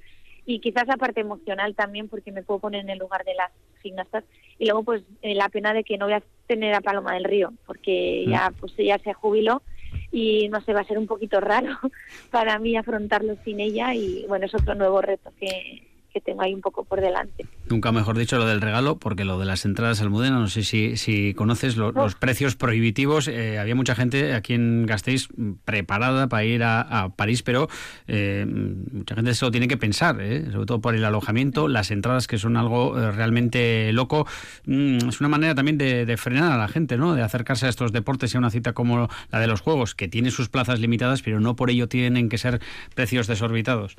y 0.46 0.60
quizás 0.60 0.86
la 0.86 0.96
parte 0.96 1.20
emocional 1.20 1.74
también 1.74 2.08
porque 2.08 2.32
me 2.32 2.42
puedo 2.42 2.60
poner 2.60 2.80
en 2.82 2.90
el 2.90 2.98
lugar 2.98 3.24
de 3.24 3.34
las 3.34 3.50
gimnastas 3.82 4.24
y 4.58 4.66
luego 4.66 4.82
pues 4.82 5.02
eh, 5.22 5.34
la 5.34 5.48
pena 5.48 5.72
de 5.72 5.84
que 5.84 5.96
no 5.96 6.06
voy 6.06 6.14
a 6.14 6.22
tener 6.46 6.74
a 6.74 6.80
Paloma 6.80 7.14
del 7.14 7.24
Río 7.24 7.52
porque 7.66 8.24
mm. 8.26 8.30
ya 8.30 8.52
pues 8.58 8.72
ella 8.76 8.98
se 8.98 9.14
jubiló 9.14 9.62
y 10.10 10.48
no 10.48 10.60
sé 10.60 10.72
va 10.72 10.80
a 10.80 10.84
ser 10.84 10.98
un 10.98 11.06
poquito 11.06 11.40
raro 11.40 11.78
para 12.30 12.58
mí 12.58 12.76
afrontarlo 12.76 13.36
sin 13.44 13.60
ella 13.60 13.94
y 13.94 14.26
bueno 14.28 14.46
es 14.46 14.54
otro 14.54 14.74
nuevo 14.74 15.00
reto 15.00 15.32
que 15.38 15.93
que 16.14 16.20
tengo 16.20 16.42
ahí 16.42 16.54
un 16.54 16.60
poco 16.60 16.84
por 16.84 17.00
delante. 17.00 17.44
Nunca 17.68 17.90
mejor 17.90 18.16
dicho 18.16 18.38
lo 18.38 18.46
del 18.46 18.60
regalo, 18.60 18.98
porque 18.98 19.24
lo 19.24 19.36
de 19.38 19.46
las 19.46 19.64
entradas 19.64 20.00
Almudena, 20.00 20.38
no 20.38 20.46
sé 20.46 20.62
si, 20.62 20.96
si 20.96 21.34
conoces 21.34 21.76
los 21.76 22.14
precios 22.14 22.54
prohibitivos. 22.54 23.26
Eh, 23.26 23.58
había 23.58 23.74
mucha 23.74 23.96
gente 23.96 24.32
aquí 24.32 24.54
en 24.54 24.86
Gasteiz 24.86 25.28
preparada 25.64 26.28
para 26.28 26.44
ir 26.44 26.62
a, 26.62 27.10
París, 27.16 27.42
pero 27.42 27.68
eh, 28.06 28.46
mucha 28.46 29.16
gente 29.16 29.34
se 29.34 29.44
lo 29.44 29.50
tiene 29.50 29.66
que 29.66 29.76
pensar, 29.76 30.20
eh, 30.20 30.50
sobre 30.52 30.66
todo 30.66 30.80
por 30.80 30.94
el 30.94 31.04
alojamiento, 31.04 31.66
las 31.66 31.90
entradas 31.90 32.28
que 32.28 32.38
son 32.38 32.56
algo 32.56 32.94
realmente 33.10 33.92
loco. 33.92 34.26
Mm, 34.66 35.08
es 35.08 35.20
una 35.20 35.28
manera 35.28 35.56
también 35.56 35.78
de, 35.78 36.06
de, 36.06 36.16
frenar 36.16 36.52
a 36.52 36.56
la 36.56 36.68
gente, 36.68 36.96
¿no? 36.96 37.14
de 37.14 37.22
acercarse 37.22 37.66
a 37.66 37.68
estos 37.68 37.90
deportes 37.90 38.32
y 38.32 38.36
a 38.36 38.38
una 38.38 38.50
cita 38.50 38.72
como 38.72 39.08
la 39.32 39.40
de 39.40 39.48
los 39.48 39.60
Juegos, 39.60 39.96
que 39.96 40.06
tiene 40.06 40.30
sus 40.30 40.48
plazas 40.48 40.78
limitadas, 40.78 41.22
pero 41.22 41.40
no 41.40 41.56
por 41.56 41.70
ello 41.70 41.88
tienen 41.88 42.28
que 42.28 42.38
ser 42.38 42.60
precios 42.94 43.26
desorbitados. 43.26 43.96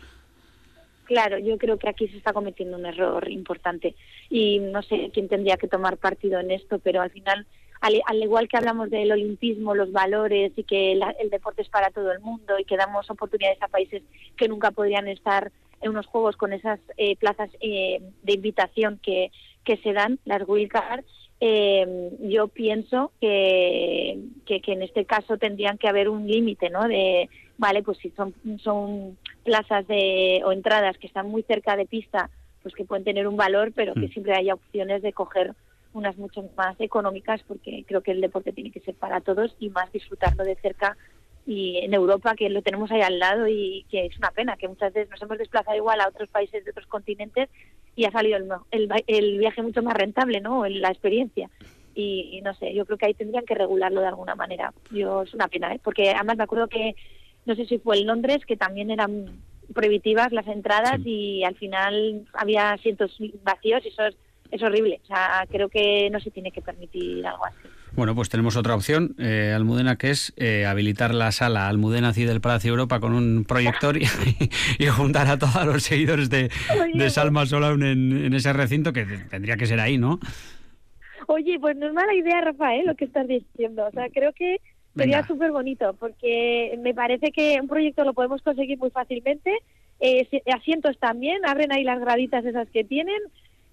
Claro, 1.05 1.37
yo 1.37 1.57
creo 1.57 1.77
que 1.77 1.87
aquí 1.87 2.07
se 2.07 2.17
está 2.17 2.33
cometiendo 2.33 2.77
un 2.77 2.85
error 2.85 3.29
importante 3.29 3.95
y 4.29 4.59
no 4.59 4.81
sé 4.81 5.11
quién 5.13 5.29
tendría 5.29 5.55
que 5.57 5.67
tomar 5.67 5.97
partido 5.97 6.39
en 6.39 6.51
esto, 6.51 6.79
pero 6.79 7.01
al 7.01 7.11
final, 7.11 7.45
al, 7.79 8.23
igual 8.23 8.47
que 8.47 8.57
hablamos 8.57 8.89
del 8.89 9.11
olimpismo, 9.11 9.75
los 9.75 9.91
valores 9.91 10.51
y 10.55 10.63
que 10.63 10.93
el 10.93 11.29
deporte 11.29 11.61
es 11.61 11.69
para 11.69 11.91
todo 11.91 12.11
el 12.11 12.19
mundo 12.19 12.57
y 12.59 12.65
que 12.65 12.75
damos 12.75 13.09
oportunidades 13.11 13.61
a 13.61 13.67
países 13.67 14.01
que 14.35 14.47
nunca 14.47 14.71
podrían 14.71 15.07
estar 15.07 15.51
en 15.81 15.91
unos 15.91 16.07
juegos 16.07 16.37
con 16.37 16.53
esas 16.53 16.79
eh, 16.97 17.15
plazas 17.17 17.51
eh, 17.61 18.01
de 18.23 18.33
invitación 18.33 18.99
que, 19.03 19.31
que 19.63 19.77
se 19.77 19.93
dan, 19.93 20.17
las 20.25 20.41
wildcard, 20.47 21.05
eh, 21.39 22.11
yo 22.21 22.47
pienso 22.47 23.11
que, 23.21 24.17
que, 24.47 24.61
que, 24.61 24.71
en 24.71 24.81
este 24.81 25.05
caso 25.05 25.37
tendrían 25.37 25.77
que 25.77 25.87
haber 25.87 26.09
un 26.09 26.25
límite, 26.25 26.69
¿no? 26.69 26.87
De, 26.87 27.29
vale, 27.57 27.83
pues 27.83 27.97
si 27.99 28.09
son, 28.11 28.33
son 28.63 29.17
plazas 29.45 29.87
de, 29.87 30.41
o 30.43 30.51
entradas 30.51 30.97
que 30.97 31.07
están 31.07 31.29
muy 31.29 31.43
cerca 31.43 31.77
de 31.77 31.85
pista, 31.85 32.29
pues 32.61 32.75
que 32.75 32.83
pueden 32.83 33.05
tener 33.05 33.27
un 33.27 33.37
valor, 33.37 33.71
pero 33.73 33.93
que 33.93 34.07
mm. 34.07 34.11
siempre 34.11 34.35
haya 34.35 34.55
opciones 34.55 35.01
de 35.01 35.13
coger 35.13 35.53
unas 35.93 36.17
mucho 36.17 36.43
más 36.57 36.75
económicas, 36.81 37.41
porque 37.47 37.85
creo 37.87 38.01
que 38.01 38.11
el 38.11 38.19
deporte 38.19 38.51
tiene 38.51 38.71
que 38.71 38.81
ser 38.81 38.95
para 38.95 39.21
todos 39.21 39.55
y 39.59 39.69
más 39.69 39.89
disfrutarlo 39.93 40.43
de 40.43 40.55
cerca 40.55 40.97
y 41.45 41.77
en 41.77 41.93
Europa 41.93 42.33
que 42.35 42.49
lo 42.49 42.61
tenemos 42.61 42.91
ahí 42.91 43.01
al 43.01 43.19
lado 43.19 43.47
y 43.47 43.85
que 43.89 44.07
es 44.07 44.17
una 44.17 44.31
pena 44.31 44.57
que 44.57 44.67
muchas 44.67 44.91
veces 44.93 45.09
nos 45.11 45.21
hemos 45.21 45.37
desplazado 45.37 45.77
igual 45.77 46.01
a 46.01 46.07
otros 46.07 46.27
países 46.29 46.65
de 46.65 46.71
otros 46.71 46.87
continentes 46.87 47.49
y 47.95 48.05
ha 48.05 48.11
salido 48.11 48.37
el, 48.71 48.89
el, 49.07 49.37
viaje 49.37 49.61
mucho 49.61 49.83
más 49.83 49.95
rentable, 49.95 50.41
¿no? 50.41 50.65
La 50.67 50.89
experiencia. 50.89 51.49
Y, 51.97 52.41
no 52.43 52.53
sé, 52.55 52.73
yo 52.73 52.85
creo 52.85 52.97
que 52.97 53.05
ahí 53.05 53.13
tendrían 53.13 53.45
que 53.45 53.55
regularlo 53.55 54.01
de 54.01 54.07
alguna 54.07 54.35
manera. 54.35 54.73
Yo 54.91 55.21
es 55.21 55.33
una 55.33 55.47
pena, 55.47 55.73
¿eh? 55.73 55.79
Porque 55.81 56.09
además 56.09 56.35
me 56.35 56.43
acuerdo 56.43 56.67
que 56.67 56.93
no 57.45 57.55
sé 57.55 57.65
si 57.65 57.79
fue 57.79 57.99
en 57.99 58.07
Londres, 58.07 58.45
que 58.45 58.57
también 58.57 58.91
eran 58.91 59.41
prohibitivas 59.73 60.31
las 60.31 60.47
entradas 60.47 60.99
y 61.03 61.43
al 61.43 61.55
final 61.55 62.25
había 62.33 62.71
asientos 62.71 63.17
vacíos 63.43 63.83
y 63.85 63.89
eso 63.89 64.05
es, 64.05 64.15
es 64.51 64.61
horrible. 64.61 64.99
O 65.03 65.07
sea, 65.07 65.45
creo 65.49 65.69
que 65.69 66.09
no 66.11 66.19
se 66.19 66.31
tiene 66.31 66.51
que 66.51 66.61
permitir 66.61 67.25
algo 67.25 67.45
así. 67.45 67.67
Bueno, 67.95 68.13
pues 68.13 68.27
tenemos 68.27 68.57
otra 68.57 68.75
opción, 68.75 69.15
eh, 69.19 69.53
Almudena, 69.55 69.95
que 69.95 70.09
es 70.09 70.33
eh, 70.35 70.65
habilitar 70.65 71.13
la 71.13 71.31
sala 71.31 71.69
Almudena 71.69 72.11
Cid 72.11 72.27
del 72.27 72.41
Palacio 72.41 72.71
Europa 72.71 72.99
con 72.99 73.13
un 73.13 73.45
proyector 73.45 73.97
y, 74.79 74.85
juntar 74.87 75.27
a 75.27 75.39
todos 75.39 75.65
los 75.65 75.83
seguidores 75.83 76.29
de, 76.29 76.51
de 76.93 77.09
Salma 77.09 77.45
Solaun 77.45 77.83
en, 77.83 78.33
ese 78.33 78.51
recinto, 78.51 78.91
que 78.91 79.05
tendría 79.29 79.55
que 79.55 79.65
ser 79.65 79.79
ahí, 79.79 79.97
¿no? 79.97 80.19
Oye, 81.27 81.57
pues 81.59 81.77
no 81.77 81.87
es 81.87 81.93
mala 81.93 82.13
idea, 82.13 82.41
Rafael, 82.41 82.85
lo 82.85 82.95
que 82.95 83.05
estás 83.05 83.27
diciendo. 83.27 83.85
O 83.87 83.91
sea, 83.91 84.09
creo 84.13 84.33
que 84.33 84.57
sería 84.95 85.25
súper 85.25 85.51
bonito, 85.51 85.93
porque 85.99 86.77
me 86.81 86.93
parece 86.93 87.31
que 87.31 87.59
un 87.61 87.67
proyecto 87.67 88.03
lo 88.03 88.13
podemos 88.13 88.41
conseguir 88.41 88.77
muy 88.77 88.89
fácilmente. 88.89 89.59
Eh, 89.99 90.27
asientos 90.53 90.97
también, 90.99 91.45
abren 91.45 91.71
ahí 91.71 91.83
las 91.83 91.99
graditas 91.99 92.45
esas 92.45 92.69
que 92.69 92.83
tienen 92.83 93.19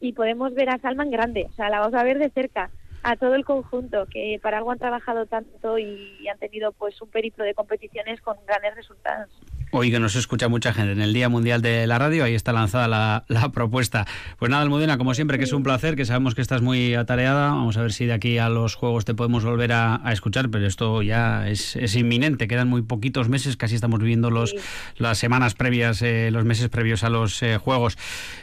y 0.00 0.12
podemos 0.12 0.54
ver 0.54 0.70
a 0.70 0.78
Salma 0.78 1.04
en 1.04 1.10
grande. 1.10 1.46
O 1.50 1.54
sea, 1.54 1.68
la 1.68 1.80
vamos 1.80 1.94
a 1.94 2.04
ver 2.04 2.18
de 2.18 2.30
cerca 2.30 2.70
a 3.02 3.16
todo 3.16 3.34
el 3.34 3.44
conjunto 3.44 4.06
que 4.10 4.38
para 4.42 4.58
algo 4.58 4.70
han 4.70 4.78
trabajado 4.78 5.26
tanto 5.26 5.78
y 5.78 6.26
han 6.28 6.38
tenido 6.38 6.72
pues 6.72 7.00
un 7.02 7.08
periplo 7.08 7.44
de 7.44 7.54
competiciones 7.54 8.20
con 8.20 8.36
grandes 8.46 8.74
resultados. 8.74 9.30
Hoy 9.74 9.90
que 9.90 9.98
nos 9.98 10.16
escucha 10.16 10.48
mucha 10.48 10.74
gente 10.74 10.92
en 10.92 11.00
el 11.00 11.14
Día 11.14 11.30
Mundial 11.30 11.62
de 11.62 11.86
la 11.86 11.98
Radio, 11.98 12.24
ahí 12.24 12.34
está 12.34 12.52
lanzada 12.52 12.88
la, 12.88 13.24
la, 13.28 13.48
propuesta. 13.52 14.06
Pues 14.38 14.50
nada, 14.50 14.62
Almudena, 14.62 14.98
como 14.98 15.14
siempre, 15.14 15.38
que 15.38 15.44
es 15.44 15.52
un 15.54 15.62
placer, 15.62 15.96
que 15.96 16.04
sabemos 16.04 16.34
que 16.34 16.42
estás 16.42 16.60
muy 16.60 16.94
atareada. 16.94 17.48
Vamos 17.52 17.78
a 17.78 17.80
ver 17.80 17.94
si 17.94 18.04
de 18.04 18.12
aquí 18.12 18.36
a 18.36 18.50
los 18.50 18.74
Juegos 18.74 19.06
te 19.06 19.14
podemos 19.14 19.46
volver 19.46 19.72
a, 19.72 20.02
escuchar, 20.12 20.50
pero 20.50 20.66
esto 20.66 21.00
ya 21.00 21.48
es, 21.48 21.74
es, 21.76 21.96
inminente, 21.96 22.48
quedan 22.48 22.68
muy 22.68 22.82
poquitos 22.82 23.30
meses, 23.30 23.56
casi 23.56 23.74
estamos 23.74 23.98
viviendo 23.98 24.30
los, 24.30 24.54
las 24.98 25.16
semanas 25.16 25.54
previas, 25.54 26.02
eh, 26.02 26.30
los 26.30 26.44
meses 26.44 26.68
previos 26.68 27.02
a 27.02 27.08
los 27.08 27.42
eh, 27.42 27.56
Juegos. 27.56 27.96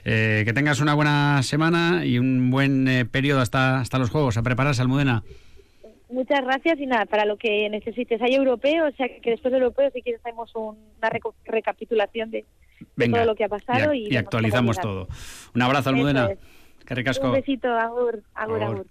Eh, 0.06 0.42
que 0.48 0.54
tengas 0.54 0.80
una 0.80 0.96
buena 0.96 1.44
semana 1.44 2.06
y 2.06 2.18
un 2.18 2.50
buen 2.50 3.08
periodo 3.12 3.42
hasta, 3.42 3.82
hasta 3.82 4.00
los 4.00 4.10
Juegos. 4.10 4.38
A 4.38 4.42
prepararse, 4.50 4.82
Almudena. 4.82 5.24
Muchas 6.10 6.42
gracias 6.44 6.80
y 6.80 6.88
nada, 6.88 7.06
para 7.06 7.26
lo 7.26 7.38
que 7.38 7.70
necesites. 7.70 8.20
Hay 8.22 8.34
europeo, 8.34 8.88
o 8.88 8.92
sea 8.92 9.08
que 9.22 9.30
después 9.30 9.52
del 9.52 9.62
europeo, 9.62 9.92
si 9.94 10.02
quieres, 10.02 10.22
hacemos 10.26 10.52
una 10.56 11.10
recapitulación 11.46 12.32
de, 12.32 12.46
todo 12.98 13.26
lo 13.26 13.36
que 13.36 13.44
ha 13.44 13.50
pasado 13.50 13.94
y, 13.94 14.16
actualizamos 14.18 14.80
todo. 14.80 15.08
Un 15.54 15.62
abrazo, 15.62 15.90
Almudena. 15.90 16.30
Que 16.84 16.96
ricasco. 16.96 17.28
Un 17.28 17.34
besito, 17.34 17.68
agur, 17.70 18.24
agur. 18.34 18.64
agur. 18.64 18.88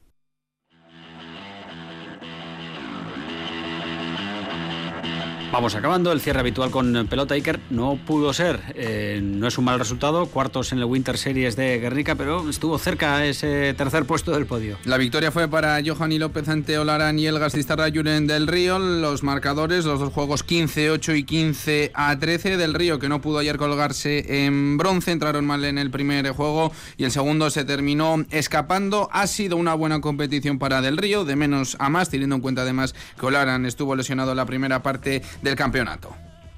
Vamos 5.51 5.75
acabando, 5.75 6.13
el 6.13 6.21
cierre 6.21 6.41
habitual 6.41 6.71
con 6.71 7.07
pelota 7.09 7.33
Iker 7.33 7.59
no 7.71 7.99
pudo 8.07 8.35
ser, 8.35 8.61
eh, 8.75 9.19
no 9.23 9.49
es 9.49 9.57
un 9.57 9.65
mal 9.65 9.79
resultado, 9.79 10.27
cuartos 10.27 10.73
en 10.73 10.79
el 10.79 10.85
Winter 10.85 11.17
Series 11.17 11.57
de 11.57 11.79
Guernica, 11.79 12.17
pero 12.17 12.51
estuvo 12.51 12.79
cerca 12.79 13.25
ese 13.25 13.73
tercer 13.73 14.05
puesto 14.05 14.33
del 14.33 14.45
podio. 14.45 14.77
La 14.85 14.99
victoria 14.99 15.33
fue 15.33 15.49
para 15.49 15.81
Johanny 15.83 16.19
López 16.19 16.51
ante 16.51 16.77
Olarán 16.77 17.19
y 17.19 17.27
el 17.27 17.39
Gastistarra 17.39 17.89
Yuren 17.89 18.27
del 18.27 18.47
Río, 18.47 18.79
los 18.79 19.23
marcadores, 19.23 19.87
los 19.87 19.99
dos 19.99 20.13
juegos 20.13 20.47
15-8 20.47 21.17
y 21.17 21.25
15 21.25 21.93
a 21.95 22.19
13 22.19 22.59
del 22.59 22.75
Río, 22.75 22.99
que 22.99 23.09
no 23.09 23.23
pudo 23.23 23.39
ayer 23.39 23.57
colgarse 23.57 24.45
en 24.45 24.77
bronce, 24.77 25.13
entraron 25.13 25.47
mal 25.47 25.65
en 25.65 25.79
el 25.79 25.91
primer 25.91 26.29
juego 26.29 26.73
y 26.99 27.05
el 27.05 27.11
segundo 27.11 27.49
se 27.49 27.65
terminó 27.65 28.23
escapando. 28.31 29.09
Ha 29.13 29.27
sido 29.27 29.57
una 29.57 29.73
buena 29.73 30.03
competición 30.03 30.59
para 30.59 30.83
del 30.83 30.99
Río, 30.99 31.25
de 31.25 31.37
menos 31.37 31.75
a 31.81 31.89
más, 31.89 32.11
teniendo 32.11 32.37
en 32.37 32.43
cuenta 32.43 32.63
además 32.63 32.95
que 33.19 33.25
Olarán 33.25 33.65
estuvo 33.65 33.97
lesionado 33.97 34.35
la 34.35 34.45
primera 34.45 34.83
parte 34.83 35.23
del 35.43 35.55
campeonato. 35.57 36.15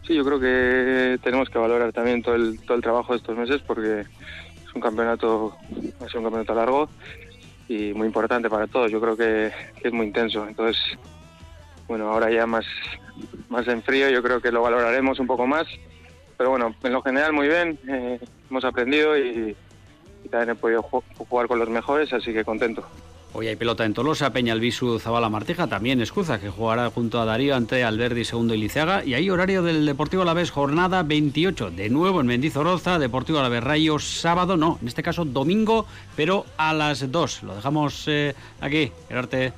Sí, 0.07 0.15
yo 0.15 0.25
creo 0.25 0.41
que 0.41 1.19
tenemos 1.23 1.49
que 1.51 1.59
valorar 1.59 1.93
también 1.93 2.23
todo 2.23 2.35
el, 2.35 2.61
todo 2.61 2.77
el 2.77 2.83
trabajo 2.83 3.13
de 3.13 3.19
estos 3.19 3.37
meses 3.37 3.61
porque 3.67 4.01
es 4.01 4.75
un 4.75 4.81
campeonato, 4.81 5.57
ha 6.01 6.07
sido 6.07 6.21
un 6.21 6.25
campeonato 6.25 6.55
largo 6.55 6.89
y 7.69 7.93
muy 7.93 8.07
importante 8.07 8.51
para 8.51 8.67
todos. 8.67 8.91
Yo 8.91 9.01
creo 9.01 9.17
que, 9.17 9.53
es 9.83 9.93
muy 9.93 10.07
intenso. 10.07 10.47
Entonces, 10.47 10.83
bueno, 11.87 12.09
ahora 12.09 12.31
ya 12.31 12.47
más, 12.47 12.65
más 13.49 13.69
en 13.69 13.83
frío, 13.83 14.11
yo 14.11 14.23
creo 14.23 14.41
que 14.41 14.51
lo 14.51 14.63
valoraremos 14.63 15.21
un 15.21 15.27
poco 15.27 15.47
más. 15.47 15.67
Pero 16.37 16.51
bueno, 16.51 16.75
en 16.83 16.93
lo 16.93 17.03
general 17.03 17.33
muy 17.33 17.49
bien, 17.49 17.79
eh, 17.87 18.19
hemos 18.51 18.65
aprendido 18.65 19.17
y, 19.17 19.55
y 20.25 20.29
también 20.29 20.51
he 20.51 20.55
podido 20.55 20.83
jugar 20.83 21.47
con 21.47 21.59
los 21.59 21.69
mejores, 21.69 22.13
así 22.13 22.33
que 22.33 22.45
contento. 22.45 22.85
Hoy 23.33 23.47
hay 23.47 23.55
pelota 23.55 23.85
en 23.85 23.95
Tolosa, 23.95 24.33
Peñalvisu, 24.33 24.99
Zabala 24.99 25.29
Martija, 25.29 25.69
también 25.69 26.01
Escuza, 26.01 26.41
que 26.41 26.51
jugará 26.51 26.91
junto 26.91 27.21
a 27.21 27.25
Darío 27.25 27.55
ante 27.55 27.85
Alberdi 27.85 28.25
segundo 28.25 28.55
y 28.55 28.59
Liceaga. 28.59 29.05
Y 29.05 29.15
hay 29.15 29.31
horario 29.31 29.63
del 29.63 29.87
Deportivo 29.87 30.23
Alavés, 30.23 30.51
jornada 30.51 31.05
28, 31.05 31.71
de 31.71 31.89
nuevo 31.91 32.21
en 32.21 32.27
Mendizorroza, 32.27 32.99
Deportivo 32.99 33.39
Alavés 33.39 33.63
Rayo, 33.63 34.01
sábado, 34.01 34.57
no, 34.57 34.79
en 34.83 34.89
este 34.89 35.05
caso 35.05 35.25
domingo, 35.25 35.87
pero 36.17 36.45
a 36.57 36.75
las 36.75 37.13
2. 37.13 37.45
Lo 37.45 37.55
dejamos 37.55 38.05
eh, 38.09 38.35
aquí, 38.61 38.91
Gerarte. 39.07 39.53